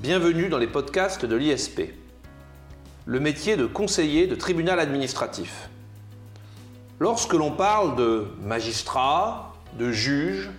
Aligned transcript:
Bienvenue 0.00 0.48
dans 0.48 0.58
les 0.58 0.68
podcasts 0.68 1.24
de 1.24 1.34
l'ISP. 1.34 1.92
Le 3.04 3.18
métier 3.18 3.56
de 3.56 3.66
conseiller 3.66 4.28
de 4.28 4.36
tribunal 4.36 4.78
administratif. 4.78 5.68
Lorsque 7.00 7.32
l'on 7.32 7.50
parle 7.50 7.96
de 7.96 8.28
magistrat, 8.40 9.56
de 9.76 9.90
juge, 9.90 10.50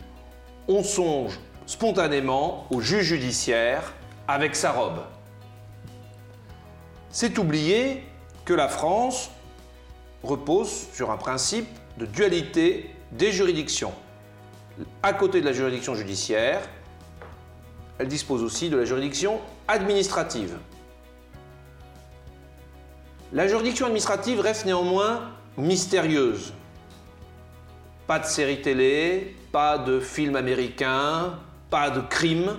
on 0.68 0.84
songe 0.84 1.40
spontanément 1.68 2.68
au 2.70 2.82
juge 2.82 3.06
judiciaire 3.06 3.94
avec 4.28 4.58
sa 4.58 4.74
robe. 4.74 5.00
C'est 7.10 7.38
oublier 7.38 8.04
que 8.44 8.54
la 8.54 8.68
France 8.68 9.32
repose 10.22 10.88
sur 10.92 11.12
un 11.12 11.18
principe 11.18 11.70
de 11.98 12.06
dualité 12.06 12.94
des 13.14 13.32
juridictions. 13.32 13.94
À 15.02 15.14
côté 15.14 15.40
de 15.40 15.46
la 15.46 15.54
juridiction 15.54 15.96
judiciaire, 15.96 16.60
elle 18.00 18.08
dispose 18.08 18.42
aussi 18.44 18.70
de 18.70 18.78
la 18.78 18.86
juridiction 18.86 19.40
administrative. 19.68 20.58
La 23.34 23.48
juridiction 23.48 23.86
administrative 23.86 24.40
reste 24.40 24.66
néanmoins 24.66 25.32
mystérieuse. 25.58 26.54
Pas 28.08 28.20
de 28.20 28.26
séries 28.26 28.62
télé, 28.62 29.36
pas 29.52 29.78
de 29.78 30.00
films 30.00 30.38
américains, 30.38 31.38
pas 31.70 31.90
de 31.92 32.00
crimes. 32.00 32.56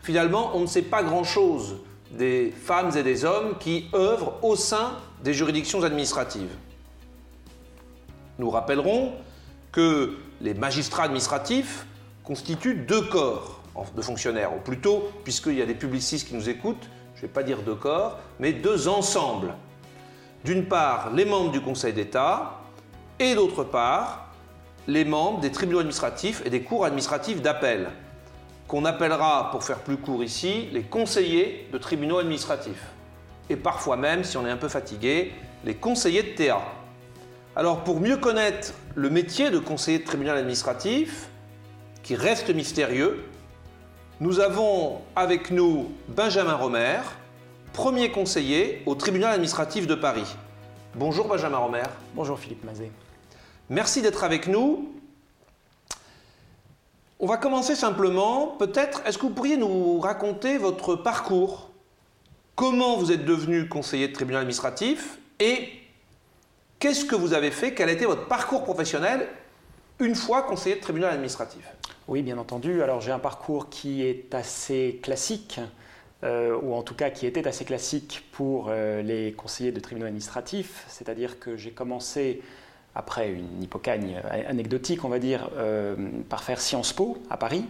Finalement, 0.00 0.52
on 0.54 0.60
ne 0.60 0.66
sait 0.66 0.82
pas 0.82 1.02
grand-chose 1.02 1.76
des 2.12 2.52
femmes 2.52 2.96
et 2.96 3.02
des 3.02 3.24
hommes 3.24 3.58
qui 3.58 3.88
œuvrent 3.94 4.38
au 4.42 4.54
sein 4.54 4.92
des 5.24 5.34
juridictions 5.34 5.82
administratives. 5.82 6.54
Nous 8.38 8.48
rappellerons 8.48 9.12
que 9.72 10.16
les 10.40 10.54
magistrats 10.54 11.04
administratifs 11.04 11.84
constituent 12.22 12.76
deux 12.76 13.02
corps 13.02 13.63
de 13.94 14.02
fonctionnaires, 14.02 14.54
ou 14.54 14.60
plutôt, 14.60 15.10
puisqu'il 15.24 15.54
y 15.54 15.62
a 15.62 15.66
des 15.66 15.74
publicistes 15.74 16.28
qui 16.28 16.34
nous 16.34 16.48
écoutent, 16.48 16.88
je 17.14 17.22
ne 17.22 17.22
vais 17.22 17.32
pas 17.32 17.42
dire 17.42 17.62
deux 17.62 17.74
corps, 17.74 18.20
mais 18.38 18.52
deux 18.52 18.88
ensembles. 18.88 19.54
D'une 20.44 20.66
part, 20.66 21.10
les 21.12 21.24
membres 21.24 21.50
du 21.50 21.60
Conseil 21.60 21.92
d'État, 21.92 22.60
et 23.18 23.34
d'autre 23.34 23.64
part, 23.64 24.32
les 24.86 25.04
membres 25.04 25.40
des 25.40 25.50
tribunaux 25.50 25.78
administratifs 25.78 26.42
et 26.44 26.50
des 26.50 26.62
cours 26.62 26.84
administratifs 26.84 27.40
d'appel, 27.40 27.90
qu'on 28.68 28.84
appellera, 28.84 29.50
pour 29.50 29.64
faire 29.64 29.78
plus 29.78 29.96
court 29.96 30.24
ici, 30.24 30.68
les 30.72 30.82
conseillers 30.82 31.68
de 31.72 31.78
tribunaux 31.78 32.18
administratifs. 32.18 32.90
Et 33.50 33.56
parfois 33.56 33.96
même, 33.96 34.24
si 34.24 34.36
on 34.36 34.46
est 34.46 34.50
un 34.50 34.56
peu 34.56 34.68
fatigué, 34.68 35.32
les 35.64 35.74
conseillers 35.74 36.22
de 36.22 36.34
TA. 36.34 36.60
Alors 37.56 37.84
pour 37.84 38.00
mieux 38.00 38.16
connaître 38.16 38.72
le 38.94 39.10
métier 39.10 39.50
de 39.50 39.58
conseiller 39.58 39.98
de 39.98 40.04
tribunal 40.04 40.36
administratif, 40.36 41.28
qui 42.02 42.16
reste 42.16 42.50
mystérieux, 42.54 43.24
nous 44.20 44.38
avons 44.38 45.00
avec 45.16 45.50
nous 45.50 45.90
Benjamin 46.08 46.54
Romer, 46.54 47.00
premier 47.72 48.12
conseiller 48.12 48.82
au 48.86 48.94
tribunal 48.94 49.32
administratif 49.32 49.86
de 49.86 49.94
Paris. 49.94 50.36
Bonjour 50.94 51.26
Benjamin 51.26 51.58
Romer. 51.58 51.82
Bonjour 52.14 52.38
Philippe 52.38 52.64
Mazet. 52.64 52.92
Merci 53.70 54.02
d'être 54.02 54.22
avec 54.22 54.46
nous. 54.46 54.92
On 57.18 57.26
va 57.26 57.38
commencer 57.38 57.74
simplement, 57.74 58.48
peut-être, 58.58 59.02
est-ce 59.04 59.18
que 59.18 59.22
vous 59.22 59.34
pourriez 59.34 59.56
nous 59.56 59.98
raconter 59.98 60.58
votre 60.58 60.94
parcours? 60.94 61.70
Comment 62.54 62.96
vous 62.96 63.10
êtes 63.10 63.24
devenu 63.24 63.68
conseiller 63.68 64.06
de 64.06 64.12
tribunal 64.12 64.42
administratif 64.42 65.18
et 65.40 65.70
qu'est-ce 66.78 67.04
que 67.04 67.16
vous 67.16 67.32
avez 67.32 67.50
fait? 67.50 67.74
Quel 67.74 67.88
a 67.88 67.92
été 67.92 68.04
votre 68.04 68.28
parcours 68.28 68.62
professionnel 68.62 69.26
une 69.98 70.14
fois 70.14 70.42
conseiller 70.42 70.76
de 70.76 70.80
tribunal 70.80 71.14
administratif? 71.14 71.64
Oui, 72.06 72.20
bien 72.20 72.36
entendu. 72.36 72.82
Alors 72.82 73.00
j'ai 73.00 73.12
un 73.12 73.18
parcours 73.18 73.70
qui 73.70 74.02
est 74.02 74.34
assez 74.34 75.00
classique, 75.02 75.58
euh, 76.22 76.54
ou 76.62 76.74
en 76.74 76.82
tout 76.82 76.94
cas 76.94 77.08
qui 77.08 77.26
était 77.26 77.48
assez 77.48 77.64
classique 77.64 78.24
pour 78.30 78.66
euh, 78.68 79.00
les 79.00 79.32
conseillers 79.32 79.72
de 79.72 79.80
tribunal 79.80 80.08
administratif, 80.08 80.84
c'est-à-dire 80.86 81.38
que 81.40 81.56
j'ai 81.56 81.70
commencé 81.70 82.42
après 82.94 83.32
une 83.32 83.62
hypocagne 83.62 84.20
anecdotique, 84.46 85.02
on 85.02 85.08
va 85.08 85.18
dire, 85.18 85.48
euh, 85.56 85.96
par 86.28 86.44
faire 86.44 86.60
Sciences 86.60 86.92
Po 86.92 87.16
à 87.30 87.38
Paris, 87.38 87.64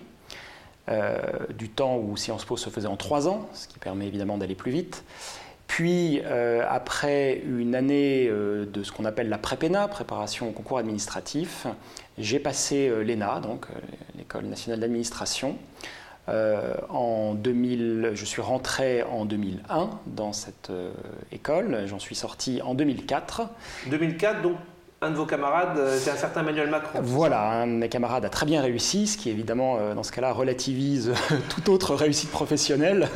du 1.57 1.71
temps 1.71 1.97
où 1.97 2.15
Sciences 2.17 2.45
Po 2.45 2.59
se 2.59 2.69
faisait 2.69 2.89
en 2.89 2.97
trois 2.97 3.27
ans, 3.27 3.49
ce 3.55 3.69
qui 3.69 3.79
permet 3.79 4.07
évidemment 4.07 4.37
d'aller 4.37 4.55
plus 4.55 4.71
vite. 4.71 5.03
Puis, 5.75 6.21
euh, 6.25 6.65
après 6.71 7.43
une 7.45 7.75
année 7.75 8.29
de 8.29 8.83
ce 8.85 8.93
qu'on 8.93 9.05
appelle 9.05 9.29
la 9.29 9.39
prépéna, 9.39 9.89
préparation 9.89 10.49
au 10.49 10.53
concours 10.53 10.79
administratif, 10.79 11.67
j'ai 12.17 12.39
passé 12.39 12.89
l'ENA, 13.05 13.41
donc 13.41 13.67
l'École 14.17 14.45
nationale 14.45 14.79
d'administration. 14.79 15.59
en 16.29 17.35
2000, 17.35 18.13
je 18.15 18.25
suis 18.25 18.41
rentré 18.41 19.03
en 19.03 19.25
2001 19.25 19.91
dans 20.07 20.33
cette 20.33 20.71
école, 21.33 21.83
j'en 21.87 21.99
suis 21.99 22.15
sorti 22.15 22.63
en 22.63 22.75
2004. 22.75 23.43
2004, 23.91 24.43
donc 24.43 24.55
un 25.05 25.11
de 25.11 25.17
vos 25.17 25.27
camarades, 25.27 25.77
euh, 25.79 25.99
c'est 25.99 26.11
un 26.11 26.17
certain 26.17 26.41
Emmanuel 26.41 26.71
Macron. 26.71 27.01
Voilà, 27.03 27.63
un 27.63 27.67
de 27.67 27.73
mes 27.73 27.89
camarades 27.89 28.25
a 28.25 28.31
très 28.31 28.47
bien 28.47 28.63
réussi, 28.63 29.07
ce 29.07 29.19
qui 29.19 29.29
évidemment, 29.29 29.77
euh, 29.79 29.95
dans 29.95 30.03
ce 30.03 30.11
cas-là, 30.13 30.33
relativise 30.33 31.13
toute 31.51 31.69
autre 31.69 31.95
réussite 31.95 32.31
professionnelle. 32.31 33.09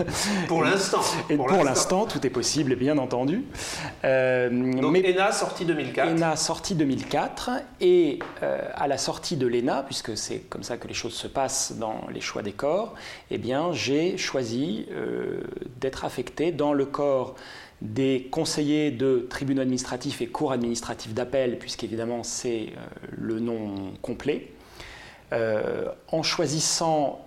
Pour 0.49 0.63
l'instant. 0.63 1.01
Et 1.31 1.37
pour, 1.37 1.65
l'instant, 1.65 2.07
tout 2.07 2.25
est 2.27 2.31
possible, 2.31 2.77
bien 2.77 2.99
entendu. 2.99 3.45
Euh, 4.05 4.51
Donc 4.51 4.97
ENA 4.97 5.33
sortie 5.33 5.65
2004. 5.65 6.09
ENA 6.09 6.37
sortie 6.37 6.75
2004, 6.75 7.51
et 7.81 8.19
à 8.75 8.87
la 8.87 8.99
sortie 8.99 9.37
de 9.37 9.47
l'ENA, 9.47 9.83
puisque 9.83 10.17
c'est 10.17 10.41
comme 10.51 10.63
ça 10.63 10.77
que 10.77 10.89
les 10.89 10.95
choses 10.95 11.15
se 11.15 11.27
passent 11.27 11.73
dans 11.79 12.03
les 12.13 12.21
choix 12.21 12.43
des 12.43 12.53
corps, 12.53 12.95
eh 13.31 13.39
bien, 13.39 13.73
j'ai 13.73 14.19
choisi 14.19 14.87
d'être 15.81 16.05
affecté 16.05 16.53
dans 16.53 16.73
le 16.73 16.85
corps 16.85 17.35
des 17.81 18.29
conseillers 18.31 18.91
de 18.91 19.27
tribunaux 19.31 19.63
administratifs 19.63 20.21
et 20.21 20.27
cours 20.27 20.53
administratifs 20.53 21.15
d'appel, 21.15 21.59
puisqu'évidemment 21.59 22.23
c'est 22.23 22.73
euh, 22.77 22.87
le 23.17 23.39
nom 23.39 23.93
complet, 24.03 24.51
euh, 25.33 25.87
en 26.09 26.23
choisissant 26.23 27.25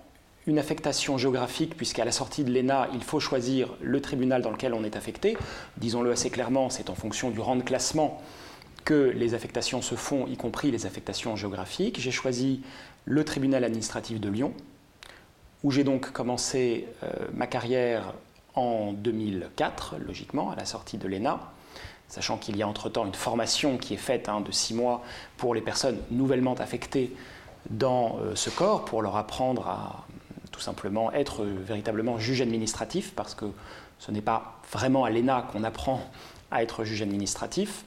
une 0.48 0.58
affectation 0.58 1.18
géographique, 1.18 1.78
puisqu'à 1.78 2.04
la 2.04 2.12
sortie 2.12 2.44
de 2.44 2.52
l'ENA, 2.52 2.90
il 2.94 3.04
faut 3.04 3.20
choisir 3.20 3.76
le 3.80 4.02
tribunal 4.02 4.42
dans 4.42 4.50
lequel 4.50 4.74
on 4.74 4.84
est 4.84 4.96
affecté. 4.96 5.38
Disons-le 5.78 6.12
assez 6.12 6.32
clairement, 6.32 6.70
c'est 6.70 6.90
en 6.90 6.96
fonction 6.96 7.30
du 7.30 7.40
rang 7.40 7.56
de 7.56 7.62
classement 7.62 8.22
que 8.84 9.14
les 9.16 9.36
affectations 9.36 9.84
se 9.84 9.94
font, 9.94 10.26
y 10.26 10.38
compris 10.38 10.72
les 10.72 10.88
affectations 10.88 11.36
géographiques. 11.36 12.00
J'ai 12.00 12.12
choisi 12.12 12.62
le 13.06 13.24
tribunal 13.24 13.64
administratif 13.64 14.20
de 14.20 14.30
Lyon, 14.30 14.54
où 15.64 15.70
j'ai 15.70 15.84
donc 15.84 16.12
commencé 16.12 16.88
euh, 17.04 17.28
ma 17.34 17.46
carrière 17.46 18.16
en 18.56 18.94
2004, 18.94 19.96
logiquement, 20.06 20.52
à 20.52 20.56
la 20.56 20.66
sortie 20.66 20.98
de 20.98 21.08
l'ENA, 21.08 21.40
sachant 22.08 22.38
qu'il 22.38 22.58
y 22.58 22.64
a 22.64 22.68
entre-temps 22.68 23.06
une 23.06 23.14
formation 23.14 23.78
qui 23.78 23.94
est 23.94 23.98
faite 23.98 24.28
hein, 24.30 24.42
de 24.42 24.52
six 24.52 24.74
mois 24.74 25.02
pour 25.38 25.56
les 25.56 25.62
personnes 25.62 25.98
nouvellement 26.12 26.56
affectées 26.56 27.16
dans 27.70 28.18
euh, 28.20 28.36
ce 28.36 28.50
corps, 28.50 28.86
pour 28.86 29.02
leur 29.02 29.16
apprendre 29.16 29.68
à 29.68 30.06
tout 30.52 30.60
simplement 30.60 31.12
être 31.14 31.46
véritablement 31.46 32.20
juge 32.20 32.42
administratif, 32.42 33.14
parce 33.16 33.36
que 33.36 33.46
ce 34.00 34.12
n'est 34.12 34.22
pas 34.22 34.60
vraiment 34.72 35.06
à 35.06 35.10
l'ENA 35.10 35.48
qu'on 35.52 35.64
apprend 35.64 36.02
à 36.50 36.64
être 36.64 36.84
juge 36.84 37.02
administratif. 37.02 37.86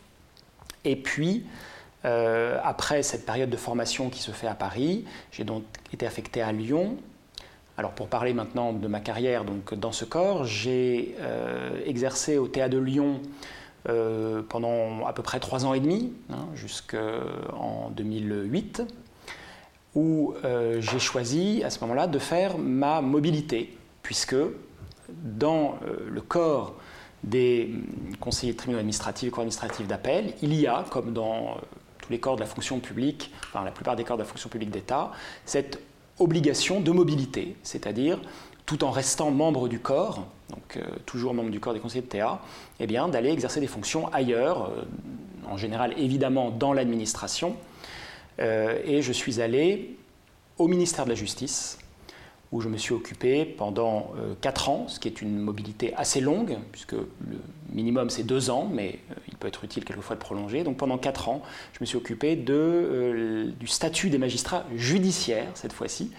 Et 0.84 0.96
puis, 0.96 1.44
euh, 2.04 2.58
après 2.62 3.02
cette 3.02 3.26
période 3.26 3.50
de 3.50 3.56
formation 3.56 4.10
qui 4.10 4.20
se 4.20 4.30
fait 4.30 4.46
à 4.46 4.54
Paris, 4.54 5.04
j'ai 5.32 5.44
donc 5.44 5.64
été 5.92 6.06
affecté 6.06 6.42
à 6.42 6.52
Lyon 6.52 6.96
alors 7.76 7.92
pour 7.92 8.08
parler 8.08 8.34
maintenant 8.34 8.72
de 8.72 8.86
ma 8.86 9.00
carrière 9.00 9.44
donc 9.44 9.74
dans 9.74 9.92
ce 9.92 10.04
corps, 10.04 10.44
j'ai 10.44 11.16
euh, 11.20 11.80
exercé 11.84 12.38
au 12.38 12.46
Théâtre 12.46 12.74
de 12.74 12.78
Lyon 12.78 13.20
euh, 13.88 14.42
pendant 14.48 15.04
à 15.06 15.12
peu 15.12 15.22
près 15.22 15.40
trois 15.40 15.66
ans 15.66 15.74
et 15.74 15.80
demi, 15.80 16.12
hein, 16.30 16.46
jusqu'en 16.54 17.90
2008, 17.90 18.82
où 19.94 20.34
euh, 20.44 20.80
j'ai 20.80 20.98
choisi 20.98 21.62
à 21.64 21.70
ce 21.70 21.80
moment-là 21.80 22.06
de 22.06 22.18
faire 22.18 22.58
ma 22.58 23.00
mobilité, 23.00 23.76
puisque 24.02 24.36
dans 25.08 25.74
le 26.08 26.20
corps 26.22 26.76
des 27.24 27.74
conseillers 28.20 28.52
de 28.52 28.58
tribunaux 28.58 28.78
administratifs 28.78 29.30
et 29.30 29.34
administratifs 29.34 29.86
d'appel, 29.86 30.34
il 30.42 30.54
y 30.54 30.66
a, 30.66 30.84
comme 30.90 31.12
dans 31.12 31.56
tous 31.98 32.10
les 32.10 32.20
corps 32.20 32.36
de 32.36 32.40
la 32.40 32.46
fonction 32.46 32.80
publique, 32.80 33.32
enfin 33.48 33.64
la 33.64 33.70
plupart 33.70 33.96
des 33.96 34.04
corps 34.04 34.16
de 34.16 34.22
la 34.22 34.28
fonction 34.28 34.48
publique 34.48 34.70
d'État, 34.70 35.10
cette 35.44 35.78
obligation 36.18 36.80
de 36.80 36.90
mobilité, 36.90 37.56
c'est-à-dire 37.62 38.20
tout 38.66 38.84
en 38.84 38.90
restant 38.90 39.30
membre 39.30 39.68
du 39.68 39.78
corps, 39.78 40.26
donc 40.50 40.76
euh, 40.76 40.82
toujours 41.04 41.34
membre 41.34 41.50
du 41.50 41.60
corps 41.60 41.74
des 41.74 41.80
conseillers 41.80 42.02
de 42.02 42.08
TA, 42.08 42.40
eh 42.80 42.86
bien 42.86 43.08
d'aller 43.08 43.30
exercer 43.30 43.60
des 43.60 43.66
fonctions 43.66 44.08
ailleurs, 44.12 44.70
euh, 44.70 44.84
en 45.50 45.56
général 45.56 45.92
évidemment 45.98 46.50
dans 46.50 46.72
l'administration. 46.72 47.56
Euh, 48.40 48.80
et 48.84 49.02
je 49.02 49.12
suis 49.12 49.40
allé 49.40 49.96
au 50.58 50.68
ministère 50.68 51.04
de 51.04 51.10
la 51.10 51.14
Justice, 51.14 51.78
où 52.54 52.60
je 52.60 52.68
me 52.68 52.76
suis 52.78 52.94
occupé 52.94 53.44
pendant 53.44 54.12
4 54.40 54.68
ans, 54.68 54.86
ce 54.86 55.00
qui 55.00 55.08
est 55.08 55.20
une 55.20 55.40
mobilité 55.40 55.92
assez 55.96 56.20
longue, 56.20 56.56
puisque 56.70 56.92
le 56.92 57.38
minimum 57.72 58.10
c'est 58.10 58.22
2 58.22 58.48
ans, 58.50 58.70
mais 58.72 59.00
il 59.26 59.34
peut 59.36 59.48
être 59.48 59.64
utile 59.64 59.84
quelquefois 59.84 60.14
de 60.14 60.20
prolonger. 60.20 60.62
Donc 60.62 60.76
pendant 60.76 60.96
4 60.96 61.28
ans, 61.28 61.42
je 61.72 61.78
me 61.80 61.84
suis 61.84 61.96
occupé 61.96 62.36
de, 62.36 63.52
du 63.58 63.66
statut 63.66 64.08
des 64.08 64.18
magistrats 64.18 64.64
judiciaires, 64.76 65.48
cette 65.54 65.72
fois-ci. 65.72 66.12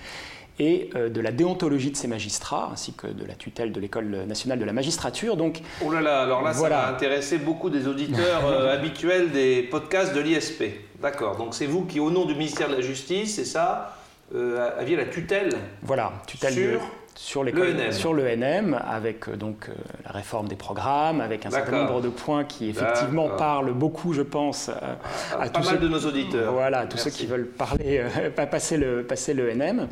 et 0.59 0.89
euh, 0.95 1.09
de 1.09 1.21
la 1.21 1.31
déontologie 1.31 1.91
de 1.91 1.97
ces 1.97 2.09
magistrats, 2.09 2.69
ainsi 2.73 2.91
que 2.91 3.07
de 3.07 3.23
la 3.23 3.35
tutelle 3.35 3.71
de 3.71 3.79
l'École 3.79 4.25
nationale 4.25 4.59
de 4.59 4.65
la 4.65 4.73
magistrature. 4.73 5.37
Donc, 5.37 5.61
oh 5.85 5.91
là 5.91 6.01
là, 6.01 6.21
alors 6.21 6.41
là, 6.41 6.53
ça 6.53 6.67
va 6.67 6.89
intéresser 6.89 7.37
beaucoup 7.37 7.69
des 7.69 7.87
auditeurs 7.87 8.45
euh, 8.45 8.73
habituels 8.73 9.31
des 9.31 9.63
podcasts 9.63 10.13
de 10.13 10.19
l'ISP. 10.19 10.63
D'accord, 11.01 11.37
donc 11.37 11.53
c'est 11.53 11.65
vous 11.65 11.85
qui, 11.85 12.01
au 12.01 12.11
nom 12.11 12.25
du 12.25 12.35
ministère 12.35 12.69
de 12.69 12.75
la 12.75 12.81
Justice, 12.81 13.35
c'est 13.35 13.45
ça, 13.45 13.97
euh, 14.33 14.79
aviez 14.79 14.95
la 14.95 15.05
tutelle 15.05 15.49
Voilà, 15.83 16.13
tutelle 16.25 16.53
sur... 16.53 16.81
sur 17.15 17.43
l'école, 17.43 17.93
sur 17.93 18.13
l'ENM, 18.13 18.79
avec 18.87 19.29
donc 19.29 19.69
la 20.03 20.11
réforme 20.11 20.47
des 20.47 20.55
programmes, 20.55 21.21
avec 21.21 21.45
un 21.45 21.51
certain 21.51 21.83
nombre 21.83 22.01
de 22.01 22.09
points 22.09 22.43
qui 22.43 22.69
effectivement 22.69 23.29
parlent 23.37 23.73
beaucoup, 23.73 24.13
je 24.13 24.23
pense, 24.23 24.69
à, 24.69 24.97
à, 25.39 25.49
tous 25.49 25.63
ceux, 25.63 25.77
de 25.77 25.87
nos 25.87 25.99
auditeurs. 25.99 26.53
Voilà, 26.53 26.85
tous 26.87 26.97
ceux 26.97 27.11
qui 27.11 27.25
veulent 27.25 27.47
parler, 27.47 28.03
passer 28.35 28.77
le 28.77 29.03
passer 29.03 29.33
l'ENM. 29.33 29.87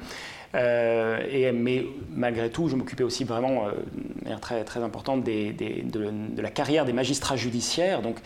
Euh, 0.56 1.20
et, 1.30 1.52
mais 1.52 1.86
malgré 2.12 2.50
tout, 2.50 2.70
je 2.70 2.76
m'occupais 2.76 3.04
aussi 3.04 3.24
vraiment, 3.24 3.68
euh, 3.68 3.72
de 3.94 4.24
manière 4.24 4.40
très, 4.40 4.64
très 4.64 4.82
importante, 4.82 5.24
des, 5.24 5.52
de, 5.52 6.42
la 6.42 6.52
carrière 6.52 6.86
des 6.86 6.94
magistrats 6.94 7.36
judiciaires. 7.36 8.02
Donc, 8.02 8.18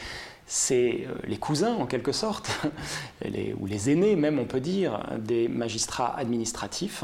c'est 0.47 1.05
euh, 1.07 1.13
les 1.25 1.37
cousins, 1.37 1.75
en 1.75 1.85
quelque 1.85 2.11
sorte, 2.11 2.49
ou 3.59 3.65
les 3.65 3.91
aînés 3.91 4.15
même, 4.15 4.39
on 4.39 4.45
peut 4.45 4.59
dire, 4.59 4.99
des 5.19 5.47
magistrats 5.47 6.17
administratifs. 6.17 7.03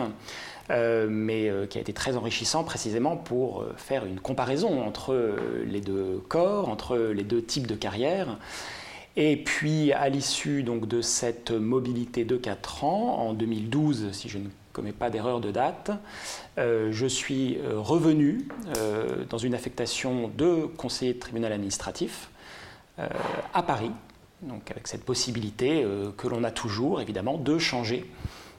mais 0.70 1.52
qui 1.70 1.78
a 1.78 1.82
été 1.82 1.94
très 1.94 2.16
enrichissant 2.16 2.64
précisément 2.64 3.18
pour 3.18 3.66
faire 3.76 4.06
une 4.06 4.20
comparaison 4.20 4.82
entre 4.82 5.36
les 5.68 5.82
deux 5.82 6.24
corps, 6.30 6.70
entre 6.70 6.98
les 6.98 7.24
deux 7.24 7.44
types 7.44 7.68
de 7.68 7.76
carrière. 7.76 8.38
Et 9.16 9.38
puis, 9.38 9.92
à 9.92 10.10
l'issue 10.10 10.64
donc 10.64 10.88
de 10.88 11.02
cette 11.02 11.52
mobilité 11.52 12.26
de 12.26 12.36
4 12.36 12.84
ans, 12.84 13.20
en 13.20 13.34
2012, 13.34 14.12
si 14.12 14.28
je 14.28 14.40
ne 14.40 14.48
commets 14.72 14.92
pas 14.92 15.12
d'erreur 15.12 15.40
de 15.40 15.52
date, 15.52 15.92
euh, 16.58 16.90
je 16.92 17.06
suis 17.06 17.58
euh, 17.58 17.80
revenu 17.80 18.48
euh, 18.78 19.24
dans 19.30 19.38
une 19.38 19.54
affectation 19.54 20.32
de 20.36 20.66
conseiller 20.78 21.14
de 21.14 21.20
tribunal 21.20 21.54
administratif 21.54 22.30
à 22.98 23.64
Paris, 23.64 23.92
donc 24.42 24.70
avec 24.72 24.88
cette 24.88 25.04
possibilité 25.04 25.86
que 26.18 26.28
l'on 26.28 26.44
a 26.44 26.52
toujours, 26.52 27.02
évidemment, 27.02 27.38
de 27.38 27.58
changer 27.58 28.06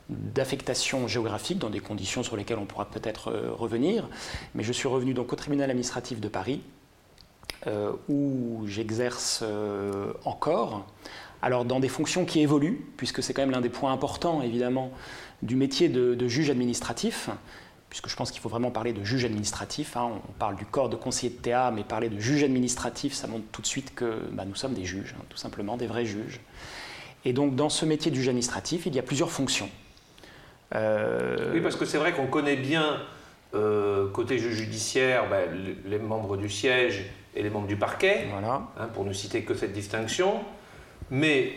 d'affectation 0.08 1.06
géographique 1.08 1.58
dans 1.58 1.70
des 1.70 1.80
conditions 1.80 2.22
sur 2.22 2.36
lesquelles 2.36 2.58
on 2.58 2.66
pourra 2.66 2.86
peut-être 2.86 3.32
revenir. 3.56 4.08
Mais 4.54 4.64
je 4.64 4.72
suis 4.72 4.88
revenu 4.88 5.14
donc 5.14 5.32
au 5.32 5.36
tribunal 5.36 5.70
administratif 5.70 6.20
de 6.20 6.28
Paris, 6.28 6.62
où 8.08 8.64
j'exerce 8.66 9.44
encore, 10.24 10.84
alors 11.44 11.66
dans 11.66 11.78
des 11.78 11.88
fonctions 11.88 12.24
qui 12.24 12.40
évoluent, 12.40 12.86
puisque 12.96 13.22
c'est 13.22 13.34
quand 13.34 13.42
même 13.42 13.50
l'un 13.50 13.60
des 13.60 13.68
points 13.68 13.92
importants, 13.92 14.40
évidemment, 14.40 14.90
du 15.42 15.56
métier 15.56 15.90
de, 15.90 16.26
juge 16.26 16.48
administratif, 16.48 17.28
puisque 17.94 18.08
je 18.08 18.16
pense 18.16 18.32
qu'il 18.32 18.40
faut 18.40 18.48
vraiment 18.48 18.72
parler 18.72 18.92
de 18.92 19.04
juge 19.04 19.24
administratif. 19.24 19.96
Hein. 19.96 20.10
on 20.28 20.32
parle 20.32 20.56
du 20.56 20.66
corps 20.66 20.88
de 20.88 20.96
conseiller 20.96 21.32
de 21.32 21.40
TA, 21.40 21.70
mais 21.70 21.84
parler 21.84 22.08
de 22.08 22.18
juge 22.18 22.42
administratif, 22.42 23.12
ça 23.14 23.28
montre 23.28 23.44
tout 23.52 23.62
de 23.62 23.68
suite 23.68 23.94
que 23.94 24.18
bah, 24.32 24.44
nous 24.44 24.56
sommes 24.56 24.74
des 24.74 24.84
juges, 24.84 25.14
hein, 25.16 25.22
tout 25.28 25.36
simplement, 25.36 25.76
des 25.76 25.86
vrais 25.86 26.04
juges. 26.04 26.40
Et 27.24 27.32
donc, 27.32 27.54
dans 27.54 27.68
ce 27.68 27.86
métier 27.86 28.10
de 28.10 28.16
juge 28.16 28.26
administratif, 28.26 28.86
il 28.86 28.96
y 28.96 28.98
a 28.98 29.02
plusieurs 29.04 29.30
fonctions. 29.30 29.68
Euh, 30.74 31.52
oui, 31.54 31.60
parce 31.60 31.76
que 31.76 31.84
c'est 31.84 31.98
vrai 31.98 32.12
qu'on 32.12 32.26
connaît 32.26 32.56
bien, 32.56 33.00
euh, 33.54 34.10
côté 34.10 34.38
juge 34.38 34.56
judiciaire, 34.56 35.30
bah, 35.30 35.42
les 35.86 35.98
membres 36.00 36.36
du 36.36 36.50
siège 36.50 37.04
et 37.36 37.44
les 37.44 37.50
membres 37.50 37.68
du 37.68 37.76
parquet, 37.76 38.26
voilà. 38.32 38.62
Hein, 38.76 38.88
pour 38.92 39.04
ne 39.04 39.12
citer 39.12 39.42
que 39.42 39.54
cette 39.54 39.72
distinction. 39.72 40.40
Mais 41.12 41.52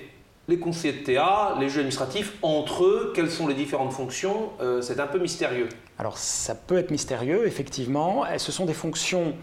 les 0.48 0.60
conseillers 0.60 1.00
de 1.00 1.04
TA, 1.04 1.58
les 1.60 1.68
juges 1.68 1.80
administratifs, 1.80 2.36
entre 2.44 2.84
eux, 2.86 3.12
quelles 3.16 3.32
sont 3.32 3.48
les 3.48 3.56
différentes 3.56 3.94
fonctions 3.94 4.52
euh, 4.62 4.84
C'est 4.84 5.00
un 5.00 5.08
peu 5.08 5.18
mystérieux. 5.18 5.70
Alors 6.00 6.18
ça 6.18 6.56
peut 6.56 6.78
être 6.78 6.92
mystérieux, 6.92 7.48
effectivement. 7.48 8.24
Ce 8.38 8.52
sont 8.52 8.66
des 8.66 8.74
fonctions 8.74 9.34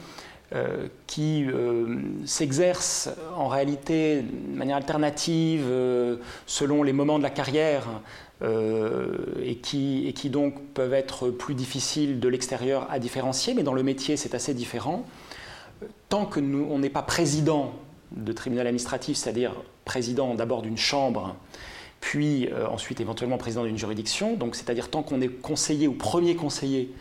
euh, 0.54 0.88
qui 1.06 1.44
euh, 1.46 1.98
s'exercent 2.26 3.10
en 3.36 3.48
réalité 3.48 4.22
de 4.22 4.56
manière 4.56 4.76
alternative 4.76 5.64
selon 6.46 6.82
les 6.82 6.92
moments 6.92 7.18
de 7.18 7.24
la 7.24 7.30
carrière 7.30 7.86
et 8.42 9.56
qui, 9.56 10.06
et, 10.06 10.12
qui, 10.12 10.28
donc 10.28 10.60
peuvent 10.74 10.92
être 10.92 11.30
plus 11.30 11.54
difficiles 11.54 12.20
de 12.20 12.28
l'extérieur 12.28 12.86
à 12.90 12.98
différencier, 12.98 13.54
mais 13.54 13.62
dans 13.62 13.72
le 13.72 13.82
métier 13.82 14.18
c'est 14.18 14.34
assez 14.34 14.52
différent. 14.52 15.06
Tant 16.10 16.26
que 16.26 16.40
nous, 16.40 16.66
on 16.70 16.78
n'est 16.78 16.90
pas 16.90 17.00
président 17.00 17.72
de 18.12 18.32
tribunal 18.32 18.66
administratif, 18.66 19.16
c'est-à-dire 19.16 19.54
président 19.84 20.34
d'abord 20.34 20.62
d'une 20.62 20.76
chambre, 20.76 21.36
puis 22.04 22.50
euh, 22.52 22.66
ensuite 22.68 23.00
éventuellement 23.00 23.38
président 23.38 23.64
d'une 23.64 23.78
juridiction. 23.78 24.34
Donc, 24.34 24.56
c'est-à-dire 24.56 24.90
tant 24.90 25.02
qu'on 25.02 25.22
est 25.22 25.28
conseiller 25.28 25.88
ou 25.88 25.94
premier 25.94 26.36
conseiller 26.36 26.94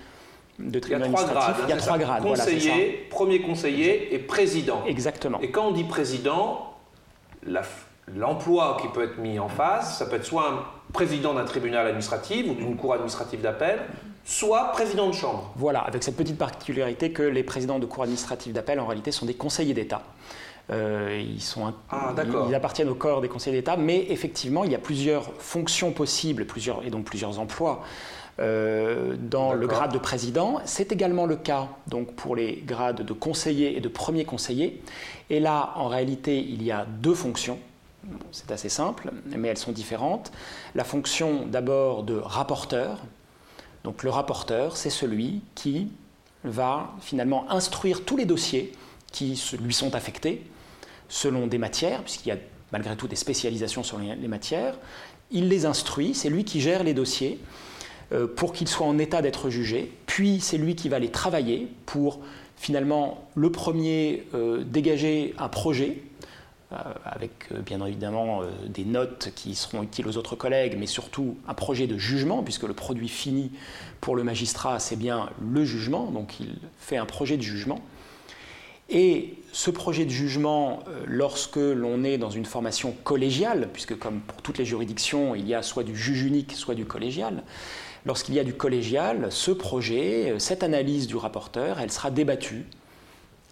de 0.60 0.80
tribunal 0.80 1.10
administratif, 1.10 1.56
il 1.66 1.70
y 1.70 1.74
a 1.74 1.76
trois 1.76 1.98
grades. 1.98 2.24
Conseiller, 2.24 3.08
premier 3.10 3.42
conseiller 3.42 4.16
et 4.16 4.20
président. 4.20 4.82
Exactement. 4.88 5.42
Et 5.42 5.52
quand 5.52 5.68
on 5.68 5.72
dit 5.72 5.84
président, 5.84 6.74
l'emploi 8.16 8.78
qui 8.82 8.88
peut 8.88 9.04
être 9.04 9.18
mis 9.18 9.40
en 9.40 9.50
face, 9.50 9.98
ça 9.98 10.06
peut 10.06 10.16
être 10.16 10.26
soit 10.26 10.50
un 10.50 10.64
président 10.94 11.34
d'un 11.34 11.44
tribunal 11.44 11.86
administratif 11.86 12.46
ou 12.50 12.54
d'une 12.54 12.78
cour 12.78 12.94
administrative 12.94 13.42
d'appel, 13.42 13.80
soit 14.24 14.72
président 14.72 15.08
de 15.10 15.14
chambre. 15.14 15.52
Voilà, 15.58 15.82
avec 15.82 16.02
cette 16.02 16.16
petite 16.16 16.38
particularité 16.38 17.12
que 17.12 17.24
les 17.24 17.44
présidents 17.44 17.80
de 17.80 17.86
cour 17.86 18.04
administrative 18.04 18.54
d'appel, 18.54 18.80
en 18.80 18.86
réalité, 18.86 19.12
sont 19.12 19.26
des 19.26 19.34
conseillers 19.34 19.74
d'État. 19.74 20.02
Euh, 20.70 21.22
ils, 21.22 21.42
sont 21.42 21.74
ah, 21.90 22.14
ils, 22.48 22.56
appartiennent 22.56 22.88
au 22.88 22.96
corps 22.96 23.20
des 23.20 23.28
conseillers 23.28 23.58
d'État, 23.58 23.76
mais 23.76 24.06
effectivement, 24.10 24.64
il 24.64 24.72
y 24.72 24.76
a 24.76 24.80
plusieurs 24.80 25.34
fonctions 25.34 25.92
possibles 25.92 26.46
plusieurs, 26.46 26.86
et 26.86 26.90
donc 26.90 27.04
plusieurs 27.04 27.38
emplois 27.40 27.84
euh, 28.40 29.16
dans 29.20 29.54
le 29.54 29.68
grade 29.68 29.92
de 29.92 29.98
président. 29.98 30.62
C'est 30.64 30.92
également 30.94 31.26
le 31.26 31.36
cas 31.36 31.68
donc, 31.88 32.14
pour 32.16 32.36
les 32.36 32.64
grades 32.66 33.06
de 33.06 33.14
conseiller 33.14 33.76
et 33.76 33.82
de 33.82 33.90
premier 33.90 34.24
conseiller. 34.24 34.82
Et 35.30 35.42
là, 35.42 35.74
en 35.76 35.88
réalité, 35.90 36.40
il 36.40 36.64
y 36.64 36.72
a 36.72 36.86
deux 36.86 37.14
fonctions. 37.14 37.60
C'est 38.32 38.52
assez 38.52 38.70
simple, 38.70 39.12
mais 39.26 39.50
elles 39.50 39.58
sont 39.58 39.72
différentes. 39.72 40.32
La 40.76 40.84
fonction 40.84 41.46
d'abord 41.46 42.04
de 42.04 42.16
rapporteur. 42.16 43.00
Donc 43.84 44.04
le 44.04 44.10
rapporteur, 44.10 44.78
c'est 44.78 44.90
celui 44.90 45.42
qui 45.56 45.90
va 46.46 46.92
finalement 47.02 47.50
instruire 47.52 48.04
tous 48.04 48.18
les 48.18 48.26
dossiers 48.26 48.74
qui 49.12 49.42
lui 49.62 49.74
sont 49.74 49.96
affectés 49.96 50.44
selon 51.14 51.46
des 51.46 51.60
matières, 51.60 52.02
puisqu'il 52.02 52.30
y 52.30 52.32
a 52.32 52.38
malgré 52.72 52.96
tout 52.96 53.08
des 53.08 53.16
spécialisations 53.16 53.84
sur 53.84 54.00
les, 54.00 54.28
matières. 54.28 54.74
Il 55.30 55.48
les 55.48 55.68
instruit, 55.68 56.16
c'est 56.16 56.30
lui 56.30 56.44
qui 56.44 56.60
gère 56.60 56.84
les 56.84 56.96
dossiers 56.96 57.40
euh, 58.12 58.26
pour 58.26 58.52
qu'ils 58.52 58.68
soient 58.68 58.88
en 58.88 58.98
état 58.98 59.22
d'être 59.22 59.52
jugés, 59.52 59.92
puis 60.08 60.40
c'est 60.42 60.58
lui 60.58 60.76
qui 60.76 60.90
va 60.90 60.98
les 60.98 61.12
travailler 61.12 61.68
pour 61.86 62.20
finalement 62.58 63.30
le 63.36 63.52
premier 63.52 64.24
euh, 64.34 64.64
dégager 64.64 65.36
un 65.38 65.50
projet 65.50 66.02
euh, 66.72 66.78
avec 67.06 67.54
bien 67.64 67.86
évidemment 67.86 68.42
des 68.68 68.84
notes 68.84 69.30
qui 69.36 69.54
seront 69.54 69.84
utiles 69.84 70.08
aux 70.08 70.18
autres 70.18 70.36
collègues, 70.36 70.78
mais 70.80 70.88
surtout 70.88 71.38
un 71.48 71.54
projet 71.54 71.86
de 71.86 72.00
jugement, 72.00 72.42
puisque 72.42 72.64
le 72.64 72.74
produit 72.74 73.08
fini 73.08 73.52
pour 74.02 74.16
le 74.16 74.24
magistrat, 74.24 74.80
c'est 74.80 74.96
bien 74.96 75.30
le 75.40 75.64
jugement, 75.64 76.08
donc 76.08 76.40
il 76.40 76.56
fait 76.80 76.98
un 76.98 77.06
projet 77.06 77.38
de 77.38 77.44
jugement. 77.44 77.82
Et 78.90 79.36
ce 79.52 79.72
projet 79.72 80.06
de 80.06 80.10
jugement, 80.10 80.80
euh, 80.88 81.04
lorsque 81.08 81.58
l'on 81.58 82.04
est 82.04 82.18
dans 82.18 82.30
une 82.30 82.46
formation 82.46 82.94
collégiale, 83.04 83.70
puisque 83.72 83.98
comme 83.98 84.20
pour 84.20 84.42
toutes 84.42 84.58
les 84.58 84.66
juridictions, 84.66 85.36
il 85.36 85.48
y 85.48 85.54
a 85.54 85.62
soit 85.62 85.84
du 85.84 85.96
juge 85.96 86.24
unique, 86.24 86.54
soit 86.54 86.76
du 86.76 86.86
collégial, 86.86 87.44
lorsqu'il 88.06 88.36
y 88.36 88.40
a 88.40 88.44
du 88.44 88.54
collégial, 88.54 89.28
ce 89.32 89.52
projet, 89.52 90.32
euh, 90.32 90.40
cette 90.40 90.64
analyse 90.64 91.08
du 91.08 91.16
rapporteur, 91.16 91.80
elle 91.80 91.92
sera 91.92 92.12
débattue 92.12 92.66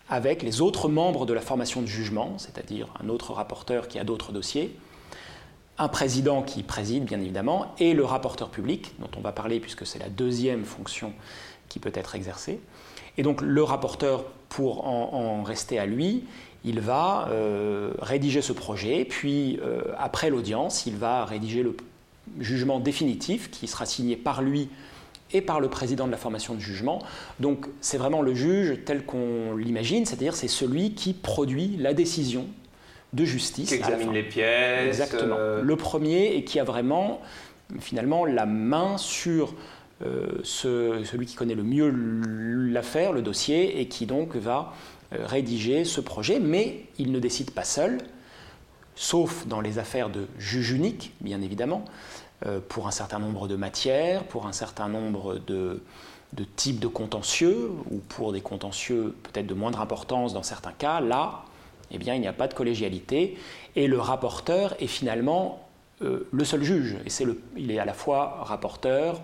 avec 0.10 0.44
les 0.44 0.60
autres 0.60 0.90
membres 0.90 1.26
de 1.26 1.34
la 1.34 1.40
formation 1.40 1.82
de 1.82 1.88
jugement, 1.88 2.38
c'est-à-dire 2.38 2.94
un 3.02 3.08
autre 3.08 3.32
rapporteur 3.32 3.88
qui 3.88 3.98
a 3.98 4.04
d'autres 4.04 4.34
dossiers, 4.34 4.76
un 5.78 5.88
président 5.88 6.42
qui 6.44 6.64
préside 6.64 7.06
bien 7.06 7.22
évidemment, 7.22 7.74
et 7.80 7.94
le 7.94 8.04
rapporteur 8.04 8.50
public, 8.50 8.94
dont 9.00 9.10
on 9.18 9.22
va 9.22 9.32
parler 9.32 9.62
puisque 9.62 9.86
c'est 9.88 10.00
la 10.00 10.10
deuxième 10.10 10.66
fonction 10.66 11.14
qui 11.70 11.80
peut 11.80 11.94
être 11.96 12.16
exercée. 12.16 12.60
Et 13.18 13.24
donc 13.24 13.42
le 13.42 13.64
rapporteur, 13.64 14.26
pour 14.51 14.86
en, 14.86 15.43
rester 15.43 15.79
à 15.79 15.86
lui, 15.86 16.25
il 16.65 16.81
va 16.81 17.29
euh, 17.31 17.93
rédiger 18.00 18.41
ce 18.41 18.51
projet, 18.51 19.05
puis 19.05 19.60
euh, 19.63 19.81
après 19.98 20.29
l'audience, 20.29 20.86
il 20.86 20.98
va 20.98 21.24
rédiger 21.24 21.63
le 21.63 21.75
jugement 22.39 22.81
définitif 22.81 23.50
qui 23.50 23.67
sera 23.67 23.86
signé 23.86 24.17
par 24.17 24.41
lui 24.41 24.67
et 25.31 25.39
par 25.39 25.62
le 25.62 25.70
président 25.70 26.05
de 26.05 26.12
la 26.12 26.17
formation 26.17 26.53
de 26.53 26.60
jugement. 26.60 27.00
Donc 27.39 27.65
c'est 27.79 27.98
vraiment 27.98 28.22
le 28.22 28.34
juge 28.34 28.79
tel 28.86 29.05
qu'on 29.05 29.55
l'imagine, 29.55 30.05
c'est-à-dire 30.05 30.36
c'est 30.36 30.50
celui 30.50 30.96
qui 30.96 31.13
produit 31.13 31.77
la 31.79 31.93
décision 31.93 32.46
de 33.13 33.24
justice. 33.24 33.70
Qui 33.70 33.75
examine 33.75 34.12
les 34.12 34.24
pièces. 34.24 35.00
Exactement. 35.00 35.38
Euh, 35.39 35.62
le 35.62 35.75
premier 35.77 36.36
et 36.36 36.43
qui 36.43 36.60
a 36.60 36.65
vraiment 36.65 37.22
finalement 37.79 38.25
la 38.25 38.46
main 38.46 38.98
sur 38.98 39.53
euh, 40.05 40.39
celui 40.43 41.25
qui 41.25 41.36
connaît 41.36 41.55
le 41.55 41.63
mieux 41.63 41.89
l'affaire, 42.72 43.13
le 43.13 43.22
dossier, 43.22 43.79
et 43.79 43.88
qui 43.88 44.05
donc 44.05 44.36
va 44.36 44.74
euh, 45.13 45.25
rédiger 45.25 45.86
ce 45.86 46.01
projet, 46.01 46.39
mais 46.39 46.86
il 46.98 47.12
ne 47.12 47.20
décide 47.20 47.51
pas 47.51 47.63
seul, 47.63 48.00
sauf 48.96 49.48
dans 49.48 49.62
les 49.62 49.79
affaires 49.79 50.10
de 50.10 50.27
juge 50.38 50.72
unique, 50.72 51.13
bien 51.22 51.41
évidemment. 51.41 51.86
pour 52.70 52.88
un 52.88 52.91
certain 52.91 53.20
nombre 53.20 53.48
de 53.48 53.55
matières, 53.55 54.24
pour 54.24 54.48
un 54.48 54.51
certain 54.51 54.89
nombre 54.89 55.38
de, 55.38 55.79
types 56.55 56.79
de 56.79 56.88
contentieux, 56.88 57.70
ou 57.91 58.00
pour 58.10 58.34
des 58.34 58.41
contentieux 58.41 59.15
peut-être 59.24 59.46
de 59.46 59.53
moindre 59.53 59.79
importance 59.79 60.34
dans 60.34 60.41
certains 60.41 60.72
cas, 60.72 61.01
là, 61.01 61.46
eh 61.91 62.00
bien, 62.00 62.15
il 62.15 62.22
n'y 62.22 62.27
a 62.27 62.34
pas 62.34 62.48
de 62.48 62.55
collégialité, 62.55 63.38
et 63.75 63.88
le 63.88 64.00
rapporteur 64.00 64.75
est 64.79 64.88
finalement 64.88 65.67
euh, 66.01 66.27
le 66.31 66.43
seul 66.46 66.63
juge. 66.63 66.98
Et 67.05 67.10
c'est 67.10 67.25
il 67.55 67.72
est 67.72 67.79
à 67.79 67.86
la 67.86 67.93
fois 67.93 68.39
rapporteur, 68.43 69.22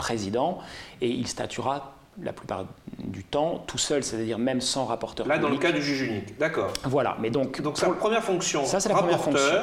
président, 0.00 0.58
et 1.00 1.08
il 1.08 1.28
statuera 1.28 1.94
la 2.22 2.32
plupart 2.32 2.66
du 2.98 3.22
temps 3.22 3.62
tout 3.66 3.78
seul, 3.78 4.02
c'est-à-dire 4.02 4.38
même 4.38 4.60
sans 4.60 4.84
rapporteur. 4.84 5.26
Là, 5.28 5.38
dans 5.38 5.48
le 5.48 5.58
cas 5.58 5.72
du 5.72 5.82
juge 5.82 6.02
unique, 6.02 6.38
d'accord. 6.38 6.72
Voilà, 6.84 7.16
mais 7.20 7.30
donc. 7.30 7.60
Donc, 7.62 7.78
sa 7.78 7.90
première 7.90 8.24
fonction, 8.24 8.64
ça, 8.64 8.80
c'est 8.80 8.88
la 8.88 8.96
première 8.96 9.20
fonction. 9.20 9.62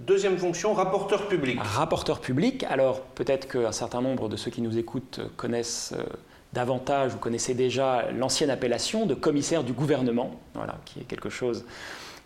Deuxième 0.00 0.36
fonction, 0.36 0.74
rapporteur 0.74 1.28
public. 1.28 1.56
Rapporteur 1.62 2.20
public, 2.20 2.64
alors 2.64 3.00
peut-être 3.00 3.46
qu'un 3.46 3.70
certain 3.70 4.02
nombre 4.02 4.28
de 4.28 4.36
ceux 4.36 4.50
qui 4.50 4.60
nous 4.60 4.76
écoutent 4.76 5.20
connaissent. 5.36 5.94
Euh, 5.96 6.02
davantage, 6.52 7.10
vous 7.10 7.18
connaissez 7.18 7.52
déjà 7.52 8.12
l'ancienne 8.12 8.48
appellation 8.48 9.06
de 9.06 9.14
commissaire 9.14 9.64
du 9.64 9.72
gouvernement, 9.72 10.40
voilà, 10.54 10.76
qui 10.84 11.00
est 11.00 11.04
quelque 11.04 11.28
chose 11.28 11.64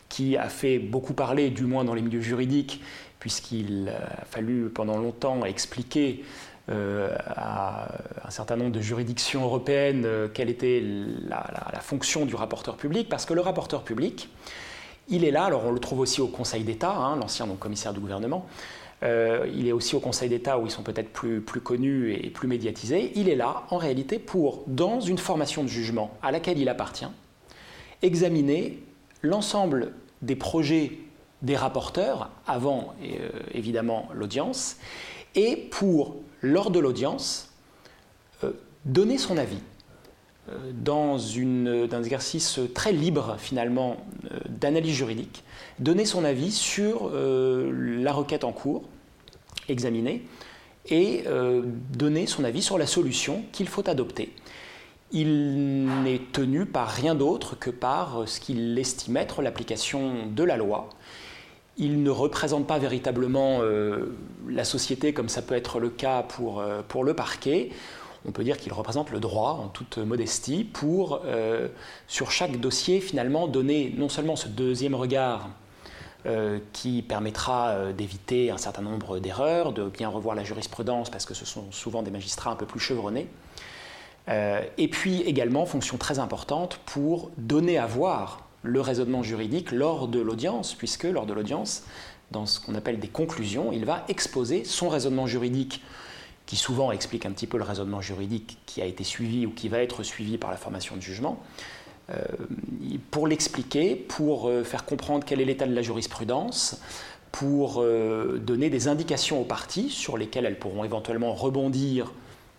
qui 0.09 0.37
a 0.37 0.49
fait 0.49 0.79
beaucoup 0.79 1.15
parler, 1.15 1.50
du 1.50 1.65
moins 1.65 1.85
dans 1.85 1.95
les 1.95 2.03
milieux 2.03 2.21
juridiques, 2.21 2.83
puisqu'il 3.21 3.88
a 3.88 4.25
fallu 4.25 4.69
pendant 4.69 4.97
longtemps 4.99 5.45
expliquer 5.45 6.23
euh, 6.23 6.25
à 6.69 7.89
un 8.29 8.31
certain 8.31 8.57
nombre 8.57 8.73
de 8.73 8.81
juridictions 8.81 9.43
européennes 9.43 10.03
euh, 10.05 10.29
quelle 10.29 10.51
était 10.51 10.83
la, 11.27 11.81
fonction 11.81 12.27
du 12.27 12.35
rapporteur 12.35 12.77
public, 12.77 13.09
parce 13.09 13.25
que 13.25 13.33
le 13.33 13.41
rapporteur 13.41 13.83
public, 13.83 14.29
il 15.09 15.25
est 15.25 15.31
là, 15.31 15.45
alors 15.45 15.65
on 15.65 15.73
le 15.73 15.79
trouve 15.79 16.01
aussi 16.01 16.21
au 16.21 16.27
Conseil 16.27 16.65
d'État, 16.65 16.95
hein, 16.95 17.17
l'ancien 17.17 17.47
commissaire 17.59 17.95
du 17.95 18.01
gouvernement, 18.01 18.47
euh, 19.03 19.49
il 19.55 19.67
est 19.67 19.73
aussi 19.73 19.97
au 19.97 20.01
Conseil 20.01 20.29
d'État 20.29 20.59
où 20.59 20.67
ils 20.67 20.71
sont 20.71 20.83
peut-être 20.83 21.11
plus, 21.11 21.41
connus 21.41 22.13
et 22.13 22.29
plus 22.31 22.49
médiatisés. 22.49 23.13
Il 23.15 23.29
est 23.29 23.37
là, 23.37 23.63
en 23.71 23.79
réalité, 23.79 24.19
pour, 24.19 24.65
dans 24.67 25.01
une 25.01 25.19
formation 25.19 25.63
de 25.63 25.69
jugement 25.69 26.11
à 26.23 26.31
laquelle 26.33 26.59
il 26.59 26.69
appartient, 26.69 27.07
examiner 28.03 28.79
l'ensemble 29.23 29.93
des 30.21 30.37
projets 30.37 30.93
des 31.41 31.57
rapporteurs 31.57 32.31
avant, 32.47 32.95
euh, 33.03 33.29
évidemment, 33.55 34.09
l'audience, 34.13 34.77
et 35.35 35.57
pour, 35.57 36.17
lors 36.42 36.71
de 36.71 36.78
l'audience, 36.78 37.50
euh, 38.45 38.52
donner 38.85 39.18
son 39.18 39.37
avis 39.37 39.61
dans 40.73 41.18
un 41.37 42.02
exercice 42.02 42.59
très 42.75 42.90
libre 42.90 43.37
finalement 43.38 43.99
d'analyse 44.49 44.95
juridique, 44.95 45.45
donner 45.78 46.04
son 46.04 46.25
avis 46.25 46.52
sur 46.52 47.11
euh, 47.12 48.00
la 48.02 48.12
requête 48.12 48.45
en 48.45 48.52
cours, 48.52 48.85
examiner, 49.68 50.23
et 50.87 51.25
euh, 51.26 51.62
donner 51.97 52.26
son 52.26 52.45
avis 52.45 52.62
sur 52.62 52.78
la 52.78 52.87
solution 52.87 53.42
qu'il 53.52 53.68
faut 53.68 53.88
adopter. 53.88 54.35
Il 55.12 55.87
n'est 56.02 56.21
tenu 56.33 56.66
par 56.66 56.88
rien 56.88 57.14
d'autre 57.14 57.59
que 57.59 57.71
par 57.71 58.25
ce 58.26 58.40
qu'il 58.40 58.78
estime 58.78 59.16
être 59.16 59.42
l'application 59.42 60.26
de 60.26 60.42
la 60.42 60.57
loi. 60.57 60.88
Il 61.78 62.02
ne 62.02 62.11
représente 62.11 62.66
pas 62.66 62.78
véritablement 62.78 63.61
euh, 63.62 64.16
la 64.49 64.64
société 64.64 65.12
comme 65.12 65.28
ça 65.28 65.42
peut 65.42 65.54
être 65.54 65.80
le 65.80 65.88
cas 65.90 66.23
pour, 66.23 66.62
pour 66.88 67.04
le 67.04 67.14
parquet 67.14 67.70
on 68.26 68.32
peut 68.32 68.42
dire 68.42 68.58
qu'il 68.58 68.73
représente 68.73 69.11
le 69.11 69.20
droit 69.20 69.61
en 69.64 69.68
toute 69.68 69.97
modestie 69.97 70.64
pour, 70.64 71.23
sur 72.08 72.32
chaque 72.32 72.58
dossier, 72.58 73.00
finalement, 73.00 73.47
donner 73.47 73.94
non 73.97 74.08
seulement 74.08 74.35
ce 74.35 74.49
deuxième 74.49 74.97
regard 74.97 75.49
euh, 76.26 76.58
qui 76.73 77.02
permettra 77.02 77.68
euh, 77.68 77.92
d'éviter 77.92 78.50
un 78.50 78.58
certain 78.58 78.82
nombre 78.82 79.20
d'erreurs, 79.20 79.73
de 79.73 79.85
bien 79.85 80.08
revoir 80.08 80.35
la 80.35 80.42
jurisprudence 80.42 81.11
parce 81.11 81.25
que 81.25 81.32
ce 81.32 81.47
sont 81.47 81.70
souvent 81.70 82.02
des 82.02 82.11
magistrats 82.11 82.50
un 82.50 82.56
peu 82.56 82.66
plus 82.66 82.80
chevronnés. 82.80 83.28
Euh, 84.28 84.61
et 84.78 84.88
puis 84.88 85.23
également, 85.23 85.64
fonction 85.64 85.97
très 85.97 86.18
importante 86.18 86.80
pour 86.87 87.30
donner 87.38 87.78
à 87.78 87.87
voir 87.87 88.48
le 88.62 88.81
raisonnement 88.81 89.23
juridique 89.23 89.73
lors 89.73 90.09
de 90.09 90.21
l'audience, 90.21 90.75
puisque 90.75 91.05
lors 91.05 91.27
de 91.27 91.33
l'audience, 91.33 91.85
dans 92.31 92.47
ce 92.47 92.61
qu'on 92.61 92.75
appelle 92.75 92.99
des 92.99 93.09
conclusions, 93.09 93.73
il 93.73 93.85
va 93.85 94.05
exposer 94.09 94.65
son 94.65 94.88
raisonnement 94.88 95.27
juridique 95.27 95.83
qui 96.47 96.57
souvent 96.57 96.93
explique 96.93 97.27
un 97.27 97.33
petit 97.33 97.47
peu 97.47 97.59
le 97.59 97.65
raisonnement 97.65 98.00
juridique 98.00 98.57
qui 98.65 98.81
a 98.81 98.87
été 98.87 99.05
suivi 99.05 99.45
ou 99.45 99.50
qui 99.50 99.69
va 99.69 99.81
être 99.81 100.03
suivi 100.03 100.38
par 100.38 100.50
la 100.50 100.57
formation 100.57 100.97
de 100.97 101.03
jugement, 101.03 101.43
euh, 102.11 102.23
pour 103.11 103.27
l'expliquer, 103.27 103.95
pour 103.95 104.49
euh, 104.49 104.65
faire 104.65 104.87
comprendre 104.87 105.27
quel 105.27 105.43
est 105.43 105.45
l'état 105.45 105.67
de 105.67 105.75
la 105.75 105.83
jurisprudence, 105.83 106.81
pour 107.33 107.83
euh, 107.83 108.38
donner 108.38 108.71
des 108.71 108.88
indications 108.88 109.43
aux 109.43 109.45
parties 109.45 109.91
sur 109.91 110.17
lesquelles 110.17 110.47
elles 110.47 110.59
pourront 110.59 110.85
éventuellement 110.85 111.35
rebondir 111.35 112.15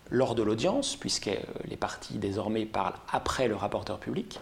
lors 0.08 0.36
de 0.36 0.44
l'audience, 0.44 0.94
puisque 0.94 1.30
les 1.68 1.76
parties 1.76 2.18
désormais 2.18 2.66
parlent 2.66 2.94
après 3.12 3.48
le 3.48 3.56
rapporteur 3.56 3.98
public, 3.98 4.38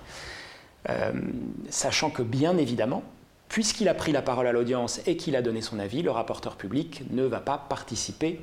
sachant 1.68 2.10
que 2.10 2.22
bien 2.22 2.56
évidemment, 2.56 3.02
puisqu'il 3.48 3.88
a 3.88 3.94
pris 3.94 4.12
la 4.12 4.22
parole 4.22 4.46
à 4.46 4.52
l'audience 4.52 5.00
et 5.06 5.16
qu'il 5.16 5.36
a 5.36 5.42
donné 5.42 5.60
son 5.60 5.78
avis, 5.78 6.02
le 6.02 6.10
rapporteur 6.10 6.56
public 6.56 7.02
ne 7.10 7.24
va 7.24 7.40
pas 7.40 7.58
participer 7.58 8.40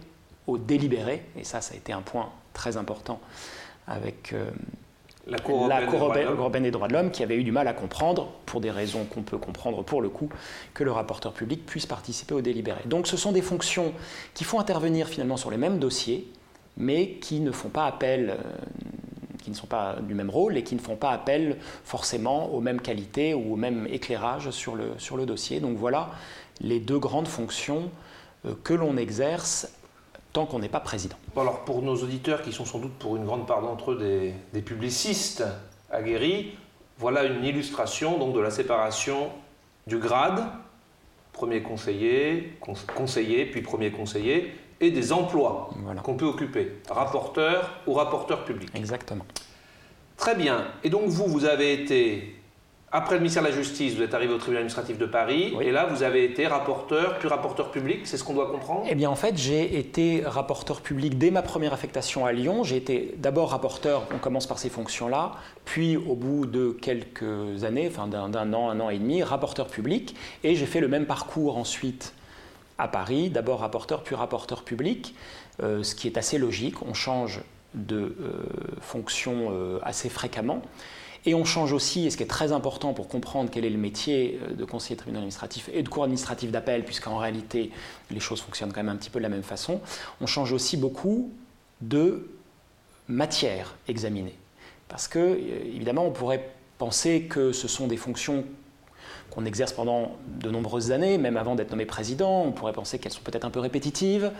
au 0.47 0.57
délibéré, 0.57 1.23
et 1.37 1.43
ça, 1.43 1.61
ça 1.61 1.73
a 1.73 1.77
été 1.77 1.91
un 1.91 2.01
point 2.01 2.29
très 2.53 2.77
important 2.77 3.19
avec 3.87 4.33
la 5.27 5.39
Cour 5.39 5.67
européenne, 5.71 6.63
des 6.63 6.71
droits 6.71 6.87
de 6.87 6.93
l'homme 6.93 7.11
qui 7.11 7.23
avait 7.23 7.35
eu 7.35 7.43
du 7.43 7.51
mal 7.51 7.67
à 7.67 7.73
comprendre, 7.73 8.31
pour 8.45 8.61
des 8.61 8.71
raisons 8.71 9.05
qu'on 9.05 9.23
peut 9.23 9.37
comprendre 9.37 9.83
pour 9.83 10.01
le 10.01 10.09
coup, 10.09 10.29
que 10.73 10.83
le 10.83 10.91
rapporteur 10.91 11.33
public 11.33 11.65
puisse 11.65 11.85
participer 11.85 12.35
au 12.35 12.41
délibéré. 12.41 12.81
Donc 12.85 13.07
ce 13.07 13.17
sont 13.17 13.31
des 13.31 13.41
fonctions 13.41 13.93
qui 14.33 14.43
font 14.43 14.59
intervenir 14.59 15.07
finalement 15.07 15.37
sur 15.37 15.49
les 15.49 15.57
mêmes 15.57 15.79
dossiers, 15.79 16.27
mais 16.77 17.11
qui 17.21 17.39
ne 17.39 17.51
font 17.51 17.69
pas 17.69 17.85
appel, 17.85 18.31
euh, 18.31 18.35
qui 19.45 19.51
ne 19.51 19.55
sont 19.55 19.67
pas 19.67 19.97
du 20.01 20.15
même 20.15 20.31
rôle 20.31 20.57
et 20.57 20.63
qui 20.63 20.73
ne 20.73 20.79
font 20.79 20.95
pas 20.95 21.11
appel 21.11 21.57
forcément 21.83 22.47
aux 22.47 22.61
mêmes 22.61 22.81
qualités 22.81 23.35
ou 23.35 23.53
au 23.53 23.55
même 23.55 23.85
éclairage 23.91 24.49
sur 24.49 24.75
le, 24.75 24.93
sur 24.97 25.17
le 25.17 25.27
dossier. 25.27 25.59
Donc 25.59 25.77
voilà 25.77 26.09
les 26.61 26.79
deux 26.79 26.97
grandes 26.97 27.27
fonctions 27.27 27.91
euh, 28.45 28.53
que 28.63 28.73
l'on 28.73 28.97
exerce 28.97 29.71
tant 30.33 30.47
qu'on 30.47 30.57
n'est 30.57 30.69
pas 30.69 30.79
président. 30.79 31.15
alors 31.37 31.63
pour 31.63 31.83
nos 31.83 31.95
auditeurs 31.95 32.41
qui 32.41 32.51
sont 32.51 32.65
sans 32.65 32.79
doute 32.79 32.93
pour 32.93 33.15
une 33.17 33.25
grande 33.25 33.45
part 33.45 33.61
d'entre 33.61 33.91
eux 33.91 34.33
des, 34.51 34.61
publicistes 34.61 35.45
aguerris, 35.91 36.57
voilà 36.97 37.23
une 37.23 37.45
illustration 37.45 38.17
donc 38.17 38.33
de 38.33 38.39
la 38.39 38.49
séparation 38.49 39.29
du 39.85 39.99
grade, 39.99 40.43
premier 41.33 41.61
conseiller, 41.61 42.57
conseiller, 42.95 43.45
puis 43.45 43.61
premier 43.61 43.91
conseiller, 43.91 44.55
et 44.81 44.91
des 44.91 45.13
emplois 45.13 45.69
qu'on 46.03 46.15
peut 46.15 46.25
occuper, 46.25 46.73
rapporteur 46.89 47.71
ou 47.87 47.93
rapporteur 47.93 48.43
public. 48.43 48.69
Exactement. 48.75 49.25
Très 50.17 50.35
bien. 50.35 50.65
Et 50.83 50.89
donc 50.89 51.07
vous, 51.07 51.25
vous 51.25 51.45
avez 51.45 51.73
été 51.73 52.35
après 52.95 53.15
le 53.15 53.19
ministère 53.19 53.43
de 53.43 53.49
la 53.49 53.53
Justice, 53.53 53.93
vous 53.93 54.03
êtes 54.03 54.13
arrivé 54.13 54.33
au 54.33 54.37
tribunal 54.37 54.61
administratif 54.61 54.97
de 54.97 55.05
Paris, 55.05 55.53
et 55.59 55.71
là, 55.71 55.85
vous 55.85 56.03
avez 56.03 56.23
été 56.23 56.47
rapporteur, 56.47 57.19
puis 57.19 57.27
rapporteur 57.27 57.69
public, 57.69 58.07
c'est 58.07 58.15
ce 58.15 58.23
qu'on 58.23 58.35
doit 58.35 58.49
comprendre? 58.49 58.85
Eh 58.89 58.95
bien, 58.95 59.09
en 59.09 59.15
fait, 59.15 59.37
j'ai 59.37 59.77
été 59.77 60.23
rapporteur 60.25 60.79
public 60.79 61.17
dès 61.17 61.29
ma 61.29 61.41
première 61.41 61.73
affectation 61.73 62.25
à 62.25 62.31
Lyon. 62.31 62.63
J'ai 62.63 62.77
été 62.77 63.13
d'abord 63.17 63.49
rapporteur, 63.49 64.03
on 64.13 64.17
commence 64.17 64.47
par 64.47 64.59
ces 64.59 64.69
fonctions-là, 64.69 65.33
puis 65.65 65.97
au 65.97 66.15
bout 66.15 66.45
de 66.45 66.69
quelques 66.69 67.65
années, 67.65 67.89
enfin 67.91 68.07
d'un 68.07 68.53
an, 68.53 68.69
un 68.69 68.79
an 68.79 68.89
et 68.89 68.97
demi, 68.97 69.23
rapporteur 69.23 69.67
public, 69.67 70.15
et 70.45 70.55
j'ai 70.55 70.65
fait 70.65 70.79
le 70.79 70.87
même 70.87 71.05
parcours 71.05 71.57
ensuite 71.57 72.13
à 72.77 72.87
Paris, 72.87 73.29
d'abord 73.29 73.59
rapporteur, 73.59 74.03
puis 74.03 74.15
rapporteur 74.15 74.63
public, 74.63 75.15
euh, 75.61 75.83
ce 75.83 75.95
qui 75.95 76.07
est 76.07 76.17
assez 76.17 76.37
logique, 76.37 76.81
on 76.81 76.93
change 76.93 77.41
de 77.73 78.15
euh, 78.19 78.43
fonction 78.81 79.49
euh, 79.51 79.79
assez 79.83 80.09
fréquemment. 80.09 80.61
Et 81.25 81.33
on 81.33 81.43
change 81.43 81.73
aussi, 81.73 82.05
et 82.05 82.11
ce 82.11 82.17
qui 82.17 82.23
est 82.23 82.27
très 82.27 82.51
important 82.51 82.93
pour 82.93 83.07
comprendre 83.07 83.49
quel 83.51 83.65
est 83.65 83.69
le 83.71 83.79
métier 83.79 84.39
de 84.55 84.63
conseiller 84.63 84.95
tribunal 84.95 85.21
administratif 85.21 85.71
et 85.73 85.81
de 85.81 85.89
cour 85.89 86.03
administrative 86.03 86.51
d'appel, 86.51 86.85
puisqu'en 86.85 87.17
réalité 87.17 87.71
les 88.11 88.19
choses 88.19 88.41
fonctionnent 88.41 88.71
quand 88.71 88.83
même 88.83 88.93
un 88.93 88.97
petit 88.97 89.09
peu 89.09 89.17
de 89.17 89.23
la 89.23 89.29
même 89.29 89.41
façon, 89.41 89.81
on 90.21 90.27
change 90.27 90.51
aussi 90.51 90.77
beaucoup 90.77 91.33
de 91.81 92.29
matière 93.07 93.75
examinée. 93.87 94.35
Parce 94.87 95.07
que, 95.07 95.39
évidemment, 95.65 96.05
on 96.05 96.11
pourrait 96.11 96.47
penser 96.77 97.23
que 97.23 97.51
ce 97.53 97.67
sont 97.67 97.87
des 97.87 97.97
fonctions 97.97 98.45
qu'on 99.35 99.45
exerce 99.45 99.73
pendant 99.73 100.13
de 100.39 100.49
nombreuses 100.49 100.91
années, 100.91 101.17
même 101.17 101.35
avant 101.35 101.55
d'être 101.55 101.71
nommé 101.71 101.85
président. 101.85 102.43
On 102.43 102.53
pourrait 102.53 102.73
penser 102.73 102.99
qu'elles 102.99 103.11
sont 103.11 103.21
peut-être 103.21 103.43
un 103.43 103.49
peu 103.49 103.59
répétitives, 103.59 104.31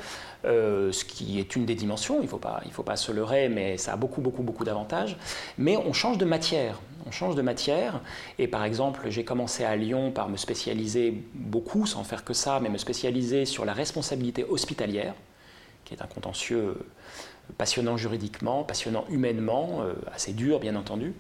euh, 0.46 0.92
ce 0.94 1.04
qui 1.04 1.40
est 1.40 1.56
une 1.56 1.66
des 1.66 1.76
dimensions, 1.76 2.20
il 2.20 2.24
ne 2.24 2.28
faut, 2.28 2.38
pas, 2.38 2.96
se 2.96 3.12
leurrer, 3.12 3.50
mais 3.50 3.78
ça 3.78 3.94
a 3.94 3.96
beaucoup, 3.98 4.22
beaucoup, 4.22 4.42
beaucoup 4.42 4.64
d'avantages. 4.64 5.18
Mais 5.58 5.76
on 5.76 5.92
change 5.92 6.18
de 6.18 6.26
matière. 6.26 6.80
On 7.06 7.12
change 7.12 7.36
de 7.36 7.42
matière. 7.42 8.00
Et 8.40 8.48
par 8.48 8.64
exemple, 8.64 9.02
j'ai 9.10 9.26
commencé 9.26 9.66
à 9.66 9.76
Lyon 9.76 10.12
par 10.12 10.30
me 10.30 10.38
spécialiser 10.38 11.24
beaucoup, 11.34 11.86
sans 11.86 12.04
faire 12.04 12.24
que 12.24 12.34
ça, 12.34 12.60
mais 12.62 12.70
me 12.70 12.78
spécialiser 12.78 13.46
sur 13.46 13.66
la 13.66 13.74
responsabilité 13.74 14.46
hospitalière, 14.46 15.14
qui 15.84 15.94
est 15.94 16.02
un 16.02 16.08
contentieux 16.08 16.78
passionnant 17.58 17.98
juridiquement, 17.98 18.64
passionnant 18.64 19.06
humainement, 19.10 19.82
euh, 19.82 19.94
assez 20.14 20.32
dur 20.32 20.60
bien 20.60 20.76
entendu. 20.76 21.14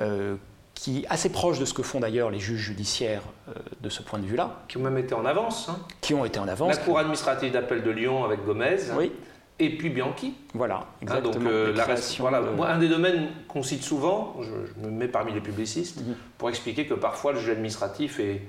Euh, 0.00 0.36
qui 0.84 1.06
assez 1.08 1.30
proche 1.30 1.58
de 1.58 1.64
ce 1.64 1.72
que 1.72 1.82
font 1.82 2.00
d'ailleurs 2.00 2.30
les 2.30 2.38
juges 2.38 2.60
judiciaires 2.60 3.22
euh, 3.48 3.52
de 3.80 3.88
ce 3.88 4.02
point 4.02 4.18
de 4.18 4.26
vue-là. 4.26 4.60
Qui 4.68 4.76
ont 4.76 4.82
même 4.82 4.98
été 4.98 5.14
en 5.14 5.24
avance. 5.24 5.68
Hein. 5.70 5.78
Qui 6.02 6.12
ont 6.12 6.26
été 6.26 6.38
en 6.38 6.46
avance. 6.46 6.76
La 6.76 6.82
Cour 6.82 6.98
administrative 6.98 7.52
d'appel 7.52 7.82
de 7.82 7.90
Lyon 7.90 8.22
avec 8.22 8.44
Gomez. 8.44 8.76
Oui. 8.98 9.10
Et 9.58 9.78
puis 9.78 9.88
Bianchi. 9.88 10.34
Voilà, 10.52 10.74
Hein, 10.80 10.84
exactement. 11.00 11.32
donc, 11.32 11.46
euh, 11.46 11.72
la 11.74 11.86
voilà. 12.18 12.42
de- 12.42 12.50
Moi, 12.50 12.68
un 12.68 12.78
des 12.78 12.88
domaines 12.88 13.28
qu'on 13.48 13.62
cite 13.62 13.82
souvent, 13.82 14.36
je, 14.42 14.46
je 14.66 14.86
me 14.86 14.90
mets 14.92 15.08
parmi 15.08 15.32
les 15.32 15.40
publicistes, 15.40 16.00
Mhm. 16.06 16.16
pour 16.36 16.50
expliquer 16.50 16.86
que 16.86 16.92
parfois 16.94 17.32
le 17.32 17.38
juge 17.38 17.50
administratif 17.50 18.20
est 18.20 18.42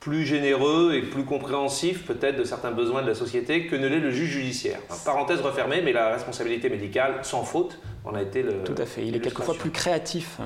plus 0.00 0.24
généreux 0.24 0.94
et 0.94 1.02
plus 1.02 1.24
compréhensif 1.24 2.06
peut-être 2.06 2.36
de 2.38 2.44
certains 2.44 2.70
besoins 2.72 3.02
de 3.02 3.08
la 3.08 3.14
société 3.14 3.66
que 3.66 3.76
ne 3.76 3.86
l'est 3.86 4.00
le 4.00 4.10
juge 4.10 4.30
judiciaire. 4.30 4.78
Enfin, 4.88 5.12
parenthèse 5.12 5.40
refermée, 5.42 5.82
mais 5.82 5.92
la 5.92 6.08
responsabilité 6.08 6.70
médicale, 6.70 7.16
sans 7.22 7.42
faute, 7.44 7.78
en 8.04 8.14
a 8.14 8.22
été 8.22 8.42
le. 8.42 8.64
Tout 8.64 8.74
à 8.78 8.86
fait. 8.86 9.06
Il 9.06 9.14
est 9.14 9.20
quelquefois 9.20 9.54
plus 9.54 9.70
créatif 9.70 10.38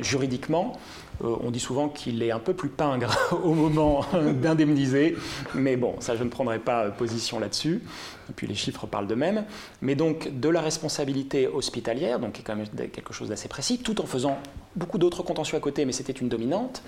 juridiquement. 0.00 0.78
Euh, 1.24 1.36
on 1.42 1.50
dit 1.50 1.60
souvent 1.60 1.88
qu'il 1.88 2.22
est 2.22 2.30
un 2.30 2.38
peu 2.38 2.54
plus 2.54 2.68
pingre 2.68 3.16
au 3.44 3.54
moment 3.54 4.04
d'indemniser, 4.42 5.16
mais 5.54 5.76
bon, 5.76 5.94
ça 6.00 6.16
je 6.16 6.24
ne 6.24 6.28
prendrai 6.28 6.58
pas 6.58 6.84
euh, 6.84 6.90
position 6.90 7.38
là-dessus. 7.38 7.82
Et 8.28 8.32
puis 8.34 8.46
les 8.46 8.54
chiffres 8.54 8.86
parlent 8.86 9.06
d'eux-mêmes. 9.06 9.44
Mais 9.80 9.94
donc 9.94 10.28
de 10.38 10.48
la 10.48 10.60
responsabilité 10.60 11.46
hospitalière, 11.46 12.18
donc 12.18 12.32
qui 12.32 12.42
est 12.42 12.44
quand 12.44 12.56
même 12.56 12.66
quelque 12.66 13.12
chose 13.12 13.28
d'assez 13.28 13.48
précis, 13.48 13.78
tout 13.78 14.00
en 14.00 14.06
faisant 14.06 14.38
beaucoup 14.74 14.98
d'autres 14.98 15.22
contentieux 15.22 15.56
à 15.56 15.60
côté, 15.60 15.84
mais 15.84 15.92
c'était 15.92 16.12
une 16.12 16.28
dominante. 16.28 16.82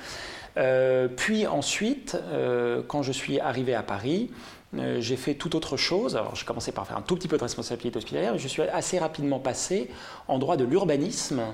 Euh, 0.57 1.09
puis 1.09 1.47
ensuite, 1.47 2.16
euh, 2.33 2.83
quand 2.87 3.02
je 3.02 3.12
suis 3.12 3.38
arrivé 3.38 3.75
à 3.75 3.83
Paris, 3.83 4.30
euh, 4.76 5.00
j'ai 5.00 5.16
fait 5.16 5.35
tout 5.35 5.57
autre 5.57 5.76
chose. 5.76 6.16
Alors 6.16 6.35
j'ai 6.35 6.45
commencé 6.45 6.73
par 6.73 6.87
faire 6.87 6.97
un 6.99 7.02
tout 7.02 7.16
petit 7.16 7.28
peu 7.28 7.37
de 7.37 7.42
responsabilité 7.42 7.97
hospitalière, 7.97 8.35
et 8.35 8.38
je 8.38 8.49
suis 8.49 8.62
assez 8.62 8.99
rapidement 8.99 9.38
passé 9.38 9.88
en 10.26 10.38
droit 10.38 10.57
de 10.57 10.64
l'urbanisme 10.64 11.40
euh, 11.40 11.52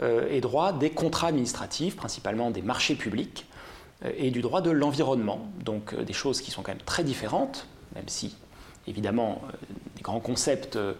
et 0.00 0.40
droit 0.40 0.72
des 0.72 0.90
contrats 0.90 1.28
administratifs, 1.28 1.96
principalement 1.96 2.50
des 2.50 2.62
marchés 2.62 2.94
publics, 2.94 3.46
euh, 4.04 4.10
et 4.16 4.30
du 4.30 4.42
droit 4.42 4.60
de 4.60 4.70
l'environnement. 4.70 5.46
Donc 5.64 5.92
euh, 5.92 6.04
des 6.04 6.12
choses 6.12 6.40
qui 6.40 6.50
sont 6.50 6.62
quand 6.62 6.72
même 6.72 6.82
très 6.84 7.04
différentes, 7.04 7.66
même 7.94 8.08
si 8.08 8.36
évidemment 8.86 9.42
euh, 9.44 9.52
des 9.96 10.02
grands 10.02 10.20
concepts 10.20 10.76
euh, 10.76 10.94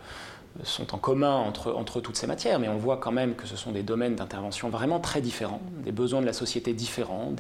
sont 0.64 0.94
en 0.94 0.98
commun 0.98 1.34
entre, 1.34 2.00
toutes 2.00 2.16
ces 2.16 2.26
matières, 2.26 2.58
mais 2.58 2.68
on 2.68 2.76
voit 2.76 2.98
quand 2.98 3.10
même 3.10 3.34
que 3.34 3.46
ce 3.46 3.56
sont 3.56 3.72
des 3.72 3.82
domaines 3.82 4.16
d'intervention 4.16 4.68
vraiment 4.68 5.00
très 5.00 5.22
différents, 5.22 5.62
des 5.82 5.92
besoins 5.92 6.20
de 6.20 6.26
la 6.26 6.34
société 6.34 6.74
différents, 6.74 7.32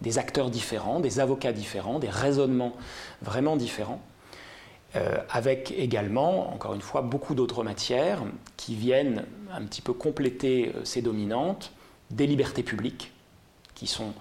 des 0.00 0.18
acteurs 0.18 0.50
différents, 0.50 1.00
des 1.00 1.18
avocats 1.18 1.52
différents, 1.52 1.98
des 1.98 2.08
raisonnements 2.08 2.76
vraiment 3.22 3.56
différents, 3.56 4.00
euh, 4.96 5.16
avec 5.30 5.72
également, 5.76 6.52
encore 6.54 6.74
une 6.74 6.80
fois, 6.80 7.02
beaucoup 7.02 7.34
d'autres 7.34 7.64
matières 7.64 8.22
qui 8.56 8.74
viennent 8.74 9.24
un 9.52 9.62
petit 9.62 9.82
peu 9.82 9.92
compléter 9.92 10.72
euh, 10.74 10.80
ces 10.84 11.02
dominantes, 11.02 11.72
des 12.10 12.26
libertés 12.26 12.62
publiques, 12.62 13.12
qui 13.74 13.86
sont 13.86 14.12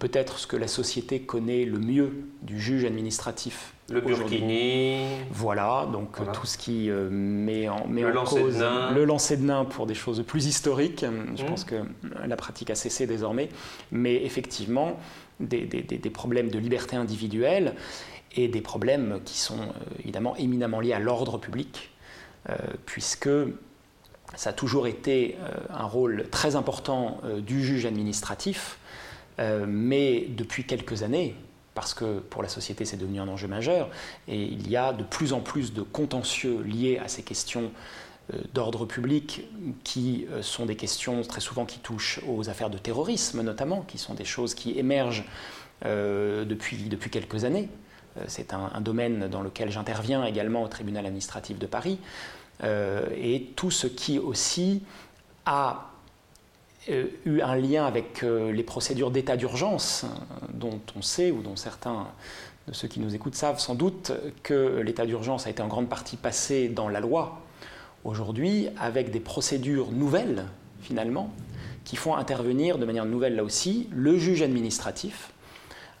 peut-être 0.00 0.38
ce 0.38 0.46
que 0.46 0.56
la 0.56 0.66
société 0.68 1.20
connaît 1.20 1.64
le 1.64 1.78
mieux 1.78 2.24
du 2.42 2.58
juge 2.58 2.84
administratif 2.86 3.74
Le. 3.90 4.00
Burkini. 4.00 5.04
Voilà, 5.30 5.86
donc 5.92 6.16
Voilà. 6.16 6.32
euh, 6.32 6.34
tout 6.34 6.46
ce 6.46 6.56
qui 6.56 6.88
euh, 6.90 7.08
met 7.10 7.68
en, 7.68 7.86
met 7.86 8.00
Le 8.02 8.08
en 8.08 8.14
lancer 8.14 8.36
de 8.40 8.44
cause 8.44 8.56
nain. 8.58 8.92
le 8.92 9.04
lancer 9.04 9.36
de 9.36 9.42
nain 9.44 9.64
pour 9.66 9.86
des 9.86 9.94
choses 9.94 10.24
plus 10.26 10.46
historiques. 10.46 11.04
Je 11.36 11.42
Mhm. 11.42 11.48
pense 11.50 11.64
que 11.64 11.74
la 12.26 12.36
pratique 12.36 12.70
a 12.70 12.74
cessé 12.74 13.06
désormais. 13.06 13.50
Mais 13.92 14.24
effectivement, 14.24 14.98
des, 15.38 15.66
des- 15.66 15.82
des- 15.82 15.98
des 15.98 16.10
problèmes 16.10 16.48
de 16.50 16.58
liberté 16.58 16.96
individuelle 16.96 17.74
et 18.36 18.48
des 18.48 18.60
problèmes 18.60 19.20
qui 19.24 19.38
sont 19.38 19.60
euh, 19.60 19.98
évidemment 20.00 20.36
éminemment 20.36 20.80
liés 20.80 20.92
à 20.92 20.98
l'ordre 20.98 21.38
public, 21.38 21.90
euh, 22.48 22.56
puisque 22.86 23.30
ça 24.36 24.50
a 24.50 24.52
toujours 24.52 24.86
été 24.86 25.36
euh, 25.40 25.50
un 25.70 25.84
rôle 25.84 26.28
très 26.30 26.56
important 26.56 27.20
du 27.38 27.64
juge 27.64 27.86
administratif, 27.86 28.78
mais 29.66 30.26
depuis 30.28 30.64
quelques 30.64 31.02
années, 31.02 31.34
parce 31.74 31.94
que 31.94 32.18
pour 32.18 32.42
la 32.42 32.50
société 32.50 32.84
c'est 32.84 32.98
devenu 32.98 33.20
un 33.20 33.28
enjeu 33.28 33.48
majeur, 33.48 33.88
et 34.28 34.42
il 34.42 34.68
y 34.68 34.76
a 34.76 34.92
de 34.92 35.02
plus 35.02 35.32
en 35.32 35.40
plus 35.40 35.72
de 35.72 35.80
contentieux 35.80 36.60
liés 36.60 37.00
à 37.02 37.08
ces 37.08 37.22
questions 37.22 37.72
d'ordre 38.52 38.84
public 38.84 39.48
qui 39.82 40.26
sont 40.42 40.66
des 40.66 40.76
questions 40.76 41.22
très 41.22 41.40
souvent 41.40 41.64
qui 41.64 41.78
touchent 41.78 42.20
aux 42.28 42.50
affaires 42.50 42.68
de 42.68 42.76
terrorisme 42.76 43.40
notamment, 43.40 43.80
qui 43.80 43.96
sont 43.96 44.12
des 44.12 44.26
choses 44.26 44.52
qui 44.52 44.78
émergent 44.78 45.24
depuis, 45.82 46.76
depuis 46.76 47.08
quelques 47.08 47.44
années. 47.44 47.70
Euh, 48.18 48.24
C'est 48.28 48.52
un, 48.52 48.80
domaine 48.80 49.28
dans 49.28 49.42
lequel 49.42 49.70
j'interviens 49.70 50.24
également 50.24 50.62
au 50.62 50.68
tribunal 50.68 51.06
administratif 51.06 51.58
de 51.58 51.66
Paris. 51.66 51.98
Euh, 52.62 53.06
et 53.16 53.52
tout 53.56 53.70
ce 53.70 53.86
qui 53.86 54.18
aussi 54.18 54.82
a 55.46 55.90
euh, 56.90 57.06
eu 57.24 57.40
un 57.40 57.56
lien 57.56 57.86
avec 57.86 58.22
les 58.22 58.62
procédures 58.62 59.10
d'état 59.10 59.36
d'urgence, 59.36 60.04
dont 60.52 60.80
on 60.96 61.02
sait, 61.02 61.30
ou 61.30 61.42
dont 61.42 61.56
certains 61.56 62.08
de 62.68 62.74
ceux 62.74 62.88
qui 62.88 63.00
nous 63.00 63.14
écoutent 63.14 63.34
savent 63.34 63.58
sans 63.58 63.74
doute, 63.74 64.12
que 64.42 64.80
l'état 64.80 65.06
d'urgence 65.06 65.46
a 65.46 65.50
été 65.50 65.62
en 65.62 65.68
grande 65.68 65.88
partie 65.88 66.16
passé 66.16 66.68
dans 66.68 66.88
la 66.88 67.00
loi 67.00 67.40
aujourd'hui, 68.04 68.68
avec 68.78 69.10
des 69.10 69.20
procédures 69.20 69.90
nouvelles, 69.92 70.46
finalement, 70.80 71.30
qui 71.84 71.96
font 71.96 72.14
intervenir 72.14 72.78
de 72.78 72.84
manière 72.84 73.06
nouvelle, 73.06 73.36
là 73.36 73.44
aussi, 73.44 73.88
le 73.90 74.18
juge 74.18 74.42
administratif, 74.42 75.32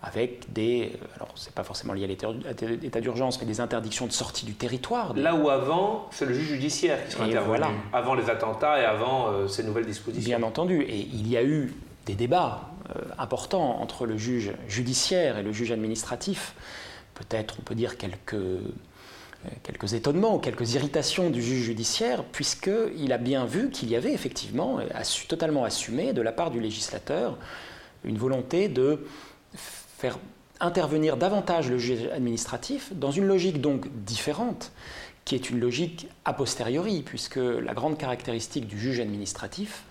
avec 0.02 0.50
des, 0.52 0.92
euh, 0.94 1.06
alors 1.16 1.28
c'est 1.34 1.52
pas 1.54 1.62
forcément 1.62 1.92
lié 1.92 2.04
à 2.04 2.06
l'état 2.06 3.00
d'urgence, 3.00 3.38
mais 3.40 3.46
des 3.46 3.60
interdictions 3.60 4.06
de 4.06 4.12
sortie 4.12 4.46
du 4.46 4.54
territoire, 4.54 5.14
Là 5.14 5.34
où 5.34 5.50
avant, 5.50 6.08
c'est 6.10 6.24
le 6.24 6.32
juge 6.32 6.48
judiciaire 6.48 7.04
qui 7.04 7.12
sera 7.12 7.24
Et 7.24 7.28
intervenu. 7.28 7.48
voilà. 7.48 7.70
Avant 7.92 8.14
les 8.14 8.30
attentats 8.30 8.80
et 8.80 8.84
avant 8.84 9.28
euh, 9.28 9.46
ces 9.46 9.62
nouvelles 9.62 9.84
dispositions. 9.86 10.26
Bien 10.38 10.42
entendu, 10.46 10.82
et 10.82 10.98
il 10.98 11.28
y 11.28 11.36
a 11.36 11.44
eu 11.44 11.74
des 12.06 12.14
débats 12.14 12.70
euh, 12.96 13.02
importants 13.18 13.80
entre 13.82 14.06
le 14.06 14.16
juge 14.16 14.52
judiciaire 14.68 15.36
et 15.36 15.42
le 15.42 15.52
juge 15.52 15.70
administratif. 15.70 16.54
Peut-être 17.14 17.56
on 17.60 17.62
peut 17.62 17.74
dire 17.74 17.98
quelques, 17.98 18.32
euh, 18.32 18.60
quelques 19.62 19.92
étonnements 19.92 20.36
ou 20.36 20.38
quelques 20.38 20.72
irritations 20.74 21.28
du 21.28 21.42
juge 21.42 21.62
judiciaire, 21.64 22.24
puisqu'il 22.24 23.12
a 23.12 23.18
bien 23.18 23.44
vu 23.44 23.68
qu'il 23.68 23.90
y 23.90 23.96
avait 23.96 24.14
effectivement, 24.14 24.78
totalement 25.28 25.64
assumé 25.64 26.14
de 26.14 26.22
la 26.22 26.32
part 26.32 26.50
du 26.50 26.58
législateur, 26.58 27.36
une 28.02 28.16
volonté 28.16 28.68
de 28.68 29.06
faire 30.00 30.18
intervenir 30.60 31.18
davantage 31.18 31.70
le 31.70 31.76
juge 31.76 32.06
administratif 32.06 32.90
dans 32.94 33.10
une 33.10 33.26
logique 33.26 33.60
donc 33.60 33.86
différente, 34.04 34.72
qui 35.26 35.34
est 35.34 35.50
une 35.50 35.60
logique 35.60 36.08
a 36.24 36.32
posteriori, 36.32 37.02
puisque 37.02 37.36
la 37.36 37.74
grande 37.74 37.98
caractéristique 37.98 38.66
du 38.66 38.78
juge 38.78 38.98
administratif, 38.98 39.84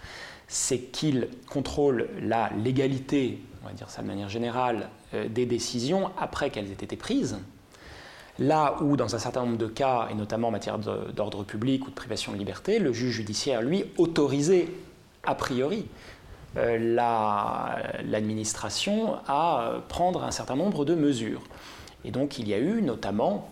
c'est 0.48 0.80
qu'il 0.80 1.28
contrôle 1.48 2.10
la 2.22 2.50
légalité, 2.64 3.40
on 3.64 3.68
va 3.68 3.74
dire 3.74 3.92
ça 3.92 4.02
de 4.02 4.08
manière 4.08 4.30
générale, 4.30 4.90
euh, 5.14 5.30
des 5.30 5.46
décisions 5.46 6.10
après 6.18 6.50
qu'elles 6.50 6.72
aient 6.72 6.84
été 6.84 6.96
prises. 6.96 7.38
Là 8.40 8.78
où, 8.82 8.98
dans 8.98 9.16
un 9.16 9.20
certain 9.20 9.42
nombre 9.42 9.58
de 9.58 9.68
cas, 9.68 10.08
et 10.10 10.16
notamment 10.16 10.48
en 10.48 10.52
matière 10.52 10.80
d'ordre 10.80 11.44
public 11.44 11.86
ou 11.86 11.92
de 11.92 11.96
privation 11.96 12.32
de 12.32 12.38
liberté, 12.38 12.80
le 12.80 12.94
juge 12.94 13.12
judiciaire, 13.12 13.62
lui, 13.62 13.86
autorisait 13.98 14.70
a 15.24 15.36
priori 15.36 15.86
euh, 16.58 16.78
la- 16.80 17.78
l'administration 18.04 19.16
à 19.28 19.62
euh, 19.62 19.80
prendre 19.88 20.24
un 20.24 20.32
certain 20.32 20.56
nombre 20.56 20.84
de 20.84 20.96
mesures. 20.96 21.44
Et 22.06 22.12
donc 22.12 22.40
il 22.40 22.48
y 22.48 22.54
a 22.54 22.58
eu 22.58 22.82
notamment, 22.82 23.52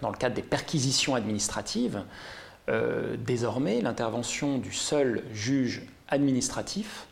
dans 0.00 0.10
le 0.10 0.16
cadre 0.16 0.34
des 0.34 0.42
perquisitions 0.42 1.14
administratives, 1.14 2.02
euh, 2.68 3.16
désormais 3.16 3.80
l'intervention 3.80 4.58
du 4.58 4.72
seul 4.72 5.22
juge 5.32 5.82
administratif 6.08 7.06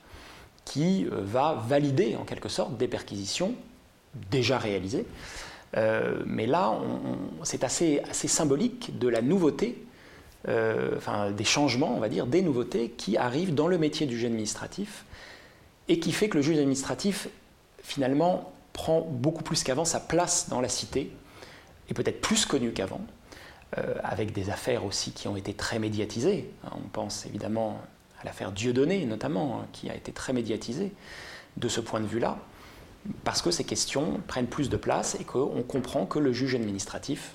qui 0.64 1.06
va 1.10 1.62
valider 1.66 2.16
en 2.16 2.24
quelque 2.24 2.48
sorte 2.48 2.76
des 2.76 2.88
perquisitions 2.88 3.54
déjà 4.30 4.58
réalisées. 4.58 5.06
Mais 6.26 6.46
là, 6.46 6.74
c'est 7.42 7.64
assez, 7.64 8.02
symbolique 8.12 8.98
de 8.98 9.08
la 9.08 9.22
nouveauté, 9.22 9.82
des 10.46 11.44
changements, 11.44 11.94
on 11.96 11.98
va 11.98 12.08
dire, 12.08 12.26
des 12.26 12.42
nouveautés 12.42 12.90
qui 12.90 13.16
arrivent 13.16 13.54
dans 13.54 13.66
le 13.66 13.78
métier 13.78 14.06
du 14.06 14.16
juge 14.16 14.26
administratif 14.26 15.04
et 15.90 15.98
qui 15.98 16.12
fait 16.12 16.28
que 16.28 16.36
le 16.36 16.42
juge 16.42 16.56
administratif, 16.56 17.28
finalement, 17.82 18.52
prend 18.72 19.00
beaucoup 19.00 19.42
plus 19.42 19.64
qu'avant 19.64 19.84
sa 19.84 19.98
place 19.98 20.48
dans 20.48 20.60
la 20.60 20.68
cité, 20.68 21.10
et 21.88 21.94
peut-être 21.94 22.20
plus 22.20 22.46
connu 22.46 22.72
qu'avant, 22.72 23.00
euh, 23.76 23.96
avec 24.04 24.32
des 24.32 24.50
affaires 24.50 24.84
aussi 24.84 25.10
qui 25.10 25.26
ont 25.26 25.36
été 25.36 25.52
très 25.52 25.80
médiatisées. 25.80 26.48
Hein, 26.64 26.70
On 26.76 26.88
pense 26.88 27.26
évidemment 27.26 27.80
à 28.22 28.24
l'affaire 28.24 28.52
Dieudonné, 28.52 29.04
notamment, 29.04 29.62
hein, 29.62 29.66
qui 29.72 29.90
a 29.90 29.96
été 29.96 30.12
très 30.12 30.32
médiatisée 30.32 30.92
de 31.56 31.68
ce 31.68 31.80
point 31.80 31.98
de 31.98 32.06
vue-là, 32.06 32.38
parce 33.24 33.42
que 33.42 33.50
ces 33.50 33.64
questions 33.64 34.20
prennent 34.28 34.46
plus 34.46 34.70
de 34.70 34.76
place 34.76 35.16
et 35.18 35.24
qu'on 35.24 35.64
comprend 35.66 36.06
que 36.06 36.20
le 36.20 36.32
juge 36.32 36.54
administratif 36.54 37.34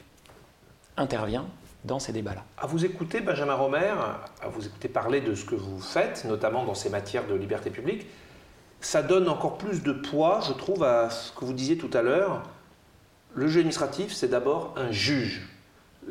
intervient 0.95 1.45
dans 1.83 1.99
ces 1.99 2.13
débats-là. 2.13 2.45
À 2.57 2.67
vous 2.67 2.85
écouter, 2.85 3.19
Benjamin 3.19 3.55
Romer, 3.55 3.93
à 4.41 4.47
vous 4.47 4.65
écouter 4.65 4.87
parler 4.87 5.19
de 5.19 5.35
ce 5.35 5.43
que 5.43 5.55
vous 5.55 5.81
faites, 5.81 6.23
notamment 6.23 6.63
dans 6.63 6.73
ces 6.73 6.89
matières 6.89 7.27
de 7.27 7.35
liberté 7.35 7.69
publique, 7.69 8.07
ça 8.85 9.01
donne 9.01 9.27
encore 9.27 9.57
plus 9.57 9.81
de 9.81 9.91
poids, 9.91 10.41
je 10.47 10.53
trouve, 10.53 10.83
à 10.83 11.09
ce 11.09 11.31
que 11.31 11.43
vous 11.43 11.53
disiez 11.53 11.75
tout 11.75 11.89
à 11.91 12.03
l'heure. 12.03 12.43
Le 13.33 13.47
juge 13.47 13.57
administratif, 13.57 14.13
c'est 14.13 14.27
d'abord 14.27 14.75
un 14.77 14.91
juge. 14.91 15.41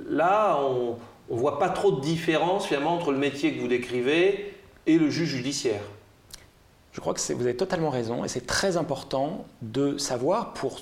Là, 0.08 0.58
on 0.58 0.96
ne 1.32 1.38
voit 1.38 1.60
pas 1.60 1.68
trop 1.68 1.92
de 1.92 2.00
différence 2.00 2.66
finalement 2.66 2.94
entre 2.96 3.12
le 3.12 3.18
métier 3.18 3.54
que 3.54 3.60
vous 3.60 3.68
décrivez 3.68 4.58
et 4.86 4.98
le 4.98 5.08
juge 5.08 5.28
judiciaire. 5.28 5.82
Je 6.90 7.00
crois 7.00 7.14
que 7.14 7.32
vous 7.32 7.42
avez 7.42 7.56
totalement 7.56 7.90
raison 7.90 8.24
et 8.24 8.28
c'est 8.28 8.44
très 8.44 8.76
important 8.76 9.46
de 9.62 9.96
savoir 9.96 10.52
pour 10.52 10.80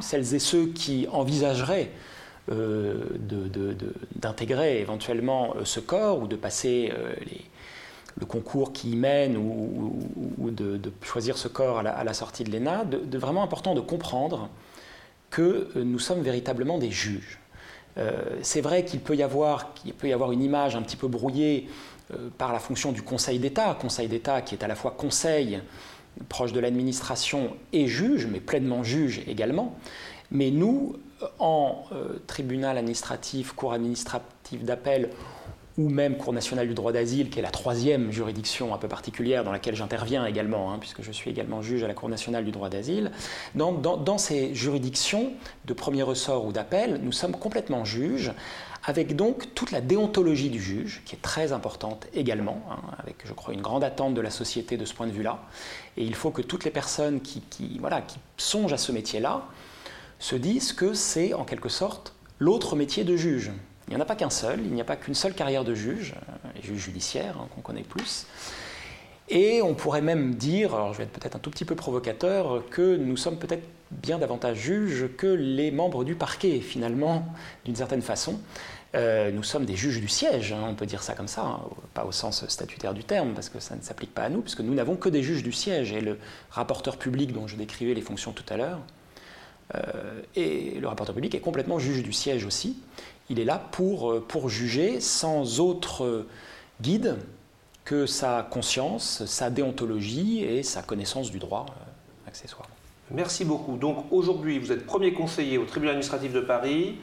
celles 0.00 0.34
et 0.34 0.38
ceux 0.38 0.66
qui 0.66 1.08
envisageraient 1.10 1.92
euh, 2.52 2.98
d'intégrer 4.14 4.80
éventuellement 4.80 5.54
euh, 5.56 5.64
ce 5.64 5.80
corps 5.80 6.20
ou 6.20 6.26
de 6.26 6.36
passer 6.36 6.92
euh, 6.94 7.14
le 8.18 8.26
concours 8.26 8.72
qui 8.72 8.92
y 8.92 8.96
mène 8.96 9.36
ou, 9.36 10.50
de, 10.50 10.80
choisir 11.02 11.36
ce 11.36 11.48
corps 11.48 11.78
à 11.80 12.04
la, 12.04 12.14
sortie 12.14 12.44
de 12.44 12.50
l'ENA, 12.50 12.84
de, 12.84 13.18
vraiment 13.18 13.42
important 13.42 13.74
de 13.74 13.80
comprendre 13.80 14.48
que 15.30 15.68
nous 15.76 15.98
sommes 15.98 16.22
véritablement 16.22 16.78
des 16.78 16.90
juges. 16.90 17.38
c'est 18.40 18.62
vrai 18.62 18.84
qu'il 18.84 19.00
peut, 19.00 19.16
y 19.16 19.22
avoir, 19.22 19.74
peut 19.98 20.08
y 20.08 20.12
avoir 20.12 20.32
une 20.32 20.42
image 20.42 20.76
un 20.76 20.82
petit 20.82 20.96
peu 20.96 21.08
brouillée 21.08 21.68
par 22.38 22.52
la 22.52 22.58
fonction 22.58 22.92
du 22.92 23.02
Conseil 23.02 23.38
d'État, 23.38 23.76
Conseil 23.78 24.08
d'État 24.08 24.40
qui 24.40 24.54
est 24.54 24.64
à 24.64 24.68
la 24.68 24.76
fois 24.76 24.92
conseil 24.92 25.60
proche 26.28 26.52
de 26.52 26.60
l'administration 26.60 27.56
et 27.72 27.86
juge, 27.86 28.26
mais 28.26 28.40
pleinement 28.40 28.82
juge 28.82 29.22
également. 29.26 29.76
Mais 30.30 30.50
nous, 30.50 30.96
en 31.38 31.84
euh, 31.92 32.18
tribunal 32.26 32.78
administratif, 32.78 33.52
cour 33.52 33.72
administrative 33.72 34.64
d'appel 34.64 35.10
ou 35.78 35.88
même 35.88 36.16
Cour 36.16 36.32
nationale 36.32 36.68
du 36.68 36.74
droit 36.74 36.92
d'asile, 36.92 37.28
qui 37.28 37.38
est 37.38 37.42
la 37.42 37.50
troisième 37.50 38.10
juridiction 38.10 38.74
un 38.74 38.78
peu 38.78 38.88
particulière 38.88 39.44
dans 39.44 39.52
laquelle 39.52 39.76
j'interviens 39.76 40.24
également, 40.24 40.72
hein, 40.72 40.78
puisque 40.78 41.02
je 41.02 41.12
suis 41.12 41.30
également 41.30 41.60
juge 41.60 41.82
à 41.82 41.88
la 41.88 41.94
Cour 41.94 42.08
nationale 42.08 42.44
du 42.44 42.50
droit 42.50 42.68
d'asile, 42.70 43.12
dans, 43.54 44.18
ces 44.18 44.54
juridictions 44.54 45.32
de 45.66 45.74
premier 45.74 46.02
ressort 46.02 46.46
ou 46.46 46.52
d'appel, 46.52 47.00
nous 47.02 47.12
sommes 47.12 47.36
complètement 47.36 47.84
juges, 47.84 48.32
avec 48.84 49.16
donc 49.16 49.52
toute 49.54 49.72
la 49.72 49.80
déontologie 49.80 50.48
du 50.48 50.62
juge, 50.62 51.02
qui 51.04 51.16
est 51.16 51.22
très 51.22 51.52
importante 51.52 52.06
également, 52.14 52.62
hein, 52.70 52.78
avec, 52.98 53.16
je 53.24 53.32
crois, 53.32 53.52
une 53.52 53.60
grande 53.60 53.84
attente 53.84 54.14
de 54.14 54.20
la 54.20 54.30
société 54.30 54.76
de 54.76 54.84
ce 54.84 54.94
point 54.94 55.06
de 55.06 55.12
vue-là. 55.12 55.40
Et 55.96 56.04
il 56.04 56.14
faut 56.14 56.30
que 56.30 56.42
toutes 56.42 56.64
les 56.64 56.70
personnes 56.70 57.20
qui, 57.20 57.42
voilà, 57.80 58.00
qui 58.00 58.18
songent 58.36 58.72
à 58.72 58.78
ce 58.78 58.92
métier-là, 58.92 59.42
se 60.18 60.36
disent 60.36 60.72
que 60.72 60.94
c'est 60.94 61.34
en 61.34 61.44
quelque 61.44 61.68
sorte 61.68 62.14
l'autre 62.38 62.76
métier 62.76 63.04
de 63.04 63.16
juge. 63.16 63.50
Il 63.88 63.90
n'y 63.90 63.96
en 63.96 64.00
a 64.00 64.06
pas 64.06 64.16
qu'un 64.16 64.30
seul, 64.30 64.60
il 64.60 64.72
n'y 64.72 64.80
a 64.80 64.84
pas 64.84 64.96
qu'une 64.96 65.14
seule 65.14 65.34
carrière 65.34 65.64
de 65.64 65.74
juge, 65.74 66.14
euh, 66.16 66.48
les 66.56 66.62
juges 66.62 66.82
judiciaires 66.82 67.36
hein, 67.38 67.48
qu'on 67.54 67.60
connaît 67.60 67.82
plus. 67.82 68.26
Et 69.28 69.62
on 69.62 69.74
pourrait 69.74 70.02
même 70.02 70.34
dire, 70.34 70.74
alors 70.74 70.92
je 70.92 70.98
vais 70.98 71.04
être 71.04 71.12
peut-être 71.12 71.36
un 71.36 71.40
tout 71.40 71.50
petit 71.50 71.64
peu 71.64 71.74
provocateur, 71.74 72.64
que 72.70 72.96
nous 72.96 73.16
sommes 73.16 73.38
peut-être 73.38 73.64
bien 73.90 74.18
davantage 74.18 74.58
juges 74.58 75.08
que 75.16 75.26
les 75.26 75.70
membres 75.70 76.04
du 76.04 76.14
parquet, 76.14 76.60
finalement, 76.60 77.26
d'une 77.64 77.76
certaine 77.76 78.02
façon. 78.02 78.40
Euh, 78.94 79.30
nous 79.30 79.42
sommes 79.42 79.64
des 79.64 79.76
juges 79.76 80.00
du 80.00 80.08
siège, 80.08 80.52
hein, 80.52 80.64
on 80.68 80.74
peut 80.74 80.86
dire 80.86 81.02
ça 81.02 81.14
comme 81.14 81.28
ça, 81.28 81.42
hein, 81.42 81.60
pas 81.92 82.04
au 82.04 82.12
sens 82.12 82.46
statutaire 82.48 82.94
du 82.94 83.04
terme, 83.04 83.34
parce 83.34 83.48
que 83.48 83.60
ça 83.60 83.76
ne 83.76 83.82
s'applique 83.82 84.14
pas 84.14 84.22
à 84.22 84.28
nous, 84.28 84.42
puisque 84.42 84.60
nous 84.60 84.74
n'avons 84.74 84.96
que 84.96 85.08
des 85.08 85.22
juges 85.22 85.42
du 85.42 85.52
siège. 85.52 85.92
Et 85.92 86.00
le 86.00 86.18
rapporteur 86.50 86.96
public 86.96 87.32
dont 87.32 87.46
je 87.46 87.56
décrivais 87.56 87.94
les 87.94 88.00
fonctions 88.00 88.32
tout 88.32 88.44
à 88.48 88.56
l'heure, 88.56 88.80
euh, 89.74 90.22
et 90.36 90.78
le 90.80 90.86
rapporteur 90.86 91.14
public 91.14 91.34
est 91.34 91.40
complètement 91.40 91.78
juge 91.78 92.02
du 92.02 92.12
siège 92.12 92.44
aussi. 92.44 92.78
Il 93.28 93.40
est 93.40 93.44
là 93.44 93.58
pour, 93.72 94.10
euh, 94.10 94.24
pour 94.26 94.48
juger 94.48 95.00
sans 95.00 95.60
autre 95.60 96.26
guide 96.80 97.16
que 97.84 98.06
sa 98.06 98.46
conscience, 98.48 99.24
sa 99.26 99.48
déontologie 99.48 100.42
et 100.44 100.62
sa 100.62 100.82
connaissance 100.82 101.30
du 101.30 101.38
droit 101.38 101.66
euh, 101.68 102.28
accessoire. 102.28 102.68
Merci 103.10 103.44
beaucoup. 103.44 103.76
Donc 103.76 104.06
aujourd'hui, 104.10 104.58
vous 104.58 104.72
êtes 104.72 104.84
premier 104.84 105.12
conseiller 105.12 105.58
au 105.58 105.64
tribunal 105.64 105.94
administratif 105.94 106.32
de 106.32 106.40
Paris. 106.40 106.96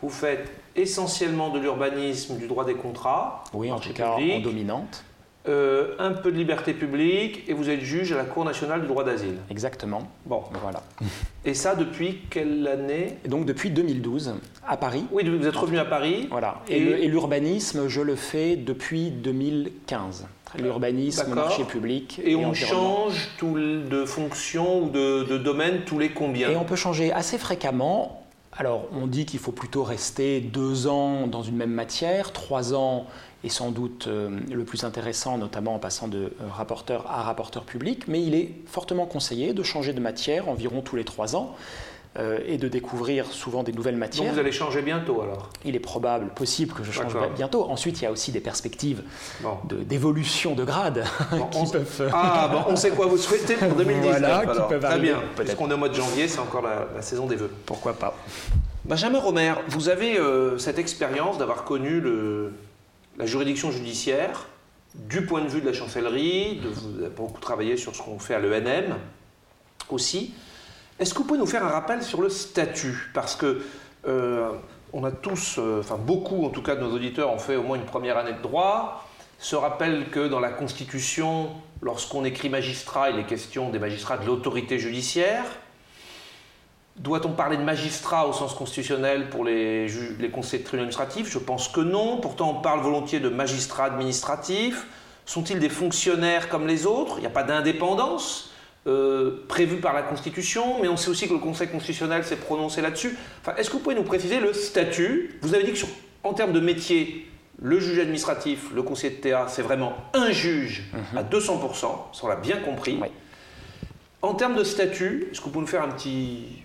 Vous 0.00 0.08
faites 0.08 0.50
essentiellement 0.74 1.50
de 1.50 1.58
l'urbanisme, 1.58 2.38
du 2.38 2.46
droit 2.46 2.64
des 2.64 2.74
contrats. 2.74 3.44
Oui, 3.52 3.70
en 3.70 3.78
tout 3.78 3.92
cas 3.92 4.12
en 4.12 4.40
dominante. 4.40 5.04
Euh, 5.48 5.94
un 5.98 6.12
peu 6.12 6.30
de 6.30 6.36
liberté 6.36 6.74
publique 6.74 7.48
et 7.48 7.54
vous 7.54 7.70
êtes 7.70 7.80
juge 7.80 8.12
à 8.12 8.16
la 8.16 8.24
Cour 8.24 8.44
nationale 8.44 8.82
du 8.82 8.86
droit 8.86 9.04
d'asile. 9.04 9.36
Exactement. 9.48 10.02
Bon. 10.26 10.42
Voilà. 10.60 10.82
Et 11.46 11.54
ça 11.54 11.74
depuis 11.74 12.18
quelle 12.28 12.68
année? 12.68 13.16
Donc 13.26 13.46
depuis 13.46 13.70
2012, 13.70 14.34
à 14.68 14.76
Paris. 14.76 15.06
Oui, 15.10 15.26
vous 15.26 15.46
êtes 15.46 15.56
revenu 15.56 15.78
à 15.78 15.86
Paris. 15.86 16.28
Voilà. 16.30 16.60
Et, 16.68 17.08
l'urbanisme, 17.08 17.88
je 17.88 18.02
le 18.02 18.16
fais 18.16 18.56
depuis 18.56 19.10
2015. 19.10 20.26
L'urbanisme, 20.58 21.32
marché 21.32 21.64
public. 21.64 22.20
Et, 22.22 22.36
on 22.36 22.52
change 22.52 23.30
tout 23.38 23.54
de 23.56 24.04
fonction 24.04 24.82
ou 24.82 24.90
de, 24.90 25.24
de 25.24 25.38
domaine 25.38 25.84
tous 25.86 25.98
les 25.98 26.10
combien? 26.10 26.50
Et 26.50 26.56
on 26.56 26.64
peut 26.64 26.76
changer 26.76 27.12
assez 27.12 27.38
fréquemment. 27.38 28.26
Alors, 28.52 28.88
on 28.92 29.06
dit 29.06 29.26
qu'il 29.26 29.38
faut 29.38 29.52
plutôt 29.52 29.84
rester 29.84 30.40
deux 30.40 30.86
ans 30.86 31.28
dans 31.28 31.42
une 31.42 31.56
même 31.56 31.70
matière, 31.70 32.32
trois 32.32 32.74
ans 32.74 33.06
est 33.44 33.48
sans 33.48 33.70
doute 33.70 34.06
euh, 34.06 34.38
le 34.50 34.64
plus 34.64 34.84
intéressant, 34.84 35.38
notamment 35.38 35.74
en 35.74 35.78
passant 35.78 36.08
de 36.08 36.18
euh, 36.18 36.30
rapporteur 36.50 37.10
à 37.10 37.22
rapporteur 37.22 37.64
public, 37.64 38.06
mais 38.08 38.22
il 38.22 38.34
est 38.34 38.54
fortement 38.66 39.06
conseillé 39.06 39.52
de 39.52 39.62
changer 39.62 39.92
de 39.92 40.00
matière 40.00 40.48
environ 40.48 40.82
tous 40.82 40.96
les 40.96 41.04
trois 41.04 41.36
ans. 41.36 41.54
Euh, 42.18 42.40
et 42.44 42.58
de 42.58 42.66
découvrir 42.66 43.26
souvent 43.26 43.62
des 43.62 43.70
nouvelles 43.72 43.94
matières. 43.94 44.24
Donc 44.24 44.34
vous 44.34 44.40
allez 44.40 44.50
changer 44.50 44.82
bientôt 44.82 45.22
alors? 45.22 45.48
Il 45.64 45.76
est 45.76 45.80
probable, 45.80 46.30
possible 46.30 46.74
que 46.74 46.82
je 46.82 46.90
change 46.90 47.16
bientôt. 47.36 47.70
Ensuite, 47.70 48.00
il 48.00 48.02
y 48.02 48.06
a 48.08 48.10
aussi 48.10 48.32
des 48.32 48.40
perspectives 48.40 49.04
d'évolution 49.84 50.56
de, 50.56 50.64
grade 50.64 51.04
qui 51.52 51.70
peuvent... 51.70 52.10
Ah, 52.12 52.50
bon, 52.52 52.72
on 52.72 52.74
sait 52.74 52.90
quoi 52.90 53.06
vous 53.06 53.16
souhaitez 53.16 53.54
pour 53.54 53.76
2019 53.76 54.02
voilà, 54.18 54.44
Qui 54.44 54.60
peuvent 54.68 54.82
Très 54.82 54.98
bien, 54.98 55.22
puisqu'on 55.36 55.70
est 55.70 55.74
au 55.74 55.76
mois 55.76 55.88
de 55.88 55.94
janvier, 55.94 56.26
c'est 56.26 56.40
encore 56.40 56.62
la, 56.62 57.00
saison 57.00 57.26
des 57.26 57.36
vœux. 57.36 57.52
Pourquoi 57.64 57.92
pas 57.92 58.16
Benjamin 58.84 59.20
Romer, 59.20 59.54
vous 59.68 59.88
avez 59.88 60.18
cette 60.58 60.80
expérience 60.80 61.38
d'avoir 61.38 61.62
connu 61.62 62.00
le, 62.00 62.50
la 63.20 63.26
juridiction 63.26 63.70
judiciaire, 63.70 64.46
du 64.94 65.26
point 65.26 65.42
de 65.42 65.48
vue 65.48 65.60
de 65.60 65.66
la 65.66 65.74
chancellerie, 65.74 66.58
vous 66.64 67.00
avez 67.00 67.10
beaucoup 67.10 67.38
travaillé 67.38 67.76
sur 67.76 67.94
ce 67.94 68.00
qu'on 68.00 68.18
fait 68.18 68.34
à 68.34 68.38
l'ENM 68.38 68.96
aussi. 69.90 70.32
Est-ce 70.98 71.12
que 71.12 71.18
vous 71.18 71.24
pouvez 71.24 71.38
nous 71.38 71.46
faire 71.46 71.62
un 71.62 71.68
rappel 71.68 72.02
sur 72.02 72.22
le 72.22 72.30
statut? 72.30 73.10
Parce 73.12 73.36
que 73.36 73.60
euh, 74.08 74.48
on 74.94 75.04
a 75.04 75.10
tous, 75.12 75.56
euh, 75.58 75.80
enfin 75.80 75.98
beaucoup 75.98 76.46
en 76.46 76.48
tout 76.48 76.62
cas 76.62 76.76
de 76.76 76.80
nos 76.80 76.92
auditeurs 76.94 77.30
ont 77.30 77.38
fait 77.38 77.56
au 77.56 77.62
moins 77.62 77.76
une 77.76 77.84
première 77.84 78.16
année 78.16 78.32
de 78.32 78.40
droit, 78.40 79.06
se 79.38 79.54
rappellent 79.54 80.08
que 80.08 80.26
dans 80.26 80.40
la 80.40 80.50
Constitution, 80.50 81.50
lorsqu'on 81.82 82.24
écrit 82.24 82.48
magistrat, 82.48 83.10
il 83.10 83.18
est 83.18 83.26
question 83.26 83.68
des 83.68 83.78
magistrats 83.78 84.16
de 84.16 84.24
l'autorité 84.24 84.78
judiciaire. 84.78 85.44
Doit-on 87.00 87.30
parler 87.32 87.56
de 87.56 87.62
magistrat 87.62 88.28
au 88.28 88.32
sens 88.32 88.54
constitutionnel 88.54 89.30
pour 89.30 89.44
les, 89.44 89.88
les 90.18 90.30
conseils 90.30 90.60
de 90.60 90.64
tribunal 90.64 90.84
administratif 90.84 91.30
Je 91.30 91.38
pense 91.38 91.68
que 91.68 91.80
non. 91.80 92.18
Pourtant, 92.18 92.50
on 92.50 92.60
parle 92.60 92.80
volontiers 92.80 93.20
de 93.20 93.30
magistrats 93.30 93.86
administratifs. 93.86 94.86
Sont-ils 95.24 95.58
des 95.58 95.70
fonctionnaires 95.70 96.50
comme 96.50 96.66
les 96.66 96.84
autres? 96.84 97.14
Il 97.16 97.20
n'y 97.20 97.26
a 97.26 97.30
pas 97.30 97.42
d'indépendance 97.42 98.50
euh, 98.86 99.44
prévue 99.48 99.76
par 99.76 99.94
la 99.94 100.02
Constitution, 100.02 100.80
mais 100.82 100.88
on 100.88 100.96
sait 100.96 101.08
aussi 101.08 101.26
que 101.26 101.32
le 101.32 101.38
Conseil 101.38 101.68
constitutionnel 101.68 102.24
s'est 102.24 102.36
prononcé 102.36 102.82
là-dessus. 102.82 103.16
Enfin, 103.40 103.56
Est-ce 103.56 103.70
que 103.70 103.74
vous 103.74 103.82
pouvez 103.82 103.94
nous 103.94 104.02
préciser 104.02 104.38
le 104.38 104.52
statut? 104.52 105.38
Vous 105.40 105.54
avez 105.54 105.64
dit 105.64 105.72
que 105.72 105.86
en 106.22 106.34
termes 106.34 106.52
de 106.52 106.60
métier, 106.60 107.30
le 107.62 107.78
juge 107.78 107.98
administratif, 107.98 108.70
le 108.74 108.82
conseiller 108.82 109.16
de 109.16 109.20
TA, 109.20 109.46
c'est 109.48 109.62
vraiment 109.62 109.94
un 110.14 110.30
juge 110.30 110.84
mhm. 110.92 111.18
à 111.18 111.22
200%, 111.22 111.78
ça 111.78 111.96
on 112.22 112.28
l'a 112.28 112.36
bien 112.36 112.56
compris. 112.56 112.98
En 114.22 114.34
termes 114.34 114.56
de 114.56 114.64
statut, 114.64 115.28
est-ce 115.30 115.40
que 115.40 115.46
vous 115.46 115.50
pouvez 115.50 115.62
nous 115.62 115.70
faire 115.70 115.82
un 115.82 115.88
petit, 115.88 116.62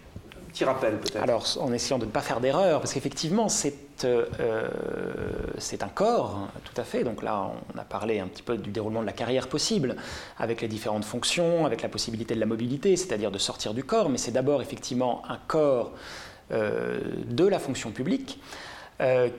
Alors, 1.22 1.46
en 1.60 1.74
essayant 1.74 2.00
de 2.00 2.06
ne 2.06 2.12
pas 2.12 2.22
faire 2.22 2.40
d'erreur, 2.40 2.80
parce 2.80 2.94
qu'effectivement, 2.94 3.50
c'est 3.50 3.86
euh, 4.04 4.68
c'est 5.58 5.84
un 5.84 5.88
corps, 5.88 6.36
hein, 6.36 6.52
tout 6.64 6.80
à 6.80 6.84
fait. 6.84 7.04
Donc 7.04 7.24
là, 7.24 7.52
on 7.74 7.78
a 7.78 7.84
parlé 7.84 8.20
un 8.20 8.28
petit 8.28 8.44
peu 8.44 8.58
du 8.58 8.72
déroulement 8.72 9.02
de 9.02 9.06
la 9.06 9.14
carrière 9.14 9.48
possible, 9.48 9.96
avec 10.38 10.62
les 10.62 10.68
différentes 10.68 11.06
fonctions, 11.06 11.66
avec 11.66 11.82
la 11.82 11.90
possibilité 11.90 12.36
de 12.36 12.40
la 12.40 12.46
mobilité, 12.46 12.96
c'est-à-dire 12.96 13.32
de 13.32 13.38
sortir 13.38 13.74
du 13.74 13.84
corps, 13.84 14.10
mais 14.10 14.18
c'est 14.18 14.32
d'abord 14.32 14.62
effectivement 14.62 15.24
un 15.30 15.38
corps 15.48 15.94
euh, 16.52 17.00
de 17.26 17.46
la 17.46 17.60
fonction 17.60 17.92
publique. 17.92 18.40
Euh, 19.02 19.30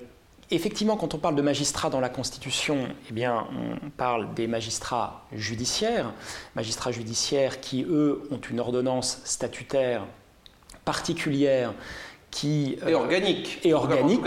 effectivement, 0.50 0.96
quand 0.96 1.14
on 1.14 1.18
parle 1.18 1.36
de 1.36 1.42
magistrats 1.42 1.90
dans 1.90 2.00
la 2.00 2.08
Constitution, 2.08 2.88
eh 3.10 3.12
bien, 3.12 3.46
on 3.84 3.90
parle 3.90 4.32
des 4.34 4.46
magistrats 4.46 5.26
judiciaires, 5.32 6.12
magistrats 6.54 6.92
judiciaires 6.92 7.60
qui, 7.60 7.84
eux, 7.84 8.22
ont 8.30 8.40
une 8.50 8.60
ordonnance 8.60 9.20
statutaire 9.24 10.06
particulière 10.86 11.74
qui 12.30 12.78
et 12.86 12.94
organique. 12.94 13.60
Et 13.64 13.74
organique. 13.74 14.20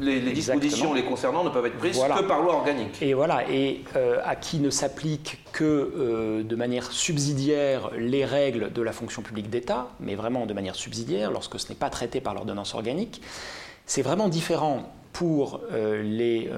les, 0.00 0.20
dispositions 0.20 0.94
les 0.94 1.04
concernant 1.04 1.44
ne 1.44 1.50
peuvent 1.50 1.66
être 1.66 1.78
prises 1.78 1.98
que 1.98 2.22
par 2.22 2.40
loi 2.40 2.54
organique. 2.54 3.00
Et 3.02 3.12
voilà, 3.12 3.48
et 3.50 3.82
euh, 3.96 4.20
à 4.24 4.36
qui 4.36 4.58
ne 4.58 4.70
s'appliquent 4.70 5.38
que 5.52 5.64
euh, 5.64 6.42
de 6.42 6.56
manière 6.56 6.90
subsidiaire 6.92 7.90
les 7.96 8.24
règles 8.24 8.72
de 8.72 8.82
la 8.82 8.92
fonction 8.92 9.22
publique 9.22 9.50
d'État, 9.50 9.88
mais 10.00 10.14
vraiment 10.14 10.46
de 10.46 10.54
manière 10.54 10.74
subsidiaire, 10.74 11.30
lorsque 11.30 11.58
ce 11.58 11.68
n'est 11.68 11.74
pas 11.74 11.90
traité 11.90 12.20
par 12.20 12.34
l'ordonnance 12.34 12.74
organique. 12.74 13.20
C'est 13.84 14.02
vraiment 14.02 14.28
différent 14.28 14.92
pour 15.12 15.60
euh, 15.72 16.02
les 16.02 16.50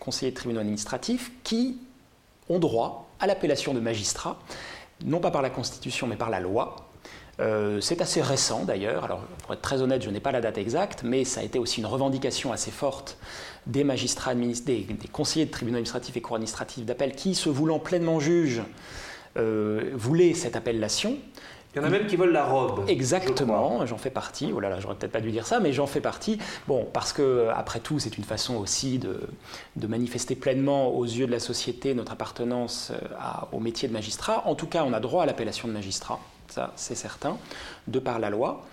conseillers 0.00 0.32
de 0.32 0.36
tribunaux 0.36 0.60
administratifs 0.60 1.30
qui 1.44 1.78
ont 2.48 2.58
droit 2.58 3.08
à 3.20 3.26
l'appellation 3.26 3.74
de 3.74 3.80
magistrat, 3.80 4.38
non 5.04 5.20
pas 5.20 5.30
par 5.30 5.42
la 5.42 5.50
Constitution, 5.50 6.06
mais 6.06 6.16
par 6.16 6.30
la 6.30 6.40
loi, 6.40 6.87
euh, 7.40 7.80
c'est 7.80 8.00
assez 8.00 8.20
récent 8.20 8.64
d'ailleurs, 8.64 9.04
alors 9.04 9.22
pour 9.42 9.52
être 9.52 9.62
très 9.62 9.82
honnête, 9.82 10.02
je 10.02 10.10
n'ai 10.10 10.20
pas 10.20 10.32
la 10.32 10.40
date 10.40 10.58
exacte, 10.58 11.02
mais 11.04 11.24
ça 11.24 11.40
a 11.40 11.44
été 11.44 11.58
aussi 11.58 11.80
une 11.80 11.86
revendication 11.86 12.52
assez 12.52 12.70
forte 12.70 13.18
des 13.66 13.84
magistrats, 13.84 14.34
des, 14.34 14.54
des 14.64 15.08
conseillers 15.12 15.46
de 15.46 15.50
tribunaux 15.50 15.76
administratifs 15.76 16.16
et 16.16 16.20
cours 16.20 16.36
administratifs 16.36 16.84
d'appel 16.84 17.14
qui, 17.14 17.34
se 17.34 17.48
voulant 17.48 17.78
pleinement 17.78 18.20
juges, 18.20 18.62
voulait 19.94 20.34
cette 20.34 20.56
appellation. 20.56 21.16
Il 21.74 21.78
y 21.78 21.84
en 21.84 21.84
a 21.84 21.90
même 21.90 22.06
qui 22.06 22.16
veulent 22.16 22.32
la 22.32 22.46
robe. 22.46 22.84
Exactement, 22.88 23.84
j'en 23.84 23.98
fais 23.98 24.10
partie. 24.10 24.52
Oh 24.54 24.58
là 24.58 24.70
là, 24.70 24.80
j'aurais 24.80 24.94
peut-être 24.94 25.12
pas 25.12 25.20
dû 25.20 25.30
dire 25.30 25.46
ça, 25.46 25.60
mais 25.60 25.72
j'en 25.72 25.86
fais 25.86 26.00
partie. 26.00 26.38
Bon, 26.66 26.86
parce 26.92 27.12
que 27.12 27.48
après 27.54 27.80
tout, 27.80 27.98
c'est 27.98 28.16
une 28.16 28.24
façon 28.24 28.56
aussi 28.56 28.98
de, 28.98 29.20
de, 29.76 29.86
manifester 29.86 30.34
pleinement 30.34 30.88
aux 30.88 31.04
yeux 31.04 31.26
de 31.26 31.30
la 31.30 31.40
société 31.40 31.92
notre 31.92 32.12
appartenance 32.12 32.90
au 33.52 33.60
métier 33.60 33.86
de 33.86 33.92
magistrat. 33.92 34.44
En 34.46 34.54
tout 34.54 34.66
cas, 34.66 34.82
on 34.84 34.94
a 34.94 35.00
droit 35.00 35.24
à 35.24 35.26
l'appellation 35.26 35.68
de 35.68 35.74
magistrat, 35.74 36.20
c'est 36.76 36.94
certain, 36.94 37.38
de 37.86 37.98
par 37.98 38.18
la 38.18 38.30
loi. 38.30 38.66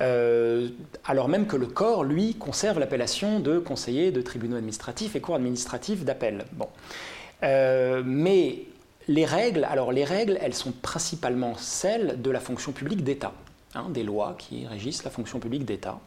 Euh, 0.00 0.68
alors 1.04 1.28
même 1.28 1.46
que 1.46 1.56
le 1.56 1.66
corps, 1.66 2.04
lui, 2.04 2.34
conserve 2.34 2.78
l'appellation 2.78 3.40
de 3.40 3.58
conseiller 3.58 4.10
de 4.10 4.22
tribunaux 4.22 4.56
administratifs 4.56 5.14
et 5.14 5.20
cours 5.20 5.36
administratifs 5.36 6.04
d'appel. 6.04 6.44
Bon. 6.52 6.68
Euh, 7.42 8.02
mais 8.04 8.64
les 9.08 9.24
règles, 9.24 9.64
alors 9.64 9.92
les 9.92 10.04
règles, 10.04 10.38
elles 10.40 10.54
sont 10.54 10.72
principalement 10.72 11.54
celles 11.56 12.20
de 12.20 12.30
la 12.30 12.40
fonction 12.40 12.72
publique 12.72 13.04
d'État, 13.04 13.32
hein, 13.74 13.86
des 13.90 14.02
lois 14.02 14.34
qui 14.38 14.66
régissent 14.66 15.04
la 15.04 15.10
fonction 15.10 15.38
publique 15.38 15.64
d'État. 15.64 15.98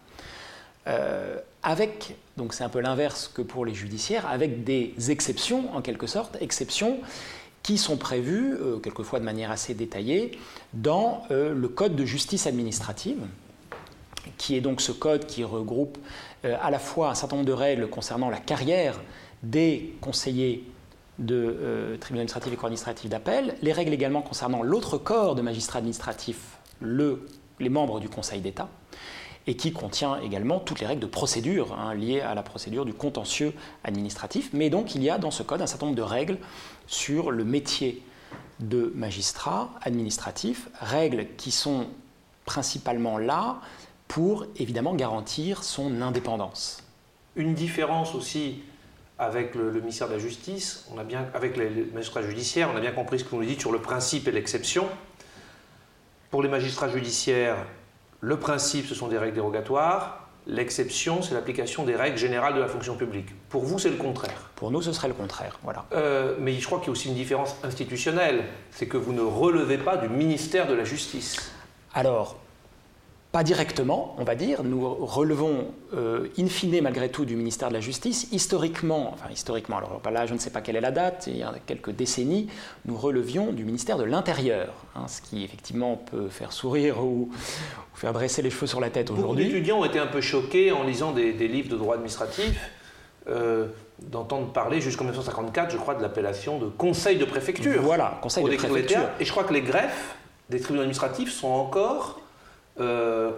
Euh, 0.88 1.38
avec, 1.64 2.16
donc 2.38 2.54
c'est 2.54 2.64
un 2.64 2.70
peu 2.70 2.80
l'inverse 2.80 3.30
que 3.34 3.42
pour 3.42 3.66
les 3.66 3.74
judiciaires, 3.74 4.26
avec 4.28 4.64
des 4.64 4.94
exceptions 5.10 5.76
en 5.76 5.82
quelque 5.82 6.08
sorte, 6.08 6.38
exceptions 6.42 7.00
qui 7.64 7.78
sont 7.78 7.98
prévues, 7.98 8.56
quelquefois 8.82 9.20
de 9.20 9.26
manière 9.26 9.52
assez 9.52 9.74
détaillée, 9.74 10.38
dans 10.74 11.24
le 11.30 11.68
Code 11.68 11.96
de 11.96 12.06
justice 12.06 12.48
administrative, 12.48 13.20
qui 14.38 14.56
est 14.56 14.62
donc 14.62 14.82
ce 14.82 14.92
code 14.92 15.26
qui 15.26 15.44
regroupe 15.44 15.98
euh, 16.46 16.56
à 16.62 16.72
la 16.72 16.80
fois 16.80 17.10
un 17.10 17.16
certain 17.16 17.38
nombre 17.38 17.48
de 17.48 17.54
règles 17.54 17.90
concernant 17.90 18.30
la 18.30 18.40
carrière 18.40 19.00
des 19.44 19.96
conseillers 20.02 20.64
de 21.20 21.36
euh, 21.36 21.98
tribunal 21.98 22.22
administratif 22.22 22.54
et 22.54 22.56
cour 22.56 22.66
administratif 22.66 23.10
d'appel, 23.10 23.56
les 23.62 23.74
règles 23.74 23.94
également 23.94 24.22
concernant 24.22 24.62
l'autre 24.62 24.98
corps 24.98 25.36
de 25.36 25.42
magistrats 25.42 25.80
administratifs, 25.80 26.58
les 26.82 27.70
membres 27.70 28.00
du 28.00 28.08
Conseil 28.08 28.42
d'État, 28.42 28.70
et 29.48 29.56
qui 29.56 29.72
contient 29.72 30.20
également 30.20 30.60
toutes 30.60 30.80
les 30.80 30.86
règles 30.86 31.02
de 31.02 31.08
procédure 31.08 31.74
hein, 31.74 31.96
liées 31.96 32.22
à 32.22 32.36
la 32.36 32.44
procédure 32.44 32.86
du 32.86 32.94
contentieux 32.94 33.54
administratif. 33.84 34.50
Mais 34.54 34.70
donc 34.70 34.94
il 34.94 35.02
y 35.02 35.10
a 35.10 35.18
dans 35.18 35.32
ce 35.32 35.42
code 35.42 35.62
un 35.62 35.68
certain 35.68 35.88
nombre 35.88 35.98
de 35.98 36.04
règles 36.04 36.38
sur 36.88 37.32
le 37.32 37.44
métier 37.44 38.02
de 38.60 38.92
magistrat 38.96 39.70
administratif, 39.82 40.70
règles 40.80 41.28
qui 41.38 41.52
sont 41.52 41.88
principalement 42.46 43.18
là 43.18 43.60
pour 44.08 44.46
évidemment 44.56 44.96
garantir 44.96 45.64
son 45.64 46.02
indépendance. 46.02 46.84
Une 47.36 47.54
différence 47.54 48.16
aussi 48.16 48.64
avec 49.20 49.56
le, 49.56 49.72
ministère 49.72 50.08
de 50.08 50.14
la 50.14 50.20
Justice, 50.20 50.88
on 50.94 50.98
a 50.98 51.04
bien, 51.04 51.28
avec 51.34 51.58
les, 51.58 51.70
magistrats 51.94 52.22
judiciaires, 52.22 52.70
on 52.74 52.78
a 52.78 52.80
bien 52.80 52.92
compris 52.92 53.20
ce 53.20 53.24
que 53.24 53.30
vous 53.32 53.38
nous 53.38 53.46
dites 53.46 53.60
sur 53.60 53.72
le 53.72 53.80
principe 53.80 54.28
et 54.28 54.32
l'exception. 54.32 54.88
Pour 56.30 56.44
les 56.44 56.50
magistrats 56.50 56.90
judiciaires, 56.90 57.58
le 58.22 58.40
principe, 58.40 58.86
ce 58.86 58.96
sont 58.96 59.08
des 59.08 59.18
règles 59.18 59.36
dérogatoires. 59.36 60.27
L'exception, 60.50 61.22
c'est 61.22 61.34
l'application 61.34 61.84
des 61.84 61.96
règles 61.96 62.18
générales 62.18 62.56
de 62.56 62.62
la 62.62 62.68
fonction 62.68 62.96
publique. 62.96 63.28
Pour 63.50 63.66
vous, 63.66 63.80
c'est 63.80 63.90
le 63.90 63.98
contraire. 63.98 64.50
Pour 64.56 64.72
nous, 64.72 64.82
ce 64.82 64.94
serait 64.94 65.10
le 65.10 65.14
contraire. 65.14 65.60
Voilà. 65.62 65.86
Euh, 65.92 66.36
mais 66.40 66.54
je 66.54 66.66
crois 66.66 66.80
qu'il 66.80 66.88
y 66.88 66.90
a 66.90 66.94
aussi 66.94 67.10
une 67.10 67.16
différence 67.16 67.58
institutionnelle. 67.64 68.46
C'est 68.72 68.88
que 68.88 68.96
vous 68.96 69.12
ne 69.12 69.22
relevez 69.22 69.78
pas 69.78 69.98
du 69.98 70.08
ministère 70.08 70.68
de 70.68 70.74
la 70.74 70.86
Justice. 70.86 71.52
Alors, 71.94 72.38
pas 73.32 73.44
directement, 73.44 74.16
on 74.18 74.24
va 74.24 74.36
dire, 74.36 74.64
nous 74.64 74.88
relevons 74.88 75.68
euh, 75.94 76.28
in 76.40 76.48
fine 76.48 76.82
malgré 76.82 77.10
tout 77.10 77.26
du 77.26 77.36
ministère 77.36 77.68
de 77.68 77.74
la 77.74 77.82
Justice. 77.82 78.30
Historiquement, 78.32 79.12
enfin 79.14 79.30
historiquement, 79.32 79.78
alors 79.78 80.02
là 80.12 80.26
je 80.26 80.34
ne 80.34 80.40
sais 80.40 80.50
pas 80.50 80.62
quelle 80.62 80.78
est 80.78 80.82
la 80.82 80.92
date, 80.92 81.26
il 81.28 81.38
y 81.38 81.44
a 81.44 81.54
quelques 81.66 81.92
décennies, 81.92 82.48
nous 82.86 82.96
relevions 82.96 83.52
du 83.52 83.66
ministère 83.66 83.98
de 83.98 84.06
l'Intérieur, 84.06 84.74
hein, 84.96 85.08
ce 85.08 85.22
qui 85.22 85.44
effectivement 85.44 85.98
peut 85.98 86.30
faire 86.30 86.54
sourire 86.54 87.04
ou, 87.04 87.30
faire 87.96 88.14
dresser 88.14 88.42
les 88.42 88.50
cheveux 88.50 88.68
sur 88.68 88.80
la 88.80 88.90
tête 88.90 89.12
aujourd'hui. 89.12 89.44
Beaucoup 89.44 89.56
d'étudiants 89.56 89.80
ont 89.80 89.86
été 89.86 90.00
un 90.00 90.08
peu 90.08 90.22
choqués 90.22 90.72
en 90.72 90.84
lisant 90.84 91.12
des, 91.12 91.34
livres 91.34 91.70
de 91.70 91.76
droit 91.76 91.96
administratif. 91.96 92.58
Euh, 93.30 93.68
d'entendre 94.00 94.54
parler 94.54 94.80
jusqu'en 94.80 95.04
1954, 95.04 95.72
je 95.72 95.78
crois, 95.78 95.96
de 95.96 96.02
l'appellation 96.02 96.60
de 96.60 96.68
conseil 96.68 97.18
de 97.18 97.26
préfecture. 97.26 97.82
Voilà, 97.82 98.20
conseil 98.22 98.44
de 98.44 98.56
préfecture. 98.56 99.10
Et 99.20 99.26
je 99.26 99.32
crois 99.32 99.44
que 99.44 99.54
les 99.54 99.64
greffes 99.64 100.16
des 100.50 100.60
tribunaux 100.60 100.84
administratifs 100.84 101.34
sont 101.34 101.48
encore 101.48 102.22
euh, 102.80 103.32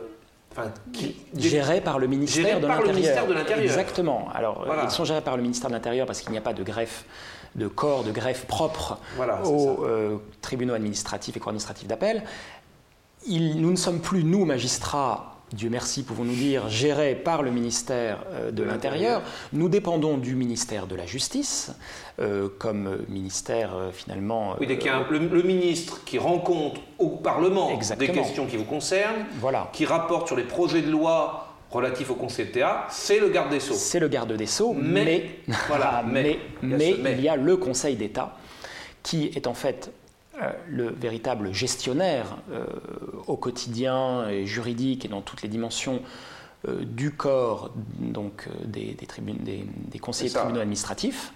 gérés 1.37 1.81
par 1.81 1.99
le 1.99 2.07
ministère, 2.07 2.59
de, 2.59 2.67
l'Intérieur. 2.67 3.61
Exactement. 3.61 4.29
Alors, 4.33 4.65
euh, 4.69 4.81
ils 4.83 4.91
sont 4.91 5.05
gérés 5.05 5.21
par 5.21 5.37
le 5.37 5.41
ministère 5.43 5.69
de 5.69 5.75
l'Intérieur 5.75 6.05
parce 6.05 6.21
qu'il 6.21 6.31
n'y 6.31 6.37
a 6.37 6.41
pas 6.41 6.53
de 6.53 6.63
greffe, 6.63 7.05
de 7.55 7.67
corps 7.67 8.03
de 8.03 8.11
greffe 8.11 8.45
propre 8.45 8.97
aux 9.45 9.85
euh, 9.85 10.17
tribunaux 10.41 10.73
administratifs 10.73 11.37
et 11.37 11.39
cours 11.39 11.49
administratifs 11.49 11.87
d'appel. 11.87 12.23
Nous 13.27 13.71
ne 13.71 13.75
sommes 13.75 14.01
plus, 14.01 14.23
nous, 14.23 14.45
magistrats, 14.45 15.38
Dieu 15.53 15.69
merci, 15.69 16.03
pouvons-nous 16.03 16.35
dire, 16.35 16.69
gérés 16.69 17.15
par 17.15 17.41
le 17.41 17.51
ministère 17.51 18.23
euh, 18.31 18.51
de 18.51 18.63
l'Intérieur. 18.63 19.21
Nous 19.53 19.67
dépendons 19.67 20.17
du 20.17 20.35
ministère 20.35 20.85
de 20.85 20.95
la 20.95 21.05
Justice, 21.05 21.71
euh, 22.19 22.49
comme 22.59 22.99
ministère 23.07 23.75
euh, 23.75 23.91
finalement. 23.91 24.55
Oui, 24.59 24.67
dès 24.67 24.75
le, 24.75 25.27
le, 25.27 25.43
ministre 25.43 26.03
qui 26.05 26.19
rend 26.19 26.39
compte 26.39 26.77
au 26.99 27.09
Parlement 27.09 27.71
des 27.97 28.07
questions 28.09 28.45
qui 28.45 28.57
vous 28.57 28.65
concernent, 28.65 29.25
voilà. 29.39 29.69
qui 29.73 29.85
rapporte 29.85 30.27
sur 30.27 30.35
les 30.35 30.43
projets 30.43 30.81
de 30.81 30.91
loi 30.91 31.47
relatifs 31.71 32.11
au 32.11 32.15
Conseil 32.15 32.45
d'État, 32.47 32.87
c'est 32.89 33.19
le 33.19 33.29
garde 33.29 33.49
des 33.49 33.59
Sceaux. 33.59 33.73
C'est 33.73 33.99
le 33.99 34.07
garde 34.07 34.33
des 34.33 34.45
Sceaux, 34.45 34.73
mais, 34.73 35.39
voilà, 35.67 36.03
mais, 36.07 36.39
mais, 36.61 36.95
il 37.13 37.21
y 37.21 37.29
a 37.29 37.35
le 37.35 37.57
Conseil 37.57 37.95
d'État 37.95 38.35
qui 39.01 39.25
est 39.35 39.47
en 39.47 39.53
fait 39.53 39.91
le 40.67 40.89
véritable 40.89 41.53
gestionnaire 41.53 42.37
euh, 42.51 42.65
au 43.27 43.37
quotidien 43.37 44.27
et 44.29 44.45
juridique 44.45 45.05
et 45.05 45.07
dans 45.07 45.21
toutes 45.21 45.41
les 45.41 45.49
dimensions 45.49 46.01
euh, 46.67 46.83
du 46.83 47.11
corps 47.11 47.71
donc, 47.99 48.47
des, 48.65 48.95
des, 48.95 49.65
des 49.91 49.99
conseillers 49.99 50.29
de 50.29 50.35
tribunaux 50.35 50.61
administratifs. 50.61 51.33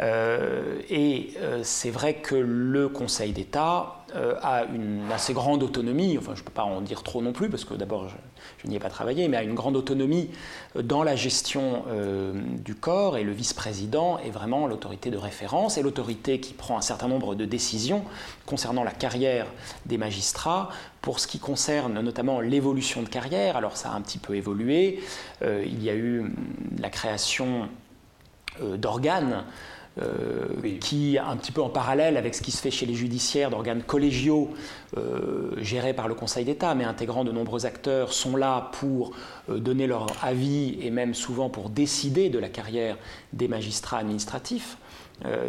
Et 0.00 1.34
c'est 1.62 1.90
vrai 1.90 2.14
que 2.14 2.36
le 2.36 2.88
Conseil 2.88 3.32
d'État 3.32 4.04
a 4.14 4.64
une 4.72 5.10
assez 5.12 5.32
grande 5.32 5.62
autonomie, 5.62 6.16
enfin 6.18 6.34
je 6.34 6.40
ne 6.40 6.44
peux 6.44 6.52
pas 6.52 6.64
en 6.64 6.80
dire 6.80 7.02
trop 7.02 7.20
non 7.20 7.32
plus, 7.32 7.50
parce 7.50 7.64
que 7.64 7.74
d'abord 7.74 8.08
je 8.62 8.68
n'y 8.68 8.76
ai 8.76 8.78
pas 8.78 8.90
travaillé, 8.90 9.28
mais 9.28 9.36
a 9.36 9.42
une 9.42 9.54
grande 9.54 9.76
autonomie 9.76 10.30
euh, 10.76 10.82
dans 10.82 11.02
la 11.02 11.16
gestion 11.16 11.84
euh, 11.88 12.32
du 12.64 12.74
corps 12.74 13.16
et 13.16 13.24
le 13.24 13.32
vice-président 13.32 14.18
est 14.18 14.30
vraiment 14.30 14.66
l'autorité 14.66 15.10
de 15.10 15.16
référence 15.16 15.78
et 15.78 15.82
l'autorité 15.82 16.40
qui 16.40 16.54
prend 16.54 16.76
un 16.76 16.82
certain 16.82 17.08
nombre 17.08 17.34
de 17.34 17.44
décisions 17.44 18.04
concernant 18.46 18.84
la 18.84 18.90
carrière 18.90 19.46
des 19.86 19.98
magistrats 19.98 20.70
pour 21.02 21.20
ce 21.20 21.26
qui 21.26 21.38
concerne 21.38 22.00
notamment 22.00 22.40
l'évolution 22.40 23.02
de 23.02 23.08
carrière. 23.08 23.56
Alors 23.56 23.76
ça 23.76 23.90
a 23.90 23.94
un 23.94 24.00
petit 24.00 24.18
peu 24.18 24.34
évolué, 24.34 25.00
euh, 25.42 25.64
il 25.64 25.82
y 25.82 25.90
a 25.90 25.94
eu 25.94 26.20
hum, 26.20 26.34
la 26.78 26.90
création 26.90 27.68
d'organes 28.60 29.44
euh, 30.00 30.78
qui, 30.80 31.18
un 31.18 31.36
petit 31.36 31.50
peu 31.50 31.60
en 31.60 31.70
parallèle 31.70 32.16
avec 32.16 32.34
ce 32.34 32.42
qui 32.42 32.52
se 32.52 32.60
fait 32.60 32.70
chez 32.70 32.86
les 32.86 32.94
judiciaires, 32.94 33.50
d'organes 33.50 33.82
collégiaux 33.82 34.50
euh, 34.96 35.52
gérés 35.58 35.92
par 35.92 36.08
le 36.08 36.14
Conseil 36.14 36.44
d'État, 36.44 36.74
mais 36.74 36.84
intégrant 36.84 37.24
de 37.24 37.32
nombreux 37.32 37.66
acteurs, 37.66 38.12
sont 38.12 38.36
là 38.36 38.70
pour 38.78 39.12
euh, 39.50 39.58
donner 39.58 39.86
leur 39.86 40.06
avis 40.22 40.78
et 40.82 40.90
même 40.90 41.14
souvent 41.14 41.48
pour 41.48 41.70
décider 41.70 42.28
de 42.28 42.38
la 42.38 42.48
carrière 42.48 42.96
des 43.32 43.48
magistrats 43.48 43.98
administratifs. 43.98 44.78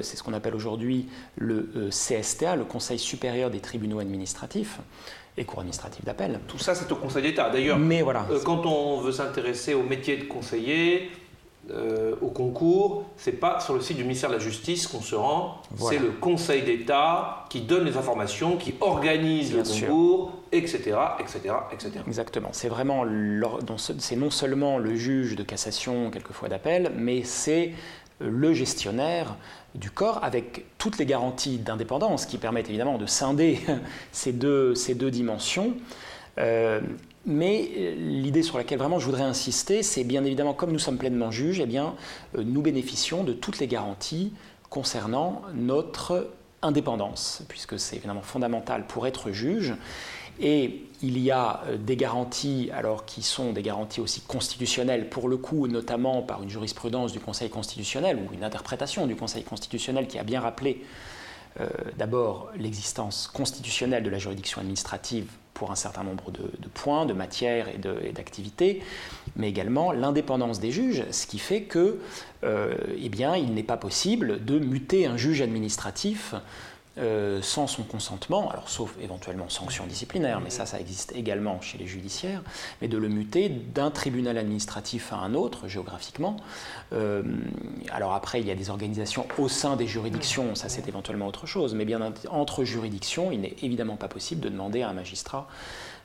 c'est 0.02 0.18
ce 0.18 0.24
qu'on 0.24 0.34
appelle 0.34 0.56
aujourd'hui 0.56 1.08
le 1.38 1.90
CSTA, 1.90 2.56
le 2.56 2.66
Conseil 2.66 2.98
supérieur 2.98 3.52
des 3.52 3.60
tribunaux 3.60 4.00
administratifs 4.00 4.80
et 5.38 5.46
cours 5.46 5.60
administratifs 5.60 6.04
d'appel. 6.04 6.40
Tout 6.48 6.58
ça, 6.58 6.74
c'est 6.74 6.92
au 6.92 6.96
Conseil 6.96 7.22
d'État. 7.22 7.50
D'ailleurs, 7.50 7.78
voilà, 8.04 8.26
quand 8.44 8.66
on 8.66 9.00
veut 9.02 9.12
s'intéresser 9.12 9.76
au 9.76 9.84
métier 9.84 10.18
de 10.18 10.24
conseiller, 10.24 11.12
euh, 11.72 12.16
au 12.22 12.28
concours, 12.28 13.06
c'est 13.18 13.34
pas 13.34 13.60
sur 13.60 13.76
le 13.76 13.82
site 13.82 13.98
du 13.98 14.04
ministère 14.04 14.30
de 14.30 14.36
la 14.36 14.40
Justice 14.40 14.88
qu'on 14.88 15.02
se 15.02 15.16
rend, 15.16 15.62
c'est 15.78 16.00
le 16.00 16.12
Conseil 16.12 16.64
d'État 16.64 17.46
qui 17.50 17.62
donne 17.62 17.86
les 17.86 17.98
informations, 17.98 18.58
qui 18.58 18.76
organise 18.82 19.56
le 19.56 19.64
concours, 19.64 20.32
etc., 20.52 20.98
etc., 21.20 21.56
etc. 21.72 21.92
Exactement. 22.08 22.50
C'est 22.54 22.70
vraiment, 22.70 23.06
c'est 23.78 24.16
non 24.16 24.30
seulement 24.30 24.78
le 24.78 24.96
juge 24.96 25.36
de 25.36 25.44
cassation, 25.44 26.10
quelquefois 26.12 26.50
d'appel, 26.50 26.92
mais 26.98 27.24
c'est 27.24 27.74
le 28.20 28.54
gestionnaire 28.54 29.36
du 29.76 29.92
corps 29.92 30.24
avec 30.24 30.66
toutes 30.78 30.98
les 30.98 31.06
garanties 31.06 31.58
d'indépendance 31.58 32.26
qui 32.26 32.38
permettent 32.38 32.70
évidemment 32.70 32.98
de 32.98 33.06
scinder 33.06 33.60
ces 34.12 34.34
deux, 34.34 34.76
ces 34.76 34.96
deux 34.96 35.12
dimensions. 35.12 35.74
Euh, 36.38 36.82
mais 37.26 37.70
euh, 37.78 37.96
l'idée 37.96 38.44
sur 38.44 38.58
laquelle 38.58 38.80
vraiment 38.80 39.00
je 39.00 39.06
voudrais 39.06 39.24
insister, 39.24 39.84
c'est 39.84 40.04
bien 40.04 40.24
évidemment, 40.24 40.54
comme 40.54 40.72
nous 40.72 40.80
sommes 40.80 40.98
pleinement 40.98 41.32
juges, 41.32 41.60
eh 41.60 41.78
euh, 41.78 42.44
nous 42.44 42.62
bénéficions 42.62 43.24
de 43.24 43.34
toutes 43.34 43.60
les 43.60 43.68
garanties 43.68 44.34
concernant 44.70 45.42
notre 45.54 46.32
indépendance, 46.62 47.44
puisque 47.48 47.80
c'est 47.80 47.98
évidemment 47.98 48.22
fondamental 48.22 48.86
pour 48.88 49.08
être 49.08 49.32
juge. 49.32 49.76
Et 50.42 50.86
il 51.02 51.18
y 51.20 51.32
a 51.32 51.64
euh, 51.68 51.78
des 51.78 51.98
garanties, 51.98 52.70
alors 52.74 53.06
qui 53.06 53.22
sont 53.22 53.52
des 53.52 53.64
garanties 53.64 54.00
aussi 54.00 54.22
constitutionnelles, 54.22 55.10
pour 55.10 55.28
le 55.28 55.36
coup, 55.36 55.68
notamment 55.68 56.22
par 56.22 56.42
une 56.42 56.50
jurisprudence 56.50 57.12
du 57.12 57.20
Conseil 57.20 57.50
constitutionnel 57.50 58.18
ou 58.18 58.34
une 58.34 58.46
interprétation 58.46 59.08
du 59.08 59.16
Conseil 59.16 59.44
constitutionnel 59.44 60.08
qui 60.08 60.18
a 60.20 60.24
bien 60.24 60.42
rappelé 60.42 60.84
d'abord 61.98 62.52
l'existence 62.56 63.28
constitutionnelle 63.28 64.04
de 64.04 64.10
la 64.10 64.20
juridiction 64.20 64.62
administrative 64.62 65.26
pour 65.60 65.72
un 65.72 65.76
certain 65.76 66.04
nombre 66.04 66.32
de, 66.32 66.70
points, 66.74 67.06
de 67.06 67.12
matières 67.12 67.68
et 67.68 68.12
d'activités, 68.14 68.82
mais 69.36 69.50
également 69.50 69.92
l'indépendance 69.92 70.62
des 70.62 70.72
juges, 70.72 71.04
ce 71.12 71.28
qui 71.28 71.38
fait 71.38 71.64
que, 71.64 72.00
eh 72.44 73.10
bien, 73.10 73.36
il 73.36 73.54
n'est 73.54 73.64
pas 73.64 73.76
possible 73.76 74.44
de 74.46 74.58
muter 74.58 75.06
un 75.06 75.18
juge 75.18 75.42
administratif 75.42 76.34
euh, 77.00 77.42
sans 77.42 77.68
son 77.68 77.84
consentement, 77.84 78.50
alors 78.52 78.68
sauf 78.68 78.94
éventuellement 79.02 79.48
sanction 79.48 79.86
disciplinaire, 79.86 80.42
mais 80.42 80.50
ça, 80.50 80.66
ça 80.66 80.82
existe 80.82 81.14
également 81.16 81.62
chez 81.62 81.78
les 81.78 81.88
judiciaires, 81.88 82.42
mais 82.82 82.90
de 82.90 82.98
le 82.98 83.08
muter 83.08 83.48
d'un 83.48 83.90
tribunal 83.90 84.38
administratif 84.38 85.14
à 85.14 85.18
un 85.18 85.34
autre, 85.34 85.70
géographiquement. 85.70 86.36
Euh, 86.92 87.24
alors 87.90 88.14
après, 88.14 88.42
il 88.42 88.48
y 88.48 88.52
a 88.52 88.56
des 88.56 88.70
organisations 88.70 89.26
au 89.38 89.48
sein 89.48 89.78
des 89.78 89.88
juridictions, 89.88 90.56
ça 90.56 90.68
c'est 90.68 90.90
éventuellement 90.90 91.28
autre 91.28 91.46
chose, 91.46 91.74
mais 91.74 91.86
bien 91.86 92.02
entre 92.30 92.66
juridictions, 92.66 93.32
il 93.32 93.42
n'est 93.42 93.56
évidemment 93.62 93.96
pas 93.96 94.10
possible 94.10 94.42
de 94.42 94.50
demander 94.50 94.82
à 94.82 94.90
un 94.90 94.94
magistrat, 94.94 95.48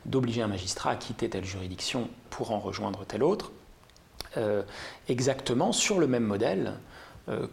d'obliger 0.06 0.42
un 0.42 0.48
magistrat 0.48 0.90
à 0.90 0.96
quitter 0.96 1.28
telle 1.28 1.44
juridiction 1.44 2.08
pour 2.30 2.52
en 2.52 2.60
rejoindre 2.60 3.04
telle 3.04 3.24
autre, 3.24 3.50
euh, 4.36 4.62
exactement 5.08 5.72
sur 5.72 5.98
le 5.98 6.06
même 6.06 6.24
modèle 6.24 6.74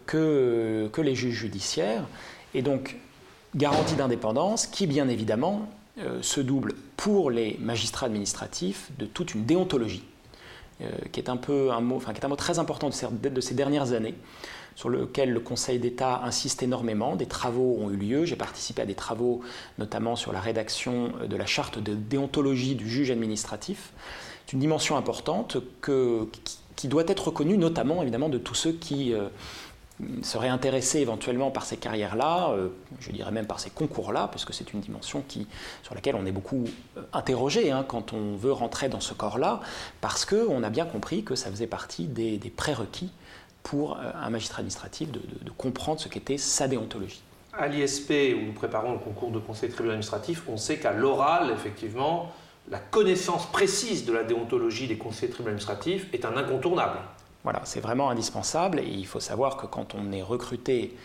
que, 0.06 0.90
que 0.92 1.00
les 1.00 1.14
juges 1.14 1.34
judiciaires. 1.34 2.04
Et 2.52 2.60
donc, 2.60 2.98
garantie 3.54 3.94
d'indépendance 3.94 4.66
qui, 4.66 4.86
bien 4.86 5.08
évidemment, 5.08 5.68
euh, 5.98 6.22
se 6.22 6.40
double 6.40 6.74
pour 6.96 7.30
les 7.30 7.58
magistrats 7.60 8.06
administratifs 8.06 8.90
de 8.98 9.04
toute 9.04 9.34
une 9.34 9.44
déontologie, 9.44 10.04
euh, 10.80 10.90
qui, 11.12 11.20
est 11.20 11.28
un 11.28 11.36
peu 11.36 11.70
un 11.70 11.80
mot, 11.80 11.96
enfin, 11.96 12.12
qui 12.12 12.20
est 12.20 12.24
un 12.24 12.28
mot 12.28 12.36
très 12.36 12.58
important 12.58 12.88
de 12.88 12.94
ces, 12.94 13.06
de 13.08 13.40
ces 13.40 13.54
dernières 13.54 13.92
années, 13.92 14.14
sur 14.74 14.88
lequel 14.88 15.32
le 15.32 15.40
Conseil 15.40 15.78
d'État 15.78 16.22
insiste 16.24 16.62
énormément. 16.62 17.14
Des 17.14 17.26
travaux 17.26 17.76
ont 17.78 17.90
eu 17.90 17.96
lieu. 17.96 18.24
J'ai 18.24 18.36
participé 18.36 18.82
à 18.82 18.86
des 18.86 18.94
travaux, 18.94 19.42
notamment 19.78 20.16
sur 20.16 20.32
la 20.32 20.40
rédaction 20.40 21.12
de 21.28 21.36
la 21.36 21.46
charte 21.46 21.78
de 21.78 21.94
déontologie 21.94 22.74
du 22.74 22.88
juge 22.88 23.10
administratif. 23.10 23.92
C'est 24.46 24.54
une 24.54 24.60
dimension 24.60 24.96
importante 24.96 25.58
qui, 26.76 26.88
doit 26.88 27.04
être 27.06 27.28
reconnue, 27.28 27.58
notamment 27.58 28.02
évidemment 28.02 28.28
de 28.28 28.38
tous 28.38 28.54
ceux 28.54 28.72
qui 28.72 29.12
euh, 29.12 29.28
serait 30.22 30.48
intéressé 30.48 31.00
éventuellement 31.00 31.50
par 31.50 31.64
ces 31.64 31.76
carrières-là, 31.76 32.50
euh, 32.50 32.68
je 33.00 33.10
dirais 33.10 33.30
même 33.30 33.46
par 33.46 33.60
ces 33.60 33.70
concours-là, 33.70 34.28
parce 34.28 34.44
que 34.44 34.52
c'est 34.52 34.72
une 34.72 34.80
dimension 34.80 35.22
qui, 35.26 35.46
sur 35.82 35.94
laquelle 35.94 36.16
on 36.16 36.26
est 36.26 36.32
beaucoup 36.32 36.64
euh, 36.96 37.02
interrogé 37.12 37.70
hein, 37.70 37.84
quand 37.86 38.12
on 38.12 38.36
veut 38.36 38.52
rentrer 38.52 38.88
dans 38.88 39.00
ce 39.00 39.14
corps-là, 39.14 39.60
parce 40.00 40.24
qu'on 40.24 40.62
a 40.62 40.70
bien 40.70 40.86
compris 40.86 41.24
que 41.24 41.34
ça 41.34 41.50
faisait 41.50 41.66
partie 41.66 42.06
des, 42.06 42.38
prérequis 42.56 43.10
pour 43.62 43.96
euh, 43.96 44.10
un 44.20 44.30
magistrat 44.30 44.58
administratif 44.58 45.10
de, 45.10 45.20
comprendre 45.56 46.00
ce 46.00 46.08
qu'était 46.08 46.38
sa 46.38 46.68
déontologie. 46.68 47.22
À 47.52 47.68
l'ISP, 47.68 48.34
où 48.34 48.46
nous 48.46 48.52
préparons 48.52 48.92
le 48.92 48.98
concours 48.98 49.30
de 49.30 49.38
conseil 49.38 49.68
tribunal 49.68 49.96
administratif, 49.96 50.42
on 50.48 50.56
sait 50.56 50.78
qu'à 50.78 50.92
l'oral, 50.92 51.50
effectivement, 51.50 52.32
la 52.70 52.78
connaissance 52.78 53.46
précise 53.52 54.06
de 54.06 54.12
la 54.12 54.24
déontologie 54.24 54.86
des 54.88 54.96
conseillers 54.96 55.30
tribunal 55.30 55.54
administratifs 55.54 56.08
est 56.14 56.24
un 56.24 56.36
incontournable. 56.36 56.98
Voilà, 57.44 57.62
c'est 57.64 57.80
vraiment 57.80 58.10
indispensable 58.10 58.78
et 58.78 58.86
il 58.86 59.06
faut 59.06 59.20
savoir 59.20 59.56
que 59.56 59.66
quand 59.66 59.94
on 59.94 60.12
est 60.12 60.22
recruté 60.22 60.96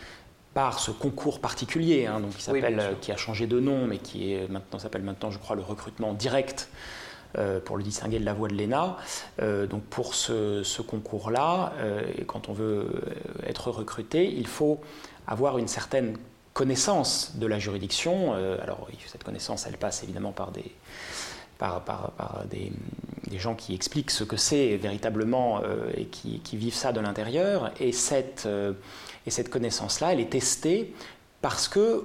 par 0.54 0.78
ce 0.78 0.90
concours 0.90 1.40
particulier, 1.40 2.06
hein, 2.06 2.20
donc 2.20 2.30
qui, 2.36 2.42
s'appelle, 2.42 2.96
qui 3.00 3.12
a 3.12 3.16
changé 3.16 3.46
de 3.46 3.60
nom, 3.60 3.86
mais 3.86 3.98
qui 3.98 4.32
est 4.32 4.48
maintenant 4.48 4.78
s'appelle 4.78 5.02
maintenant, 5.02 5.30
je 5.30 5.38
crois, 5.38 5.56
le 5.56 5.62
recrutement 5.62 6.14
direct 6.14 6.68
euh, 7.36 7.60
pour 7.60 7.76
le 7.76 7.82
distinguer 7.82 8.18
de 8.18 8.24
la 8.24 8.32
voie 8.32 8.48
de 8.48 8.54
l'ENA. 8.54 8.96
Euh, 9.42 9.66
donc 9.66 9.82
pour 9.82 10.14
ce, 10.14 10.80
concours-là, 10.80 11.74
euh, 11.76 12.02
quand 12.26 12.48
on 12.48 12.54
veut 12.54 13.02
être 13.46 13.70
recruté, 13.70 14.32
il 14.34 14.46
faut 14.46 14.80
avoir 15.26 15.58
une 15.58 15.68
certaine 15.68 16.16
connaissance 16.54 17.36
de 17.36 17.46
la 17.46 17.58
juridiction. 17.58 18.32
alors 18.62 18.88
cette 19.06 19.22
connaissance, 19.22 19.66
elle 19.66 19.76
passe 19.76 20.02
évidemment 20.02 20.32
par 20.32 20.50
des 20.50 20.72
par, 21.58 22.44
des, 22.50 22.72
gens 23.38 23.54
qui 23.54 23.74
expliquent 23.74 24.10
ce 24.10 24.24
que 24.24 24.36
c'est 24.36 24.76
véritablement 24.76 25.60
euh, 25.62 25.90
et 25.96 26.06
qui, 26.06 26.56
vivent 26.56 26.74
ça 26.74 26.92
de 26.92 27.00
l'intérieur. 27.00 27.72
Et 27.78 27.92
cette, 27.92 28.44
euh, 28.46 28.72
et 29.26 29.30
cette 29.30 29.50
connaissance-là, 29.50 30.12
elle 30.12 30.20
est 30.20 30.30
testée 30.30 30.94
parce 31.42 31.68
que, 31.68 32.04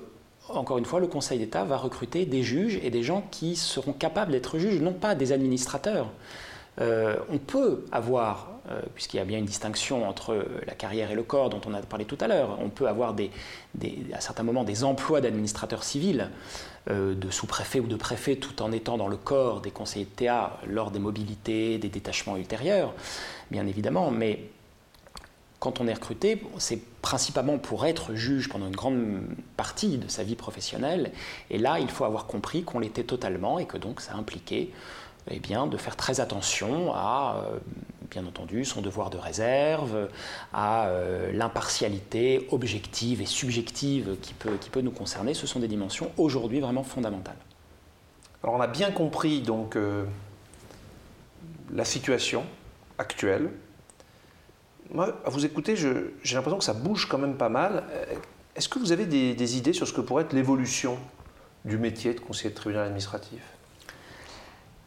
encore 0.50 0.78
une 0.78 0.86
fois, 0.86 1.00
le 1.00 1.08
Conseil 1.08 1.40
d'État 1.40 1.64
va 1.64 1.78
recruter 1.78 2.26
des 2.26 2.44
juges 2.44 2.80
et 2.84 2.90
des 2.90 3.04
gens 3.04 3.24
qui 3.32 3.56
seront 3.56 3.94
capables 3.94 4.32
d'être 4.32 4.58
juges, 4.58 4.82
non 4.82 4.94
pas 4.94 5.16
des 5.16 5.32
administrateurs. 5.32 6.12
Euh, 6.82 7.16
on 7.30 7.38
peut 7.38 7.86
avoir, 7.92 8.53
puisqu'il 8.96 9.18
y 9.18 9.20
a 9.20 9.26
bien 9.26 9.40
une 9.40 9.46
distinction 9.46 10.08
entre 10.08 10.46
la 10.66 10.74
carrière 10.74 11.12
et 11.12 11.16
le 11.16 11.24
corps 11.24 11.50
dont 11.50 11.62
on 11.66 11.74
a 11.74 11.82
parlé 11.82 12.06
tout 12.06 12.18
à 12.22 12.28
l'heure, 12.28 12.58
on 12.62 12.70
peut 12.70 12.88
avoir 12.88 13.14
à 14.14 14.22
certains 14.22 14.44
moments 14.44 14.64
des 14.64 14.84
emplois 14.84 15.20
d'administrateurs 15.22 15.84
civils 15.84 16.30
euh, 16.90 17.16
de 17.16 17.30
sous-préfet 17.30 17.80
ou 17.80 17.88
de 17.88 17.96
préfet 17.96 18.36
tout 18.36 18.62
en 18.62 18.74
étant 18.74 18.98
dans 18.98 19.08
le 19.08 19.16
corps 19.16 19.62
des 19.62 19.72
conseillers 19.72 20.04
de 20.04 20.26
TA 20.26 20.60
lors 20.68 20.92
des 20.92 21.00
mobilités, 21.00 21.78
des 21.78 21.88
détachements 21.88 22.36
ultérieurs, 22.36 22.94
bien 23.52 23.66
évidemment, 23.68 24.12
mais 24.12 24.50
quand 25.60 25.80
on 25.80 25.88
est 25.88 25.94
recruté, 25.94 26.44
c'est 26.58 26.82
principalement 27.02 27.58
pour 27.58 27.86
être 27.86 28.16
juge 28.16 28.50
pendant 28.50 28.68
une 28.68 28.76
grande 28.76 29.22
partie 29.56 29.98
de 29.98 30.10
sa 30.10 30.24
vie 30.24 30.36
professionnelle, 30.36 31.14
et 31.50 31.58
là, 31.58 31.80
il 31.80 31.88
faut 31.90 32.04
avoir 32.04 32.26
compris 32.28 32.64
qu'on 32.64 32.80
l'était 32.80 33.06
totalement 33.06 33.60
et 33.60 33.66
que 33.66 33.78
donc 33.78 34.02
ça 34.02 34.16
impliquait 34.16 34.72
eh 35.32 35.40
bien, 35.40 35.68
de 35.68 35.78
faire 35.78 35.96
très 35.96 36.20
attention 36.20 36.94
à 36.94 37.46
euh, 37.46 37.60
bien 38.14 38.26
entendu, 38.28 38.64
son 38.64 38.82
devoir 38.82 39.10
de 39.10 39.18
réserve, 39.18 40.10
à 40.54 40.88
euh, 40.88 41.32
l'impartialité 41.32 42.48
objective 42.52 43.22
et 43.22 43.26
subjective 43.26 44.18
qui 44.22 44.34
peut, 44.34 44.58
qui 44.60 44.70
peut 44.70 44.82
nous 44.82 44.92
concerner. 44.92 45.34
Ce 45.34 45.48
sont 45.48 45.60
des 45.60 45.68
dimensions 45.68 46.12
aujourd'hui 46.18 46.60
vraiment 46.60 46.84
fondamentales. 46.84 47.38
Alors 48.44 48.56
on 48.56 48.62
a 48.62 48.68
bien 48.68 48.92
compris 48.92 49.42
donc 49.42 49.76
euh, 49.76 50.06
la 51.72 51.86
situation 51.86 52.44
actuelle. 52.98 53.50
Moi, 54.92 55.18
à 55.26 55.30
vous 55.30 55.46
écouter, 55.46 55.76
j'ai 55.76 56.36
l'impression 56.36 56.60
que 56.60 56.66
ça 56.66 56.74
bouge 56.74 57.08
quand 57.08 57.18
même 57.18 57.36
pas 57.36 57.50
mal. 57.50 57.84
Euh, 57.92 58.06
est-ce 58.56 58.70
que 58.70 58.78
vous 58.78 58.92
avez 58.92 59.08
des, 59.08 59.34
des 59.34 59.58
idées 59.58 59.74
sur 59.74 59.88
ce 59.88 59.94
que 59.94 60.02
pourrait 60.02 60.24
être 60.24 60.34
l'évolution 60.34 61.00
du 61.66 61.78
métier 61.78 62.14
de 62.14 62.20
conseiller 62.20 62.52
de 62.52 62.56
tribunal 62.56 62.86
administratif? 62.86 63.42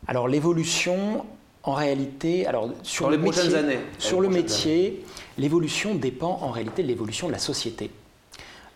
Alors 0.06 0.28
l'évolution, 0.28 1.26
en 1.66 1.72
réalité, 1.72 2.46
alors 2.46 2.70
sur 2.84 3.10
le 3.10 3.18
métier, 3.18 3.54
années, 3.54 3.80
sur 3.98 4.20
le 4.20 4.28
métier, 4.28 5.04
l'évolution 5.36 5.96
dépend 5.96 6.38
en 6.40 6.52
réalité 6.52 6.82
de 6.84 6.88
l'évolution 6.88 7.26
de 7.26 7.32
la 7.32 7.38
société. 7.38 7.90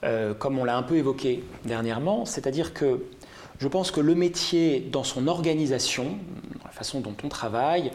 Euh, 0.02 0.34
comme 0.34 0.58
on 0.58 0.64
l'a 0.64 0.76
un 0.76 0.82
peu 0.82 0.96
évoqué 0.96 1.44
dernièrement, 1.64 2.24
c'est-à-dire 2.24 2.74
que 2.74 3.04
je 3.60 3.68
pense 3.68 3.92
que 3.92 4.00
le 4.00 4.16
métier, 4.16 4.80
dans 4.80 5.04
son 5.04 5.28
organisation, 5.28 6.18
la 6.64 6.70
façon 6.70 7.00
dont 7.00 7.14
on 7.22 7.28
travaille, 7.28 7.92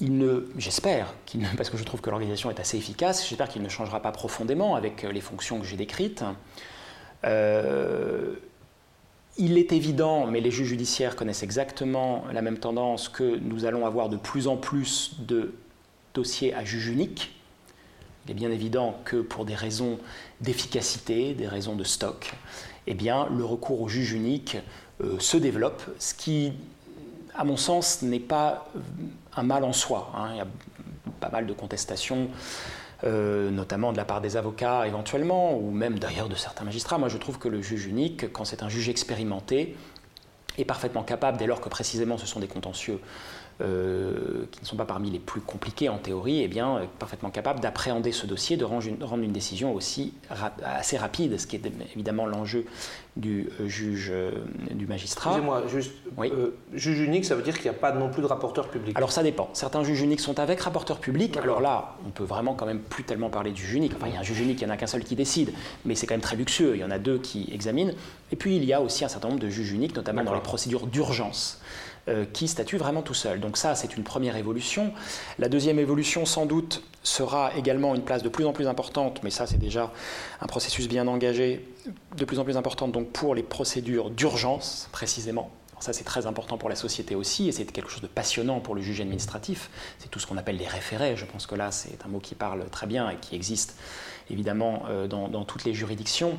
il 0.00 0.16
ne, 0.16 0.46
j'espère, 0.56 1.12
parce 1.58 1.68
que 1.68 1.76
je 1.76 1.84
trouve 1.84 2.00
que 2.00 2.08
l'organisation 2.08 2.50
est 2.50 2.58
assez 2.58 2.78
efficace, 2.78 3.28
j'espère 3.28 3.50
qu'il 3.50 3.62
ne 3.62 3.68
changera 3.68 4.00
pas 4.00 4.12
profondément 4.12 4.76
avec 4.76 5.02
les 5.02 5.20
fonctions 5.20 5.60
que 5.60 5.66
j'ai 5.66 5.76
décrites. 5.76 6.24
Euh, 7.24 8.36
il 9.38 9.58
est 9.58 9.72
évident, 9.72 10.26
mais 10.26 10.40
les 10.40 10.50
juges 10.50 10.68
judiciaires 10.68 11.16
connaissent 11.16 11.42
exactement 11.42 12.24
la 12.32 12.42
même 12.42 12.58
tendance, 12.58 13.08
que 13.08 13.38
nous 13.38 13.64
allons 13.64 13.86
avoir 13.86 14.08
de 14.08 14.16
plus 14.16 14.48
en 14.48 14.56
plus 14.56 15.12
de 15.20 15.54
dossiers 16.14 16.54
à 16.54 16.64
juge 16.64 16.88
unique. 16.88 17.32
Il 18.24 18.32
est 18.32 18.34
bien 18.34 18.50
évident 18.50 19.00
que 19.04 19.16
pour 19.16 19.44
des 19.44 19.54
raisons 19.54 19.98
d'efficacité, 20.40 21.34
des 21.34 21.48
raisons 21.48 21.74
de 21.74 21.84
stock, 21.84 22.32
eh 22.86 22.94
bien, 22.94 23.28
le 23.34 23.44
recours 23.44 23.80
au 23.80 23.88
juge 23.88 24.12
unique 24.12 24.56
euh, 25.02 25.18
se 25.18 25.36
développe, 25.36 25.82
ce 25.98 26.12
qui, 26.14 26.52
à 27.34 27.44
mon 27.44 27.56
sens, 27.56 28.02
n'est 28.02 28.20
pas 28.20 28.68
un 29.36 29.42
mal 29.42 29.64
en 29.64 29.72
soi. 29.72 30.12
Hein. 30.16 30.28
Il 30.32 30.36
y 30.38 30.40
a 30.40 30.46
pas 31.20 31.30
mal 31.30 31.46
de 31.46 31.52
contestations 31.52 32.28
euh, 33.04 33.50
notamment 33.50 33.92
de 33.92 33.96
la 33.96 34.04
part 34.04 34.20
des 34.20 34.36
avocats 34.36 34.86
éventuellement, 34.86 35.56
ou 35.56 35.70
même 35.70 35.98
d'ailleurs 35.98 36.28
de 36.28 36.34
certains 36.34 36.64
magistrats. 36.64 36.98
Moi, 36.98 37.08
je 37.08 37.18
trouve 37.18 37.38
que 37.38 37.48
le 37.48 37.62
juge 37.62 37.86
unique, 37.86 38.32
quand 38.32 38.44
c'est 38.44 38.62
un 38.62 38.68
juge 38.68 38.88
expérimenté, 38.88 39.76
est 40.58 40.64
parfaitement 40.64 41.02
capable, 41.02 41.38
dès 41.38 41.46
lors 41.46 41.60
que 41.60 41.68
précisément 41.68 42.18
ce 42.18 42.26
sont 42.26 42.40
des 42.40 42.48
contentieux 42.48 43.00
euh, 43.60 44.46
qui 44.50 44.60
ne 44.62 44.66
sont 44.66 44.76
pas 44.76 44.86
parmi 44.86 45.10
les 45.10 45.18
plus 45.18 45.42
compliqués 45.42 45.90
en 45.90 45.98
théorie, 45.98 46.42
eh 46.42 46.48
bien, 46.48 46.78
euh, 46.78 46.84
parfaitement 46.98 47.30
capable 47.30 47.60
d'appréhender 47.60 48.10
ce 48.10 48.26
dossier, 48.26 48.56
de 48.56 48.64
rendre 48.64 48.82
une, 49.22 49.32
décision 49.32 49.74
aussi 49.74 50.14
assez 50.64 50.96
rapide, 50.96 51.38
ce 51.38 51.46
qui 51.46 51.56
est 51.56 51.62
évidemment 51.94 52.24
l'enjeu 52.24 52.64
du 53.16 53.50
euh, 53.60 53.68
juge, 53.68 54.12
du 54.70 54.86
magistrat. 54.86 55.30
Excusez-moi, 55.30 55.64
juste, 55.68 55.92
juge 56.72 57.00
unique, 57.00 57.26
ça 57.26 57.34
veut 57.34 57.42
dire 57.42 57.54
qu'il 57.54 57.70
n'y 57.70 57.76
a 57.76 57.78
pas 57.78 57.92
non 57.92 58.08
plus 58.08 58.22
de 58.22 58.26
rapporteur 58.26 58.68
public 58.68 58.96
Alors 58.96 59.12
ça 59.12 59.22
dépend. 59.22 59.50
Certains 59.52 59.84
juges 59.84 60.00
uniques 60.00 60.20
sont 60.20 60.40
avec 60.40 60.60
rapporteur 60.60 60.98
public. 60.98 61.36
Alors 61.36 61.60
là, 61.60 61.96
on 62.06 62.10
peut 62.10 62.24
vraiment 62.24 62.54
quand 62.54 62.66
même 62.66 62.80
plus 62.80 63.04
tellement 63.04 63.28
parler 63.28 63.50
du 63.50 63.62
juge 63.62 63.74
unique. 63.74 63.92
Enfin, 63.94 64.06
il 64.08 64.14
y 64.14 64.16
a 64.16 64.20
un 64.20 64.24
juge 64.24 64.40
unique, 64.40 64.60
il 64.62 64.64
n'y 64.64 64.70
en 64.70 64.74
a 64.74 64.78
qu'un 64.78 64.86
seul 64.86 65.04
qui 65.04 65.16
décide, 65.16 65.52
mais 65.84 65.94
c'est 65.94 66.06
quand 66.06 66.14
même 66.14 66.20
très 66.22 66.36
luxueux. 66.36 66.72
Il 66.76 66.80
y 66.80 66.84
en 66.84 66.90
a 66.90 66.98
deux 66.98 67.18
qui 67.18 67.50
examinent. 67.52 67.92
Et 68.32 68.36
puis, 68.36 68.56
il 68.56 68.64
y 68.64 68.72
a 68.72 68.80
aussi 68.80 69.04
un 69.04 69.08
certain 69.08 69.28
nombre 69.28 69.40
de 69.40 69.50
juges 69.50 69.72
uniques, 69.72 69.94
notamment 69.94 70.24
dans 70.24 70.34
les 70.34 70.40
procédures 70.40 70.86
d'urgence. 70.86 71.59
Euh, 72.10 72.24
qui 72.32 72.48
statue 72.48 72.76
vraiment 72.76 73.02
tout 73.02 73.14
seul. 73.14 73.38
Donc 73.38 73.56
ça, 73.56 73.74
c'est 73.74 73.96
une 73.96 74.02
première 74.02 74.36
évolution. 74.36 74.92
La 75.38 75.48
deuxième 75.48 75.78
évolution, 75.78 76.26
sans 76.26 76.44
doute, 76.44 76.82
sera 77.04 77.56
également 77.56 77.94
une 77.94 78.02
place 78.02 78.22
de 78.22 78.28
plus 78.28 78.46
en 78.46 78.52
plus 78.52 78.66
importante, 78.66 79.22
mais 79.22 79.30
ça, 79.30 79.46
c'est 79.46 79.58
déjà 79.58 79.92
un 80.40 80.46
processus 80.46 80.88
bien 80.88 81.06
engagé, 81.06 81.68
de 82.16 82.24
plus 82.24 82.38
en 82.38 82.44
plus 82.44 82.56
importante 82.56 82.92
donc 82.92 83.10
pour 83.10 83.34
les 83.34 83.42
procédures 83.42 84.10
d'urgence, 84.10 84.88
précisément. 84.92 85.50
ça, 85.78 85.92
c'est 85.92 86.04
très 86.04 86.26
important 86.26 86.58
pour 86.58 86.68
la 86.68 86.76
société 86.76 87.14
aussi, 87.14 87.48
et 87.48 87.52
c'est 87.52 87.64
quelque 87.64 87.90
chose 87.90 88.02
de 88.02 88.08
passionnant 88.08 88.60
pour 88.60 88.74
le 88.74 88.82
juge 88.82 89.00
administratif. 89.00 89.70
C'est 89.98 90.10
tout 90.10 90.18
ce 90.18 90.26
qu'on 90.26 90.36
appelle 90.36 90.56
les 90.56 90.66
référés. 90.66 91.16
Je 91.16 91.24
pense 91.24 91.46
que 91.46 91.54
là, 91.54 91.70
c'est 91.70 92.04
un 92.04 92.08
mot 92.08 92.18
qui 92.18 92.34
parle 92.34 92.68
très 92.70 92.86
bien 92.86 93.08
et 93.08 93.16
qui 93.16 93.36
existe 93.36 93.76
évidemment 94.30 94.82
euh, 94.88 95.06
dans 95.06 95.44
toutes 95.44 95.64
les 95.64 95.74
juridictions 95.74 96.36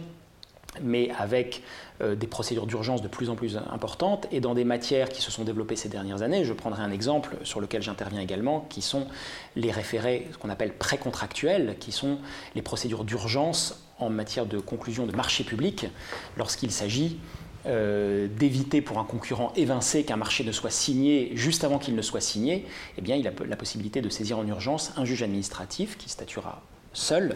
mais 0.81 1.09
avec 1.17 1.63
euh, 2.01 2.15
des 2.15 2.27
procédures 2.27 2.65
d'urgence 2.65 3.01
de 3.01 3.07
plus 3.07 3.29
en 3.29 3.35
plus 3.35 3.57
importantes 3.57 4.27
et 4.31 4.39
dans 4.39 4.53
des 4.53 4.63
matières 4.63 5.09
qui 5.09 5.21
se 5.21 5.31
sont 5.31 5.43
développées 5.43 5.75
ces 5.75 5.89
dernières 5.89 6.21
années. 6.21 6.45
Je 6.45 6.53
prendrai 6.53 6.81
un 6.81 6.91
exemple 6.91 7.35
sur 7.43 7.59
lequel 7.59 7.81
j'interviens 7.81 8.21
également, 8.21 8.65
qui 8.69 8.81
sont 8.81 9.07
les 9.55 9.71
référés, 9.71 10.27
ce 10.31 10.37
qu'on 10.37 10.49
appelle 10.49 10.73
précontractuels, 10.73 11.75
qui 11.79 11.91
sont 11.91 12.19
les 12.55 12.61
procédures 12.61 13.03
d'urgence 13.03 13.83
en 13.99 14.09
matière 14.09 14.45
de 14.45 14.59
conclusion 14.59 15.05
de 15.05 15.15
marché 15.15 15.43
public 15.43 15.87
lorsqu'il 16.37 16.71
s'agit 16.71 17.17
euh, 17.67 18.27
d'éviter 18.27 18.81
pour 18.81 18.97
un 18.97 19.03
concurrent 19.03 19.53
évincé 19.55 20.03
qu'un 20.03 20.15
marché 20.15 20.43
ne 20.43 20.51
soit 20.51 20.71
signé 20.71 21.31
juste 21.35 21.63
avant 21.63 21.77
qu'il 21.77 21.95
ne 21.95 22.01
soit 22.01 22.21
signé, 22.21 22.65
eh 22.97 23.01
bien, 23.01 23.15
il 23.15 23.27
a 23.27 23.31
la 23.47 23.55
possibilité 23.55 24.01
de 24.01 24.09
saisir 24.09 24.39
en 24.39 24.47
urgence 24.47 24.93
un 24.97 25.05
juge 25.05 25.21
administratif 25.21 25.95
qui 25.97 26.09
statuera 26.09 26.63
seul, 26.93 27.35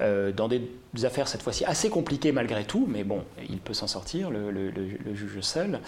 euh, 0.00 0.30
dans 0.30 0.46
des 0.46 0.62
affaires 1.02 1.26
cette 1.26 1.42
fois-ci 1.42 1.64
assez 1.64 1.90
compliquées 1.90 2.30
malgré 2.30 2.64
tout, 2.64 2.86
mais 2.88 3.02
bon, 3.02 3.24
il 3.48 3.58
peut 3.58 3.74
s'en 3.74 3.88
sortir, 3.88 4.30
le, 4.30 4.72
juge 5.14 5.40
seul. 5.40 5.80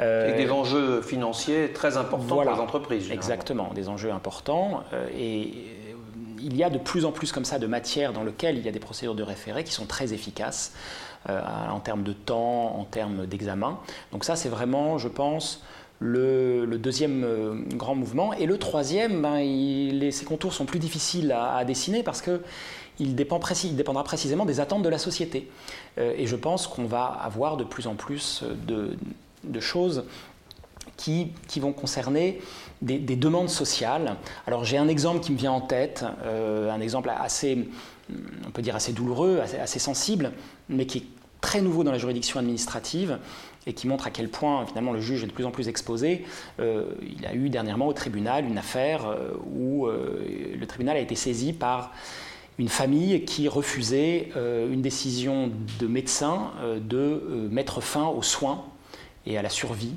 Euh, 0.00 0.34
et 0.34 0.42
des 0.42 0.50
enjeux 0.50 1.02
financiers 1.02 1.72
très 1.72 1.96
importants 1.98 2.26
pour 2.26 2.42
les 2.44 2.48
entreprises. 2.48 3.10
Exactement, 3.10 3.72
des 3.74 3.88
enjeux 3.88 4.10
importants. 4.10 4.84
Euh, 4.94 5.06
et 5.14 5.52
il 6.40 6.56
y 6.56 6.64
a 6.64 6.70
de 6.70 6.78
plus 6.78 7.04
en 7.04 7.12
plus 7.12 7.30
comme 7.30 7.44
ça 7.44 7.58
de 7.58 7.66
matières 7.66 8.12
dans 8.12 8.24
lesquelles 8.24 8.56
il 8.56 8.64
y 8.64 8.68
a 8.68 8.72
des 8.72 8.78
procédures 8.78 9.14
de 9.14 9.22
référé 9.22 9.64
qui 9.64 9.72
sont 9.72 9.86
très 9.86 10.12
efficaces 10.12 10.72
en 11.28 11.80
termes 11.80 12.04
de 12.04 12.14
temps, 12.14 12.78
en 12.78 12.84
termes 12.84 13.26
d'examen. 13.26 13.78
Donc 14.12 14.24
ça, 14.24 14.34
c'est 14.34 14.48
vraiment, 14.48 14.96
je 14.96 15.08
pense, 15.08 15.62
le, 16.00 16.78
deuxième 16.78 17.24
euh, 17.24 17.54
grand 17.74 17.94
mouvement. 17.94 18.32
Et 18.34 18.46
le 18.46 18.58
troisième, 18.58 19.22
ben, 19.22 20.10
ses 20.10 20.24
contours 20.24 20.52
sont 20.52 20.64
plus 20.64 20.78
difficiles 20.78 21.32
à, 21.32 21.64
dessiner 21.64 22.02
parce 22.02 22.22
que 22.22 22.42
il, 22.98 23.14
dépend 23.14 23.40
il, 23.64 23.76
dépendra 23.76 24.04
précisément 24.04 24.44
des 24.44 24.60
attentes 24.60 24.82
de 24.82 24.88
la 24.88 24.98
société. 24.98 25.48
Euh, 25.98 26.14
et 26.16 26.26
je 26.26 26.36
pense 26.36 26.66
qu'on 26.66 26.84
va 26.84 27.04
avoir 27.04 27.56
de 27.56 27.64
plus 27.64 27.86
en 27.86 27.94
plus 27.94 28.44
de, 28.66 29.60
choses 29.60 30.04
qui, 30.96 31.32
qui, 31.46 31.60
vont 31.60 31.72
concerner 31.72 32.40
des, 32.82 32.98
demandes 32.98 33.50
sociales. 33.50 34.16
Alors 34.46 34.64
j'ai 34.64 34.78
un 34.78 34.88
exemple 34.88 35.20
qui 35.20 35.32
me 35.32 35.38
vient 35.38 35.52
en 35.52 35.60
tête, 35.60 36.04
euh, 36.24 36.70
un 36.70 36.80
exemple 36.80 37.10
assez, 37.16 37.68
on 38.46 38.50
peut 38.50 38.62
dire 38.62 38.76
assez 38.76 38.92
douloureux, 38.92 39.40
assez, 39.42 39.58
assez 39.58 39.78
sensible, 39.78 40.32
mais 40.68 40.86
qui 40.86 40.98
est 40.98 41.06
très 41.40 41.60
nouveau 41.60 41.84
dans 41.84 41.92
la 41.92 41.98
juridiction 41.98 42.38
administrative 42.38 43.18
et 43.66 43.74
qui 43.74 43.86
montre 43.86 44.06
à 44.06 44.10
quel 44.10 44.28
point 44.28 44.66
finalement 44.66 44.92
le 44.92 45.00
juge 45.00 45.22
est 45.22 45.26
de 45.26 45.32
plus 45.32 45.44
en 45.44 45.50
plus 45.50 45.68
exposé. 45.68 46.24
Euh, 46.58 46.86
il 47.02 47.26
a 47.26 47.34
eu 47.34 47.50
dernièrement 47.50 47.86
au 47.86 47.92
tribunal 47.92 48.46
une 48.46 48.58
affaire 48.58 49.06
euh, 49.06 49.32
où 49.46 49.86
euh, 49.86 50.56
le 50.58 50.66
tribunal 50.66 50.96
a 50.96 51.00
été 51.00 51.14
saisi 51.14 51.52
par 51.52 51.92
une 52.58 52.68
famille 52.68 53.24
qui 53.24 53.46
refusait 53.46 54.30
une 54.34 54.82
décision 54.82 55.52
de 55.78 55.86
médecin 55.86 56.50
de 56.80 57.48
mettre 57.52 57.80
fin 57.80 58.08
aux 58.08 58.24
soins 58.24 58.64
et 59.26 59.38
à 59.38 59.42
la 59.42 59.48
survie 59.48 59.94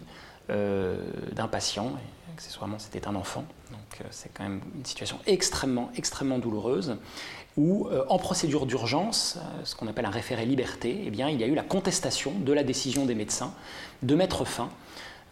d'un 0.48 1.48
patient. 1.50 1.94
Accessoirement, 2.36 2.78
c'était 2.78 3.08
un 3.08 3.16
enfant. 3.16 3.46
Donc 3.72 4.08
c'est 4.12 4.32
quand 4.32 4.44
même 4.44 4.62
une 4.76 4.86
situation 4.86 5.18
extrêmement, 5.26 5.90
extrêmement 5.96 6.38
douloureuse 6.38 6.98
où, 7.58 7.88
euh, 7.88 8.04
en 8.10 8.18
procédure 8.18 8.66
d'urgence, 8.66 9.38
euh, 9.38 9.62
ce 9.66 9.76
qu'on 9.76 9.88
appelle 9.88 10.06
un 10.06 10.12
référé 10.12 10.46
liberté, 10.46 11.04
eh 11.06 11.10
bien, 11.10 11.30
il 11.30 11.40
y 11.40 11.44
a 11.44 11.48
eu 11.48 11.56
la 11.56 11.64
contestation 11.64 12.32
de 12.40 12.54
la 12.54 12.64
décision 12.64 13.06
des 13.06 13.16
médecins 13.16 13.54
de 14.04 14.16
mettre 14.16 14.46
fin 14.46 14.70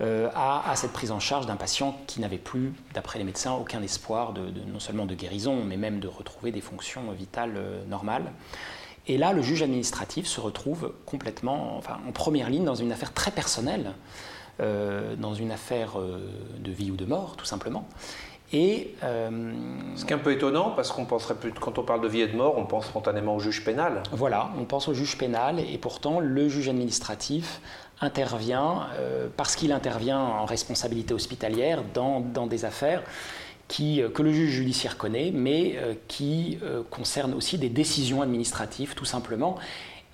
euh, 0.02 0.30
à, 0.36 0.74
cette 0.76 0.92
prise 0.92 1.12
en 1.12 1.20
charge 1.20 1.46
d'un 1.46 1.56
patient 1.56 1.98
qui 2.08 2.22
n'avait 2.22 2.38
plus, 2.38 2.74
d'après 2.94 3.20
les 3.20 3.26
médecins, 3.26 3.54
aucun 3.54 3.82
espoir 3.82 4.34
de, 4.34 4.42
non 4.68 4.80
seulement 4.80 5.06
de 5.06 5.16
guérison, 5.16 5.64
mais 5.64 5.78
même 5.78 6.00
de 6.00 6.08
retrouver 6.08 6.52
des 6.52 6.62
fonctions 6.62 7.12
vitales 7.12 7.58
normales. 7.88 8.32
Et 9.08 9.18
là, 9.18 9.34
le 9.34 9.42
juge 9.42 9.62
administratif 9.62 10.28
se 10.28 10.40
retrouve 10.40 10.94
complètement 11.06 11.78
enfin, 11.78 11.98
en 12.08 12.12
première 12.12 12.50
ligne 12.50 12.64
dans 12.64 12.76
une 12.76 12.92
affaire 12.92 13.14
très 13.14 13.32
personnelle, 13.32 13.94
dans 14.60 15.34
une 15.34 15.52
affaire 15.52 15.98
de 15.98 16.72
vie 16.72 16.92
ou 16.92 16.96
de 16.96 17.06
mort, 17.06 17.36
tout 17.38 17.46
simplement. 17.46 17.88
Et, 18.52 18.96
euh, 19.04 19.30
Ce 19.96 20.06
qui 20.06 20.12
est 20.12 20.16
un 20.16 20.20
peu 20.20 20.32
étonnant, 20.32 20.72
parce 20.72 20.92
qu'on 20.92 21.06
penserait 21.06 21.36
plus, 21.36 21.52
quand 21.52 21.78
on 21.78 21.84
parle 21.84 22.02
de 22.02 22.08
vie 22.08 22.22
et 22.22 22.28
de 22.28 22.36
mort, 22.36 22.58
on 22.58 22.66
pense 22.66 22.88
spontanément 22.88 23.36
au 23.36 23.40
juge 23.40 23.64
pénal. 23.64 24.04
Voilà, 24.12 24.52
on 24.60 24.66
pense 24.66 24.88
au 24.88 24.94
juge 24.94 25.18
pénal, 25.18 25.60
et 25.60 25.78
pourtant 25.78 26.20
le 26.20 26.50
juge 26.50 26.68
administratif 26.68 27.62
intervient, 28.02 28.88
euh, 28.98 29.28
parce 29.36 29.56
qu'il 29.56 29.72
intervient 29.72 30.20
en 30.20 30.46
responsabilité 30.46 31.14
hospitalière 31.14 31.84
dans, 31.94 32.22
dans 32.22 32.48
des 32.48 32.66
affaires 32.66 33.04
qui, 33.68 34.02
euh, 34.02 34.10
que 34.10 34.24
le 34.24 34.32
juge 34.32 34.50
judiciaire 34.50 34.98
connaît, 34.98 35.32
mais 35.32 35.78
qui 36.08 36.58
concernent 36.90 37.36
aussi 37.36 37.60
des 37.60 37.70
décisions 37.70 38.22
administratives, 38.22 38.96
tout 38.96 39.06
simplement. 39.06 39.58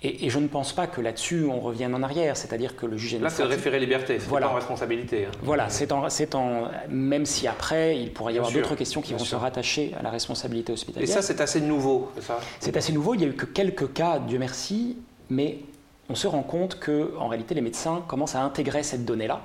Et, 0.02 0.28
je 0.28 0.38
ne 0.38 0.46
pense 0.46 0.74
pas 0.74 0.86
que 0.86 1.00
là-dessus 1.00 1.46
on 1.46 1.58
revienne 1.58 1.94
en 1.94 2.02
arrière, 2.02 2.36
c'est-à-dire 2.36 2.76
que 2.76 2.84
le 2.84 2.98
juge 2.98 3.18
Là, 3.18 3.30
c'est 3.30 3.42
le 3.42 3.48
référé 3.48 3.80
liberté, 3.80 4.18
c'est 4.20 4.28
voilà. 4.28 4.50
en 4.50 4.54
responsabilité. 4.54 5.24
Hein. 5.24 5.30
Voilà, 5.42 5.70
c'est 5.70 5.92
en, 5.92 6.06
en, 6.06 6.68
même 6.90 7.24
si 7.24 7.48
après 7.48 7.98
il 7.98 8.12
pourrait 8.12 8.34
y 8.34 8.36
avoir 8.36 8.52
d'autres 8.52 8.74
questions 8.74 9.00
qui 9.00 9.14
vont 9.14 9.18
se 9.18 9.34
rattacher 9.34 9.94
à 9.98 10.02
la 10.02 10.10
responsabilité 10.10 10.72
hospitalière. 10.72 11.08
Et 11.08 11.12
ça, 11.12 11.22
c'est 11.22 11.40
assez 11.40 11.62
nouveau, 11.62 12.10
c'est 12.14 12.24
ça? 12.24 12.40
C'est 12.60 12.76
assez 12.76 12.92
nouveau. 12.92 13.14
Il 13.14 13.18
n'y 13.18 13.24
a 13.24 13.28
eu 13.28 13.34
que 13.34 13.46
quelques 13.46 13.94
cas, 13.94 14.18
Dieu 14.18 14.38
merci, 14.38 14.98
mais 15.30 15.60
on 16.08 16.14
se 16.14 16.26
rend 16.26 16.42
compte 16.42 16.78
que 16.78 17.14
en 17.18 17.28
réalité 17.28 17.54
les 17.54 17.60
médecins 17.60 18.04
commencent 18.06 18.36
à 18.36 18.42
intégrer 18.42 18.82
cette 18.82 19.04
donnée-là, 19.04 19.40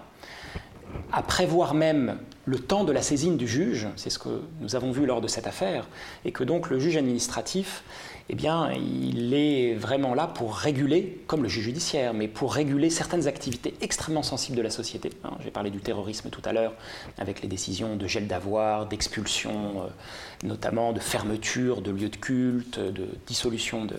à 1.12 1.24
prévoir 1.24 1.74
même 1.74 2.18
le 2.46 2.60
temps 2.60 2.84
de 2.84 2.92
la 2.92 3.02
saisine 3.02 3.38
du 3.38 3.48
juge, 3.48 3.88
c'est 3.96 4.10
ce 4.10 4.20
que 4.20 4.42
nous 4.60 4.76
avons 4.76 4.92
vu 4.92 5.06
lors 5.06 5.22
de 5.22 5.28
cette 5.28 5.48
affaire, 5.48 5.88
et 6.26 6.32
que 6.32 6.44
donc 6.44 6.70
le 6.70 6.80
juge 6.80 6.98
administratif 6.98 7.84
eh 8.32 8.36
bien, 8.36 8.72
il 8.72 9.34
est 9.34 9.74
vraiment 9.74 10.14
là 10.14 10.26
pour 10.26 10.56
réguler, 10.56 11.22
comme 11.28 11.44
le 11.44 11.50
juge 11.50 11.66
judiciaire, 11.66 12.14
mais 12.14 12.30
pour 12.30 12.54
réguler 12.54 12.90
certaines 12.90 13.28
activités 13.28 13.74
extrêmement 13.82 14.24
sensibles 14.24 14.56
de 14.56 14.62
la 14.62 14.70
société. 14.70 15.10
Hein, 15.26 15.32
j'ai 15.44 15.52
parlé 15.52 15.70
du 15.70 15.82
terrorisme 15.82 16.30
tout 16.30 16.42
à 16.46 16.54
l'heure, 16.54 16.74
avec 17.18 17.42
les 17.42 17.50
décisions 17.50 17.98
de 17.98 18.08
gel 18.08 18.28
d'avoir, 18.28 18.86
d'expulsion, 18.86 19.84
euh, 19.84 20.48
notamment 20.48 20.94
de 20.94 21.02
fermeture 21.02 21.82
de 21.82 21.92
lieux 21.92 22.08
de 22.08 22.16
culte, 22.16 22.80
de 22.80 23.10
dissolution 23.28 23.86
de, 23.86 23.98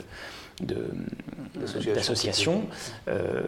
d'associations, 1.95 2.65
euh, 3.09 3.43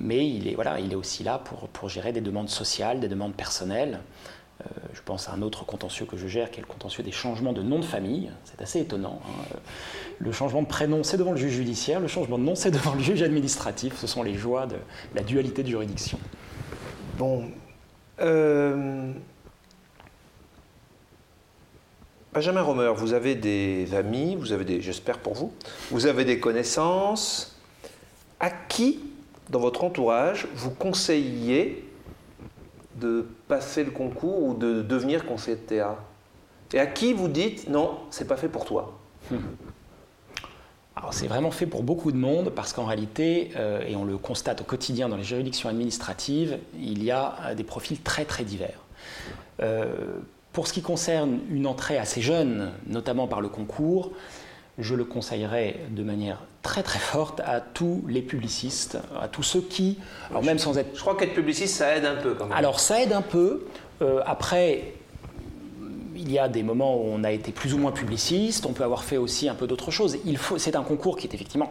mais 0.00 0.28
il 0.28 0.48
est, 0.48 0.56
voilà, 0.56 0.80
il 0.80 0.90
est 0.90 0.96
aussi 0.96 1.22
là 1.22 1.38
pour, 1.38 1.68
pour 1.68 1.88
gérer 1.88 2.12
des 2.12 2.20
demandes 2.20 2.48
sociales, 2.48 2.98
des 2.98 3.08
demandes 3.08 3.34
personnelles. 3.34 4.00
Euh, 4.64 4.80
je 4.94 5.00
pense 5.04 5.28
à 5.28 5.32
un 5.32 5.42
autre 5.42 5.64
contentieux 5.64 6.06
que 6.06 6.16
je 6.16 6.26
gère, 6.26 6.50
qui 6.50 6.58
est 6.58 6.62
le 6.62 6.68
contentieux 6.68 7.02
des 7.02 7.12
changements 7.12 7.52
de 7.52 7.62
nom 7.62 7.78
de 7.78 7.84
famille. 7.84 8.30
C'est 8.44 8.62
assez 8.62 8.80
étonnant. 8.80 9.20
Hein. 9.26 9.56
Le 10.18 10.32
changement 10.32 10.62
de 10.62 10.66
prénom, 10.66 11.02
c'est 11.02 11.16
devant 11.16 11.32
le 11.32 11.36
juge 11.36 11.52
judiciaire. 11.52 12.00
Le 12.00 12.08
changement 12.08 12.38
de 12.38 12.44
nom, 12.44 12.54
c'est 12.54 12.70
devant 12.70 12.94
le 12.94 13.00
juge 13.00 13.22
administratif. 13.22 13.96
Ce 13.98 14.06
sont 14.06 14.22
les 14.22 14.34
joies 14.34 14.66
de 14.66 14.76
la 15.14 15.22
dualité 15.22 15.62
de 15.62 15.68
juridiction. 15.68 16.18
Bon. 17.18 17.44
Euh, 18.20 19.12
Benjamin 22.32 22.62
Romer, 22.62 22.92
vous 22.96 23.12
avez 23.12 23.36
des 23.36 23.94
amis, 23.94 24.34
vous 24.34 24.52
avez 24.52 24.64
des, 24.64 24.80
j'espère 24.80 25.18
pour 25.18 25.34
vous, 25.34 25.52
vous 25.90 26.06
avez 26.06 26.24
des 26.24 26.40
connaissances. 26.40 27.60
À 28.40 28.50
qui, 28.50 29.00
dans 29.50 29.60
votre 29.60 29.84
entourage, 29.84 30.48
vous 30.56 30.70
conseillez 30.70 31.84
de 32.96 33.26
passer 33.48 33.84
le 33.84 33.90
concours 33.90 34.42
ou 34.42 34.54
de 34.54 34.82
devenir 34.82 35.26
conseiller 35.26 35.56
de 35.56 35.62
théâtre 35.62 36.02
Et 36.72 36.78
à 36.78 36.86
qui 36.86 37.12
vous 37.12 37.28
dites 37.28 37.68
non, 37.68 37.98
c'est 38.10 38.26
pas 38.26 38.36
fait 38.36 38.48
pour 38.48 38.64
toi? 38.64 38.98
Alors 40.96 41.12
c'est 41.12 41.26
vraiment 41.26 41.50
fait 41.50 41.66
pour 41.66 41.82
beaucoup 41.82 42.12
de 42.12 42.16
monde 42.16 42.50
parce 42.50 42.72
qu'en 42.72 42.84
réalité, 42.84 43.50
euh, 43.56 43.84
et 43.86 43.96
on 43.96 44.04
le 44.04 44.16
constate 44.16 44.60
au 44.60 44.64
quotidien 44.64 45.08
dans 45.08 45.16
les 45.16 45.24
juridictions 45.24 45.68
administratives, 45.68 46.58
il 46.78 47.02
y 47.02 47.10
a 47.10 47.36
euh, 47.42 47.54
des 47.54 47.64
profils 47.64 48.00
très 48.00 48.24
très 48.24 48.44
divers. 48.44 48.78
Euh, 49.60 49.92
pour 50.52 50.68
ce 50.68 50.72
qui 50.72 50.82
concerne 50.82 51.40
une 51.50 51.66
entrée 51.66 51.98
assez 51.98 52.22
jeune, 52.22 52.70
notamment 52.86 53.26
par 53.26 53.40
le 53.40 53.48
concours, 53.48 54.12
je 54.78 54.94
le 54.94 55.04
conseillerais 55.04 55.80
de 55.90 56.02
manière 56.02 56.38
très 56.62 56.82
très 56.82 56.98
forte 56.98 57.40
à 57.40 57.60
tous 57.60 58.02
les 58.08 58.22
publicistes, 58.22 58.98
à 59.20 59.28
tous 59.28 59.42
ceux 59.42 59.60
qui, 59.60 59.98
alors 60.30 60.42
même 60.42 60.58
sans 60.58 60.78
être... 60.78 60.94
Je 60.94 61.00
crois 61.00 61.16
qu'être 61.16 61.34
publiciste, 61.34 61.76
ça 61.76 61.96
aide 61.96 62.06
un 62.06 62.16
peu 62.16 62.34
quand 62.34 62.46
même. 62.46 62.56
Alors 62.56 62.80
ça 62.80 63.00
aide 63.02 63.12
un 63.12 63.22
peu. 63.22 63.66
Euh, 64.02 64.20
après, 64.26 64.94
il 66.16 66.32
y 66.32 66.38
a 66.38 66.48
des 66.48 66.62
moments 66.62 66.96
où 66.96 67.04
on 67.06 67.22
a 67.22 67.30
été 67.30 67.52
plus 67.52 67.74
ou 67.74 67.78
moins 67.78 67.92
publiciste, 67.92 68.66
on 68.66 68.72
peut 68.72 68.84
avoir 68.84 69.04
fait 69.04 69.16
aussi 69.16 69.48
un 69.48 69.54
peu 69.54 69.66
d'autres 69.66 69.90
choses. 69.90 70.16
Il 70.24 70.38
faut, 70.38 70.58
c'est 70.58 70.74
un 70.74 70.82
concours 70.82 71.16
qui 71.16 71.26
est 71.26 71.34
effectivement 71.34 71.70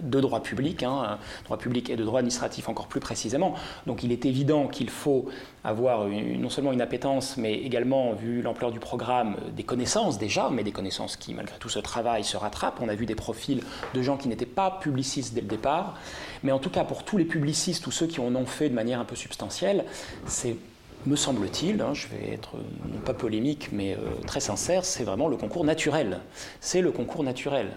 de 0.00 0.20
droit 0.20 0.42
public, 0.42 0.82
hein, 0.82 1.18
droit 1.44 1.58
public 1.58 1.90
et 1.90 1.96
de 1.96 2.04
droit 2.04 2.20
administratif 2.20 2.68
encore 2.68 2.86
plus 2.86 3.00
précisément. 3.00 3.54
Donc 3.86 4.02
il 4.02 4.12
est 4.12 4.24
évident 4.24 4.68
qu'il 4.68 4.90
faut 4.90 5.26
avoir 5.64 6.06
non 6.06 6.50
seulement 6.50 6.72
une 6.72 6.80
appétence, 6.80 7.36
mais 7.36 7.54
également, 7.54 8.12
vu 8.12 8.42
l'ampleur 8.42 8.70
du 8.70 8.80
programme, 8.80 9.36
des 9.56 9.62
connaissances 9.62 10.18
déjà, 10.18 10.50
mais 10.50 10.62
des 10.62 10.72
connaissances 10.72 11.16
qui, 11.16 11.34
malgré 11.34 11.56
tout 11.58 11.68
ce 11.68 11.78
travail, 11.78 12.24
se 12.24 12.36
rattrapent. 12.36 12.80
On 12.80 12.88
a 12.88 12.94
vu 12.94 13.06
des 13.06 13.14
profils 13.14 13.62
de 13.94 14.02
gens 14.02 14.16
qui 14.16 14.28
n'étaient 14.28 14.46
pas 14.46 14.70
publicistes 14.70 15.34
dès 15.34 15.40
le 15.40 15.46
départ. 15.46 15.96
Mais 16.42 16.52
en 16.52 16.58
tout 16.58 16.70
cas, 16.70 16.84
pour 16.84 17.04
tous 17.04 17.16
les 17.16 17.24
publicistes 17.24 17.86
ou 17.86 17.90
ceux 17.90 18.06
qui 18.06 18.20
en 18.20 18.34
ont 18.34 18.46
fait 18.46 18.68
de 18.68 18.74
manière 18.74 19.00
un 19.00 19.04
peu 19.04 19.16
substantielle, 19.16 19.84
c'est 20.26 20.56
me 21.06 21.16
semble-t-il, 21.16 21.82
hein, 21.82 21.92
je 21.92 22.08
vais 22.08 22.32
être 22.32 22.56
non 22.90 23.00
pas 23.04 23.12
polémique 23.12 23.68
mais 23.72 23.92
euh, 23.94 23.98
très 24.26 24.40
sincère, 24.40 24.86
c'est 24.86 25.04
vraiment 25.04 25.28
le 25.28 25.36
concours 25.36 25.64
naturel. 25.64 26.20
C'est 26.60 26.80
le 26.80 26.92
concours 26.92 27.24
naturel. 27.24 27.68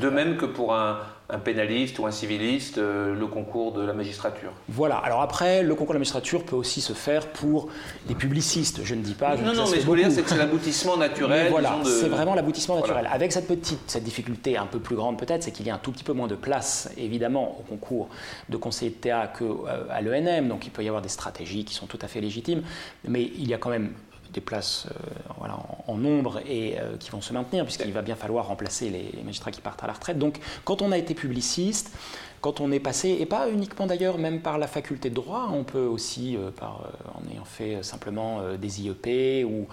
De 0.00 0.08
même 0.08 0.36
que 0.36 0.46
pour 0.46 0.74
un, 0.74 0.98
pénaliste 1.42 1.98
ou 1.98 2.06
un 2.06 2.10
civiliste, 2.10 2.78
euh, 2.78 3.14
le 3.14 3.26
concours 3.26 3.72
de 3.72 3.82
la 3.82 3.94
magistrature. 3.94 4.52
Voilà. 4.68 4.96
Alors 4.98 5.22
après, 5.22 5.62
le 5.62 5.74
concours 5.74 5.94
de 5.94 5.94
la 5.94 6.00
magistrature 6.00 6.44
peut 6.44 6.56
aussi 6.56 6.80
se 6.80 6.92
faire 6.92 7.26
pour 7.28 7.68
les 8.08 8.14
publicistes. 8.14 8.80
Je 8.84 8.94
ne 8.94 9.02
dis 9.02 9.14
pas. 9.14 9.36
non, 9.36 9.54
non, 9.54 9.64
mais 9.70 9.80
je 9.80 9.86
veux 9.86 9.96
dire, 9.96 10.10
c'est 10.10 10.36
l'aboutissement 10.36 10.96
naturel. 10.96 11.50
voilà, 11.50 11.78
c'est 11.84 12.08
vraiment 12.08 12.34
l'aboutissement 12.34 12.76
naturel. 12.76 13.08
Avec 13.10 13.32
cette 13.32 13.48
petite, 13.48 13.80
cette 13.86 14.04
difficulté 14.04 14.56
un 14.56 14.66
peu 14.66 14.78
plus 14.78 14.96
grande 14.96 15.18
peut-être, 15.18 15.42
c'est 15.42 15.50
qu'il 15.50 15.66
y 15.66 15.70
a 15.70 15.74
un 15.74 15.78
tout 15.78 15.92
petit 15.92 16.04
peu 16.04 16.12
moins 16.12 16.28
de 16.28 16.36
place, 16.36 16.90
évidemment, 16.96 17.58
au 17.58 17.62
concours 17.62 18.08
de 18.48 18.56
conseiller 18.56 18.90
de 18.90 18.96
TA 18.96 19.32
qu'à 19.38 20.00
l'ENM. 20.00 20.48
Donc 20.48 20.66
il 20.66 20.70
peut 20.70 20.84
y 20.84 20.88
avoir 20.88 21.02
des 21.02 21.08
stratégies 21.08 21.64
qui 21.64 21.74
sont 21.74 21.86
tout 21.86 21.98
à 22.02 22.08
fait 22.08 22.20
légitimes, 22.20 22.62
mais 23.08 23.22
il 23.22 23.48
y 23.48 23.54
a 23.54 23.58
quand 23.58 23.70
même 23.70 23.92
des 24.34 24.40
places 24.40 24.86
euh, 24.90 25.08
voilà, 25.38 25.58
en, 25.86 25.96
nombre 25.96 26.40
et 26.46 26.78
euh, 26.78 26.96
qui 26.98 27.10
vont 27.10 27.20
se 27.20 27.32
maintenir, 27.32 27.64
puisqu'il 27.64 27.92
va 27.92 28.02
bien 28.02 28.16
falloir 28.16 28.48
remplacer 28.48 28.90
les, 28.90 29.22
magistrats 29.22 29.50
qui 29.50 29.60
partent 29.60 29.82
à 29.82 29.86
la 29.86 29.94
retraite. 29.94 30.18
Donc, 30.18 30.38
quand 30.64 30.82
on 30.82 30.92
a 30.92 30.98
été 30.98 31.14
publiciste, 31.14 31.96
quand 32.44 32.60
on 32.60 32.70
est 32.72 32.78
passé, 32.78 33.16
et 33.18 33.24
pas 33.24 33.48
uniquement 33.48 33.86
d'ailleurs, 33.86 34.18
même 34.18 34.42
par 34.42 34.58
la 34.58 34.66
faculté 34.66 35.08
de 35.08 35.14
droit, 35.14 35.48
on 35.50 35.64
peut 35.64 35.86
aussi, 35.86 36.36
euh, 36.36 36.50
par, 36.50 36.90
en 37.14 37.32
ayant 37.32 37.46
fait 37.46 37.82
simplement 37.82 38.42
des 38.60 38.82
IEP 38.82 39.46
ou, 39.46 39.66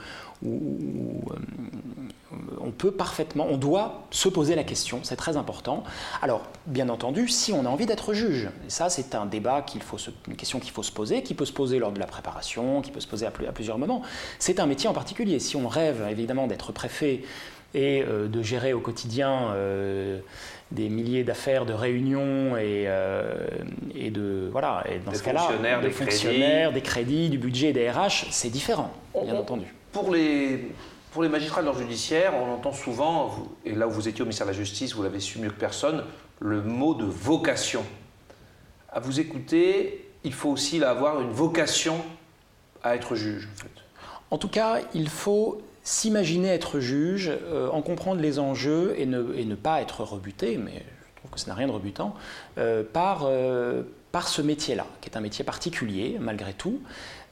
euh, 0.45 0.49
on 2.61 2.71
peut 2.71 2.91
parfaitement, 2.91 3.45
on 3.49 3.57
doit 3.57 4.03
se 4.09 4.29
poser 4.29 4.55
la 4.55 4.63
question, 4.63 5.01
c'est 5.03 5.17
très 5.17 5.35
important. 5.35 5.83
Alors, 6.21 6.43
bien 6.65 6.87
entendu, 6.87 7.27
si 7.27 7.51
on 7.51 7.65
a 7.65 7.69
envie 7.69 7.85
d'être 7.85 8.13
juge, 8.13 8.49
et 8.65 8.69
ça 8.69 8.89
c'est 8.89 9.15
un 9.15 9.25
débat 9.25 9.61
qu'il 9.61 9.83
faut, 9.83 9.97
une 10.29 10.37
question 10.37 10.59
qu'il 10.59 10.71
faut 10.71 10.83
se 10.83 10.93
poser, 10.93 11.23
qui 11.23 11.33
peut 11.33 11.45
se 11.45 11.51
poser 11.51 11.77
lors 11.77 11.91
de 11.91 11.99
la 11.99 12.07
préparation, 12.07 12.81
qui 12.81 12.91
peut 12.91 13.01
se 13.01 13.07
poser 13.07 13.25
à, 13.25 13.31
plusieurs 13.31 13.77
moments. 13.77 14.01
C'est 14.39 14.61
un 14.61 14.65
métier 14.65 14.89
en 14.89 14.93
particulier. 14.93 15.39
Si 15.39 15.57
on 15.57 15.67
rêve 15.67 16.07
évidemment 16.09 16.47
d'être 16.47 16.71
préfet 16.71 17.23
et 17.73 18.03
euh, 18.03 18.27
de 18.27 18.41
gérer 18.41 18.73
au 18.73 18.79
quotidien 18.79 19.51
euh, 19.53 20.19
des 20.71 20.89
milliers 20.89 21.23
d'affaires, 21.23 21.65
de 21.65 21.73
réunions 21.73 22.57
et, 22.57 22.87
et, 23.93 24.09
de 24.09 24.49
voilà. 24.51 24.85
Et 24.89 24.99
dans 24.99 25.13
ce 25.13 25.23
cas-là, 25.23 25.79
des, 25.81 25.89
fonctionnaires, 25.89 26.71
des 26.71 26.81
crédits, 26.81 27.29
du 27.29 27.37
budget, 27.37 27.73
des 27.73 27.89
RH, 27.89 28.27
c'est 28.31 28.49
différent, 28.49 28.91
bien 29.23 29.35
entendu. 29.35 29.65
Pour 29.91 30.13
les, 30.13 30.71
pour 31.11 31.23
les 31.23 31.29
magistrats 31.29 31.59
de 31.59 31.65
l'ordre 31.65 31.81
judiciaire, 31.81 32.33
on 32.35 32.53
entend 32.53 32.71
souvent, 32.71 33.49
et 33.65 33.73
là 33.73 33.87
où 33.87 33.91
vous 33.91 34.07
étiez 34.07 34.21
au 34.21 34.25
ministère 34.25 34.47
de 34.47 34.51
la 34.51 34.57
Justice, 34.57 34.93
vous 34.93 35.03
l'avez 35.03 35.19
su 35.19 35.39
mieux 35.39 35.49
que 35.49 35.59
personne, 35.59 36.05
le 36.39 36.61
mot 36.61 36.93
de 36.93 37.05
vocation. 37.05 37.83
À 38.89 39.01
vous 39.01 39.19
écouter, 39.19 40.09
il 40.23 40.33
faut 40.33 40.49
aussi 40.49 40.81
avoir 40.83 41.19
une 41.19 41.31
vocation 41.31 41.97
à 42.81 42.95
être 42.95 43.15
juge. 43.15 43.49
En, 43.53 43.61
fait. 43.61 43.71
en 44.31 44.37
tout 44.37 44.47
cas, 44.47 44.79
il 44.93 45.09
faut 45.09 45.61
s'imaginer 45.83 46.49
être 46.49 46.79
juge, 46.79 47.31
euh, 47.31 47.69
en 47.69 47.81
comprendre 47.81 48.21
les 48.21 48.39
enjeux 48.39 48.95
et 48.97 49.05
ne, 49.05 49.55
pas 49.55 49.81
être 49.81 50.03
rebuté, 50.03 50.57
mais 50.57 50.73
je 50.73 51.19
trouve 51.19 51.31
que 51.31 51.39
ça 51.39 51.47
n'a 51.47 51.55
rien 51.55 51.67
de 51.67 51.71
rebutant, 51.71 52.15
euh, 52.57 52.83
par, 52.83 53.23
euh, 53.25 53.83
par 54.11 54.27
ce 54.27 54.41
métier-là, 54.41 54.85
qui 55.01 55.09
est 55.09 55.17
un 55.17 55.21
métier 55.21 55.43
particulier 55.43 56.17
malgré 56.19 56.53
tout. 56.53 56.81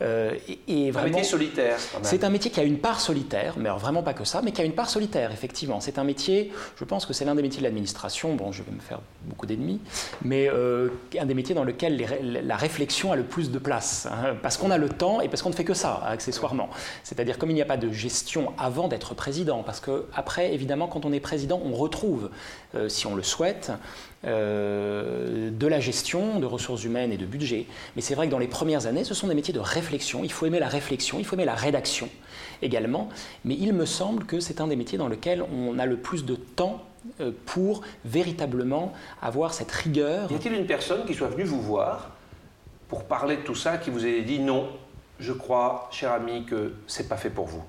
Euh, 0.02 0.36
et, 0.68 0.92
vraiment, 0.92 1.08
un 1.08 1.10
métier 1.10 1.24
solitaire. 1.24 1.78
C'est 2.04 2.24
un 2.24 2.30
métier 2.30 2.50
qui 2.52 2.60
a 2.60 2.64
une 2.64 2.80
part 2.80 3.02
solitaire, 3.02 3.56
mais 3.58 3.70
vraiment 3.70 4.02
pas 4.02 4.14
que 4.14 4.24
ça, 4.24 4.42
mais 4.42 4.52
qui 4.52 4.62
a 4.62 4.64
une 4.64 4.74
part 4.74 4.90
solitaire, 4.90 5.32
effectivement. 5.32 5.82
C'est 5.82 5.98
un 5.98 6.04
métier, 6.04 6.52
je 6.78 6.86
pense 6.86 7.06
que 7.06 7.14
c'est 7.14 7.26
l'un 7.26 7.36
des 7.36 7.42
métiers 7.42 7.60
de 7.60 7.66
l'administration, 7.66 8.36
bon, 8.36 8.52
je 8.52 8.64
vais 8.64 8.72
me 8.72 8.80
faire 8.80 9.02
beaucoup 9.26 9.46
d'ennemis, 9.46 9.82
mais 10.24 10.50
euh, 10.50 10.90
un 11.20 11.26
des 11.26 11.34
métiers 11.34 11.54
dans 11.54 11.66
lequel 11.66 12.06
la 12.46 12.56
réflexion 12.56 13.12
a 13.12 13.16
le 13.16 13.24
plus 13.24 13.52
de 13.52 13.60
place, 13.60 14.08
hein, 14.10 14.36
parce 14.42 14.58
qu'on 14.58 14.72
a 14.72 14.78
le 14.78 14.90
temps 14.90 15.20
et 15.20 15.28
parce 15.28 15.42
qu'on 15.42 15.50
ne 15.50 15.56
fait 15.56 15.66
que 15.66 15.74
ça, 15.74 16.02
accessoirement. 16.06 16.70
C'est-à-dire 17.04 17.38
comme 17.38 17.52
il 17.52 17.56
n'y 17.56 17.62
a 17.62 17.66
pas 17.66 17.78
de 17.78 17.92
gestion 17.92 18.54
avant 18.58 18.88
d'être 18.88 19.14
président, 19.16 19.64
parce 19.64 19.82
que 19.82 20.06
après, 20.16 20.54
évidemment, 20.54 20.88
quand 20.88 21.06
on 21.06 21.12
est 21.12 21.20
président, 21.20 21.62
on 21.64 21.74
retrouve, 21.74 22.30
euh, 22.76 22.88
si 22.88 23.06
on 23.06 23.16
le 23.16 23.24
souhaite, 23.24 23.72
euh, 24.26 25.50
de 25.50 25.68
la 25.68 25.80
gestion 25.80 26.40
de 26.40 26.46
ressources 26.46 26.84
humaines 26.84 27.14
et 27.14 27.18
de 27.18 27.26
budget. 27.26 27.66
Mais 27.96 28.02
c'est 28.02 28.16
vrai 28.16 28.28
que 28.28 28.32
dans 28.32 28.40
les 28.40 28.48
premières 28.48 28.86
années, 28.86 29.06
ce 29.06 29.14
sont 29.14 29.28
des 29.28 29.34
métiers 29.34 29.54
de 29.54 29.62
réflexion. 29.62 30.26
Il 30.26 30.32
faut 30.32 30.46
aimer 30.46 30.60
la 30.60 30.68
réflexion, 30.68 31.20
il 31.20 31.26
faut 31.26 31.36
aimer 31.36 31.46
la 31.46 31.56
rédaction 31.56 32.10
également. 32.62 33.08
Mais 33.46 33.56
il 33.58 33.74
me 33.74 33.86
semble 33.86 34.26
que 34.26 34.42
c'est 34.42 34.60
un 34.60 34.68
des 34.68 34.76
métiers 34.76 34.98
dans 34.98 35.08
lesquels 35.08 35.42
on 35.42 35.80
a 35.80 35.86
le 35.86 35.96
plus 35.96 36.26
de 36.26 36.36
temps 36.36 36.84
euh, 37.22 37.32
pour 37.46 37.82
véritablement 38.04 38.92
avoir 39.22 39.54
cette 39.54 39.72
rigueur. 39.72 40.30
Y 40.30 40.36
a-t-il 40.36 40.54
une 40.54 40.68
personne 40.68 41.06
qui 41.06 41.14
soit 41.14 41.30
venue 41.30 41.46
vous 41.46 41.62
voir 41.62 42.12
pour 42.90 43.06
parler 43.06 43.38
de 43.38 43.42
tout 43.44 43.56
ça, 43.56 43.78
qui 43.78 43.90
vous 43.90 44.06
ait 44.06 44.22
dit 44.24 44.40
non, 44.40 44.68
je 45.20 45.32
crois, 45.32 45.88
cher 45.92 46.12
ami, 46.12 46.44
que 46.44 46.74
c'est 46.88 47.08
pas 47.08 47.18
fait 47.18 47.30
pour 47.30 47.46
vous 47.46 47.64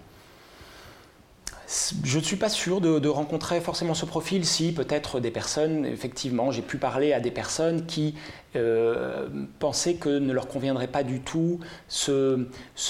je 2.03 2.19
ne 2.19 2.23
suis 2.23 2.37
pas 2.37 2.49
sûr 2.49 2.81
de, 2.81 3.09
rencontrer 3.09 3.61
forcément 3.61 3.95
ce 3.95 4.05
profil 4.05 4.45
si 4.45 4.73
peut-être 4.73 5.21
des 5.21 5.31
personnes, 5.31 5.87
effectivement, 5.87 6.51
j'ai 6.51 6.63
pu 6.63 6.79
parler 6.79 7.13
à 7.13 7.21
des 7.21 7.31
personnes 7.31 7.87
qui 7.87 8.15
euh, 8.57 9.29
pensaient 9.59 9.95
que 9.95 10.19
ne 10.19 10.33
leur 10.33 10.49
conviendrait 10.49 10.89
pas 10.89 11.05
du 11.05 11.21
tout 11.21 11.61
ce, 11.87 12.47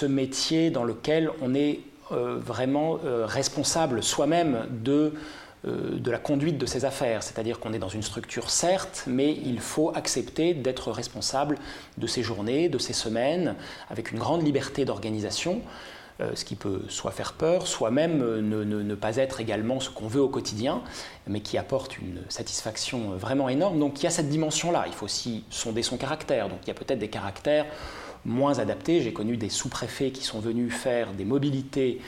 métier 0.06 0.70
dans 0.70 0.84
lequel 0.84 1.30
on 1.42 1.54
est 1.54 1.80
euh, 2.12 2.38
vraiment 2.38 2.98
euh, 3.04 3.26
responsable 3.26 4.02
soi-même 4.02 4.66
de, 4.70 5.12
de 5.64 6.10
la 6.10 6.18
conduite 6.18 6.56
de 6.56 6.64
ses 6.64 6.86
affaires. 6.86 7.22
C'est-à-dire 7.22 7.60
qu'on 7.60 7.74
est 7.74 7.78
dans 7.78 7.90
une 7.90 8.02
structure, 8.02 8.48
certes, 8.48 9.04
mais 9.06 9.36
il 9.44 9.60
faut 9.60 9.92
accepter 9.94 10.54
d'être 10.54 10.90
responsable 10.90 11.58
de 11.98 12.06
ses 12.06 12.22
journées, 12.22 12.70
de 12.70 12.78
ses 12.78 12.94
semaines, 12.94 13.56
avec 13.90 14.10
une 14.12 14.18
grande 14.18 14.42
liberté 14.42 14.86
d'organisation. 14.86 15.60
Euh, 16.20 16.32
ce 16.34 16.44
qui 16.44 16.54
peut 16.54 16.82
soit 16.88 17.12
faire 17.12 17.32
peur, 17.32 17.66
soit 17.66 17.90
même 17.90 18.20
euh, 18.22 18.42
ne, 18.42 18.94
pas 18.94 19.16
être 19.16 19.40
également 19.40 19.80
ce 19.80 19.88
qu'on 19.90 20.06
veut 20.06 20.20
au 20.20 20.28
quotidien, 20.28 20.82
mais 21.26 21.40
qui 21.40 21.56
apporte 21.56 21.98
une 21.98 22.20
satisfaction 22.28 23.12
euh, 23.12 23.16
vraiment 23.16 23.48
énorme. 23.48 23.78
Donc 23.78 24.00
il 24.00 24.04
y 24.04 24.06
a 24.06 24.10
cette 24.10 24.28
dimension-là, 24.28 24.84
il 24.86 24.92
faut 24.92 25.06
aussi 25.06 25.44
sonder 25.50 25.82
son 25.82 25.96
caractère. 25.96 26.48
Donc 26.48 26.58
il 26.64 26.68
y 26.68 26.70
a 26.72 26.74
peut-être 26.74 26.98
des 26.98 27.08
caractères 27.08 27.64
moins 28.26 28.58
adaptés. 28.58 29.00
J'ai 29.00 29.14
connu 29.14 29.38
des 29.38 29.48
sous-préfets 29.48 30.10
qui 30.10 30.24
sont 30.24 30.40
venus 30.40 30.74
faire 30.74 31.12
des 31.12 31.24
mobilités 31.24 32.00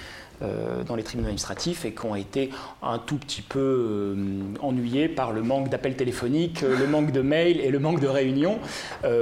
dans 0.87 0.97
les 0.97 1.05
tribunaux 1.05 1.29
administratifs 1.29 1.85
et 1.85 1.93
qui 1.93 2.05
ont 2.05 2.17
été 2.17 2.51
un 2.83 2.99
tout 2.99 3.17
petit 3.17 3.43
peu 3.43 4.17
ennuyés 4.61 5.09
par 5.09 5.31
le 5.31 5.41
manque 5.41 5.69
d'appels 5.69 5.95
téléphoniques, 5.95 6.63
le 6.63 6.85
manque 6.89 7.13
de 7.13 7.21
mails 7.21 7.61
et 7.61 7.71
le 7.71 7.79
manque 7.79 8.01
de 8.01 8.09
réunions. 8.09 8.59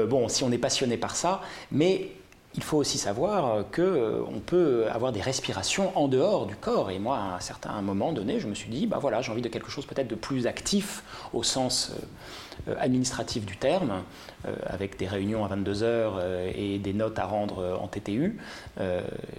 bon, 0.09 0.29
si 0.29 0.45
on 0.45 0.51
est 0.51 0.59
passionné 0.59 0.97
par 0.97 1.15
ça, 1.15 1.43
mais 1.71 2.09
il 2.55 2.65
faut 2.65 2.79
aussi 2.79 2.99
savoir 2.99 3.65
qu'on 3.71 3.83
euh, 3.83 4.25
peut 4.45 4.87
avoir 4.91 5.13
des 5.13 5.21
respirations 5.21 5.97
en 5.97 6.09
dehors 6.09 6.47
du 6.47 6.57
corps. 6.57 6.91
Et 6.91 6.99
moi, 6.99 7.17
à 7.17 7.37
un 7.37 7.41
certain 7.41 7.81
moment 7.81 8.13
donné, 8.13 8.41
je 8.41 8.49
me 8.49 8.55
suis 8.55 8.71
dit, 8.71 8.87
bah 8.87 8.99
voilà, 9.01 9.23
j'ai 9.23 9.31
envie 9.31 9.43
de 9.43 9.49
quelque 9.49 9.71
chose 9.71 9.87
peut-être 9.87 10.09
de 10.09 10.17
plus 10.17 10.49
actif 10.49 11.05
au 11.33 11.45
sens 11.45 11.93
euh, 12.67 12.75
administratif 12.81 13.47
du 13.47 13.57
terme, 13.57 14.03
euh, 14.47 14.55
avec 14.67 14.99
des 14.99 15.07
réunions 15.07 15.45
à 15.45 15.49
22 15.49 15.83
heures 15.85 16.21
et 16.55 16.79
des 16.79 16.93
notes 16.93 17.21
à 17.21 17.25
rendre 17.25 17.79
en 17.81 17.87
TTU. 17.87 18.39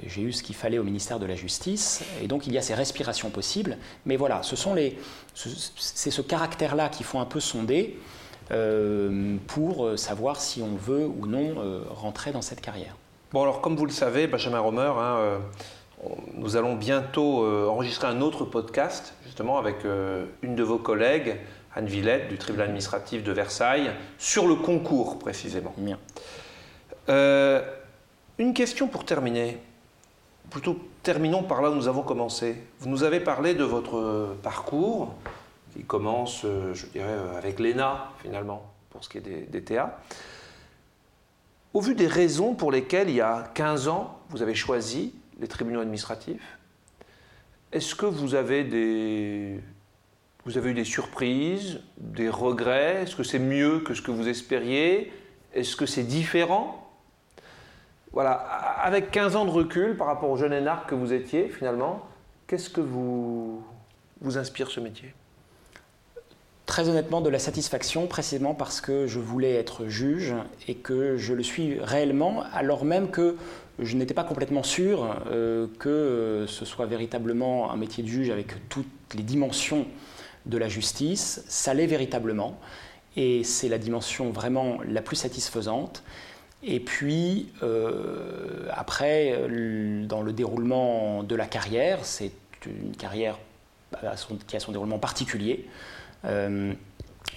j'ai 0.07 0.21
eu 0.21 0.31
ce 0.31 0.41
qu'il 0.41 0.55
fallait 0.55 0.77
au 0.77 0.83
ministère 0.83 1.19
de 1.19 1.25
la 1.25 1.35
Justice, 1.35 2.03
et 2.23 2.27
donc 2.27 2.47
il 2.47 2.53
y 2.53 2.57
a 2.57 2.61
ces 2.61 2.73
respirations 2.73 3.29
possibles. 3.29 3.77
Mais 4.05 4.15
voilà, 4.15 4.41
ce 4.41 4.55
sont 4.55 4.73
les, 4.73 4.97
c'est 5.35 6.11
ce 6.11 6.21
caractère-là 6.21 6.87
qu'il 6.87 7.05
faut 7.05 7.19
un 7.19 7.25
peu 7.25 7.41
sonder. 7.41 7.97
Pour 9.47 9.97
savoir 9.97 10.41
si 10.41 10.61
on 10.61 10.75
veut 10.75 11.05
ou 11.05 11.25
non 11.25 11.55
rentrer 11.89 12.31
dans 12.31 12.41
cette 12.41 12.61
carrière. 12.61 12.95
Bon, 13.31 13.43
alors 13.43 13.61
comme 13.61 13.77
vous 13.77 13.85
le 13.85 13.93
savez, 13.93 14.27
Benjamin 14.27 14.59
Romer, 14.59 14.91
hein, 14.97 15.15
euh, 15.19 15.37
nous 16.33 16.57
allons 16.57 16.75
bientôt 16.75 17.45
euh, 17.45 17.65
enregistrer 17.65 18.07
un 18.07 18.19
autre 18.19 18.43
podcast, 18.43 19.13
justement 19.23 19.57
avec 19.57 19.85
euh, 19.85 20.25
une 20.41 20.53
de 20.53 20.63
vos 20.63 20.77
collègues, 20.77 21.37
Anne 21.73 21.85
Villette, 21.85 22.27
du 22.27 22.37
tribunal 22.37 22.65
administratif 22.65 23.23
de 23.23 23.31
Versailles, 23.31 23.91
sur 24.17 24.49
le 24.49 24.55
concours 24.55 25.17
précisément. 25.17 25.73
Bien. 25.77 25.97
une 28.37 28.53
question 28.53 28.89
pour 28.89 29.05
terminer. 29.05 29.59
Plutôt, 30.49 30.77
terminons 31.01 31.43
par 31.43 31.61
là 31.61 31.71
où 31.71 31.75
nous 31.75 31.87
avons 31.87 32.03
commencé. 32.03 32.61
Vous 32.79 32.89
nous 32.89 33.03
avez 33.03 33.21
parlé 33.21 33.53
de 33.53 33.63
votre 33.63 34.35
parcours, 34.43 35.15
qui 35.73 35.83
commence, 35.83 36.41
je 36.43 36.85
dirais, 36.87 37.17
avec 37.37 37.59
l'ENA, 37.59 38.11
finalement, 38.21 38.71
pour 38.89 39.03
ce 39.03 39.09
qui 39.09 39.17
est 39.17 39.49
des, 39.49 39.63
TA. 39.63 39.99
Au 41.73 41.81
vu 41.81 41.95
des 41.95 42.07
raisons 42.07 42.53
pour 42.53 42.71
lesquelles, 42.71 43.09
il 43.09 43.15
y 43.15 43.21
a 43.21 43.49
15 43.53 43.87
ans, 43.87 44.19
vous 44.29 44.41
avez 44.41 44.55
choisi 44.55 45.13
les 45.39 45.47
tribunaux 45.47 45.79
administratifs, 45.79 46.57
est-ce 47.71 47.95
que 47.95 48.05
vous 48.05 48.35
avez 48.35 48.65
des, 48.65 49.59
Vous 50.45 50.57
avez 50.57 50.71
eu 50.71 50.73
des 50.73 50.83
surprises, 50.83 51.79
des 51.97 52.29
regrets? 52.29 53.03
Est-ce 53.03 53.15
que 53.15 53.23
c'est 53.23 53.39
mieux 53.39 53.79
que 53.79 53.93
ce 53.93 54.01
que 54.01 54.11
vous 54.11 54.27
espériez? 54.27 55.13
Est-ce 55.53 55.77
que 55.77 55.85
c'est 55.85 56.03
différent? 56.03 56.89
Voilà, 58.11 58.33
avec 58.33 59.09
15 59.11 59.37
ans 59.37 59.45
de 59.45 59.51
recul 59.51 59.95
par 59.95 60.07
rapport 60.07 60.29
au 60.29 60.35
jeune 60.35 60.51
énarque 60.51 60.89
que 60.89 60.95
vous 60.95 61.13
étiez 61.13 61.47
finalement, 61.47 62.05
qu'est-ce 62.45 62.69
que 62.69 62.81
vous, 62.81 63.63
vous 64.19 64.37
inspire 64.37 64.69
ce 64.69 64.81
métier? 64.81 65.13
Très 66.71 66.87
honnêtement, 66.87 67.19
de 67.19 67.27
la 67.27 67.37
satisfaction, 67.37 68.07
précisément 68.07 68.53
parce 68.53 68.79
que 68.79 69.05
je 69.05 69.19
voulais 69.19 69.55
être 69.55 69.87
juge 69.87 70.33
et 70.69 70.75
que 70.75 71.17
je 71.17 71.33
le 71.33 71.43
suis 71.43 71.77
réellement, 71.81 72.45
alors 72.53 72.85
même 72.85 73.11
que 73.11 73.35
je 73.79 73.97
n'étais 73.97 74.13
pas 74.13 74.23
complètement 74.23 74.63
sûr 74.63 75.17
euh, 75.29 75.67
que 75.79 76.45
ce 76.47 76.63
soit 76.63 76.85
véritablement 76.85 77.73
un 77.73 77.75
métier 77.75 78.05
de 78.05 78.07
juge 78.07 78.29
avec 78.29 78.69
toutes 78.69 78.87
les 79.15 79.21
dimensions 79.21 79.85
de 80.45 80.57
la 80.57 80.69
justice. 80.69 81.43
Ça 81.49 81.73
l'est 81.73 81.87
véritablement, 81.87 82.57
et 83.17 83.43
c'est 83.43 83.67
la 83.67 83.77
dimension 83.77 84.29
vraiment 84.31 84.77
la 84.87 85.01
plus 85.01 85.17
satisfaisante. 85.17 86.03
Et 86.63 86.79
puis, 86.79 87.49
euh, 87.63 88.69
après, 88.71 89.37
dans 90.07 90.21
le 90.21 90.31
déroulement 90.31 91.23
de 91.23 91.35
la 91.35 91.47
carrière, 91.47 92.05
c'est 92.05 92.31
une 92.65 92.95
carrière 92.95 93.37
qui 94.47 94.55
a 94.55 94.59
son 94.61 94.71
déroulement 94.71 94.99
particulier. 94.99 95.67
Euh, 96.25 96.73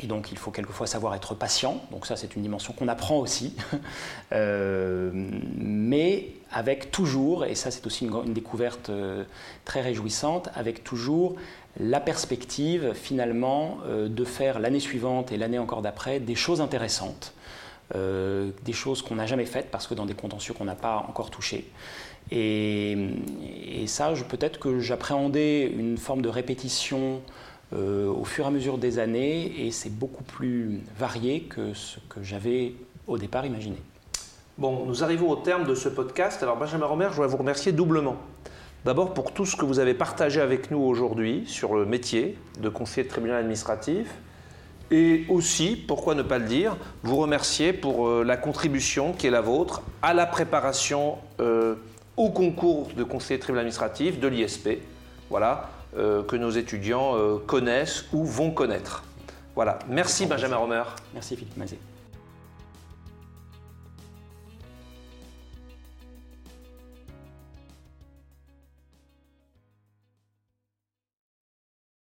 et 0.02 0.06
donc 0.06 0.32
il 0.32 0.38
faut 0.38 0.50
quelquefois 0.50 0.86
savoir 0.86 1.14
être 1.14 1.34
patient, 1.34 1.80
donc 1.92 2.06
ça 2.06 2.16
c'est 2.16 2.34
une 2.34 2.42
dimension 2.42 2.72
qu'on 2.72 2.88
apprend 2.88 3.18
aussi, 3.18 3.54
euh, 4.32 5.10
mais 5.56 6.30
avec 6.50 6.90
toujours, 6.90 7.44
et 7.44 7.54
ça 7.54 7.70
c'est 7.70 7.86
aussi 7.86 8.06
une, 8.06 8.32
découverte 8.32 8.90
euh, 8.90 9.24
très 9.64 9.82
réjouissante, 9.82 10.48
avec 10.54 10.82
toujours 10.82 11.36
la 11.78 12.00
perspective 12.00 12.92
finalement 12.94 13.78
de 13.88 14.24
faire 14.24 14.60
l'année 14.60 14.78
suivante 14.78 15.32
et 15.32 15.36
l'année 15.36 15.58
encore 15.58 15.82
d'après 15.82 16.20
des 16.20 16.36
choses 16.36 16.60
intéressantes, 16.60 17.34
des 17.92 18.72
choses 18.72 19.02
qu'on 19.02 19.16
n'a 19.16 19.26
jamais 19.26 19.44
faites 19.44 19.72
parce 19.72 19.88
que 19.88 19.94
dans 19.94 20.06
des 20.06 20.14
contentieux 20.14 20.54
qu'on 20.54 20.66
n'a 20.66 20.76
pas 20.76 21.04
encore 21.08 21.32
touchés. 21.32 21.68
Et, 22.30 22.96
et 23.66 23.88
ça, 23.88 24.12
peut-être 24.28 24.60
que 24.60 24.78
j'appréhendais 24.78 25.64
une 25.66 25.98
forme 25.98 26.22
de 26.22 26.28
répétition 26.28 27.20
euh, 27.74 28.08
au 28.08 28.24
fur 28.24 28.44
et 28.44 28.48
à 28.48 28.50
mesure 28.50 28.78
des 28.78 28.98
années 28.98 29.66
et 29.66 29.70
c'est 29.70 29.90
beaucoup 29.90 30.22
plus 30.22 30.80
varié 30.98 31.42
que 31.42 31.74
ce 31.74 31.98
que 32.08 32.22
j'avais 32.22 32.74
au 33.06 33.18
départ 33.18 33.44
imaginé. 33.44 33.76
Bon, 34.56 34.84
nous 34.86 35.02
arrivons 35.02 35.28
au 35.30 35.36
terme 35.36 35.64
de 35.64 35.74
ce 35.74 35.88
podcast. 35.88 36.42
Alors 36.42 36.56
Benjamin 36.56 36.86
Romer, 36.86 37.06
je 37.10 37.16
voudrais 37.16 37.28
vous 37.28 37.36
remercier 37.36 37.72
doublement. 37.72 38.16
D'abord 38.84 39.14
pour 39.14 39.32
tout 39.32 39.46
ce 39.46 39.56
que 39.56 39.64
vous 39.64 39.78
avez 39.78 39.94
partagé 39.94 40.40
avec 40.40 40.70
nous 40.70 40.78
aujourd'hui 40.78 41.44
sur 41.46 41.74
le 41.74 41.86
métier 41.86 42.38
de 42.60 42.68
conseiller 42.68 43.04
de 43.04 43.08
tribunal 43.08 43.38
administratif. 43.38 44.06
Et 44.90 45.24
aussi, 45.28 45.74
pourquoi 45.74 46.14
ne 46.14 46.22
pas 46.22 46.38
le 46.38 46.44
dire, 46.44 46.76
vous 47.02 47.16
remercier 47.16 47.72
pour 47.72 48.06
euh, 48.06 48.22
la 48.22 48.36
contribution 48.36 49.12
qui 49.12 49.26
est 49.26 49.30
la 49.30 49.40
vôtre 49.40 49.82
à 50.02 50.12
la 50.12 50.26
préparation 50.26 51.16
euh, 51.40 51.74
au 52.16 52.30
concours 52.30 52.88
de 52.96 53.02
conseiller 53.02 53.38
de 53.38 53.42
tribunal 53.42 53.62
administratif 53.62 54.20
de 54.20 54.28
l'ISP. 54.28 54.78
Voilà, 55.30 55.70
que 55.96 56.36
nos 56.36 56.50
étudiants 56.50 57.16
euh, 57.16 57.38
connaissent 57.38 58.06
ou 58.12 58.24
vont 58.24 58.50
connaître. 58.50 59.04
Voilà. 59.54 59.78
Merci 59.88 60.26
Benjamin 60.26 60.56
Romer. 60.56 60.82
Merci 61.12 61.36
Philippe 61.36 61.56
Mazet. 61.56 61.78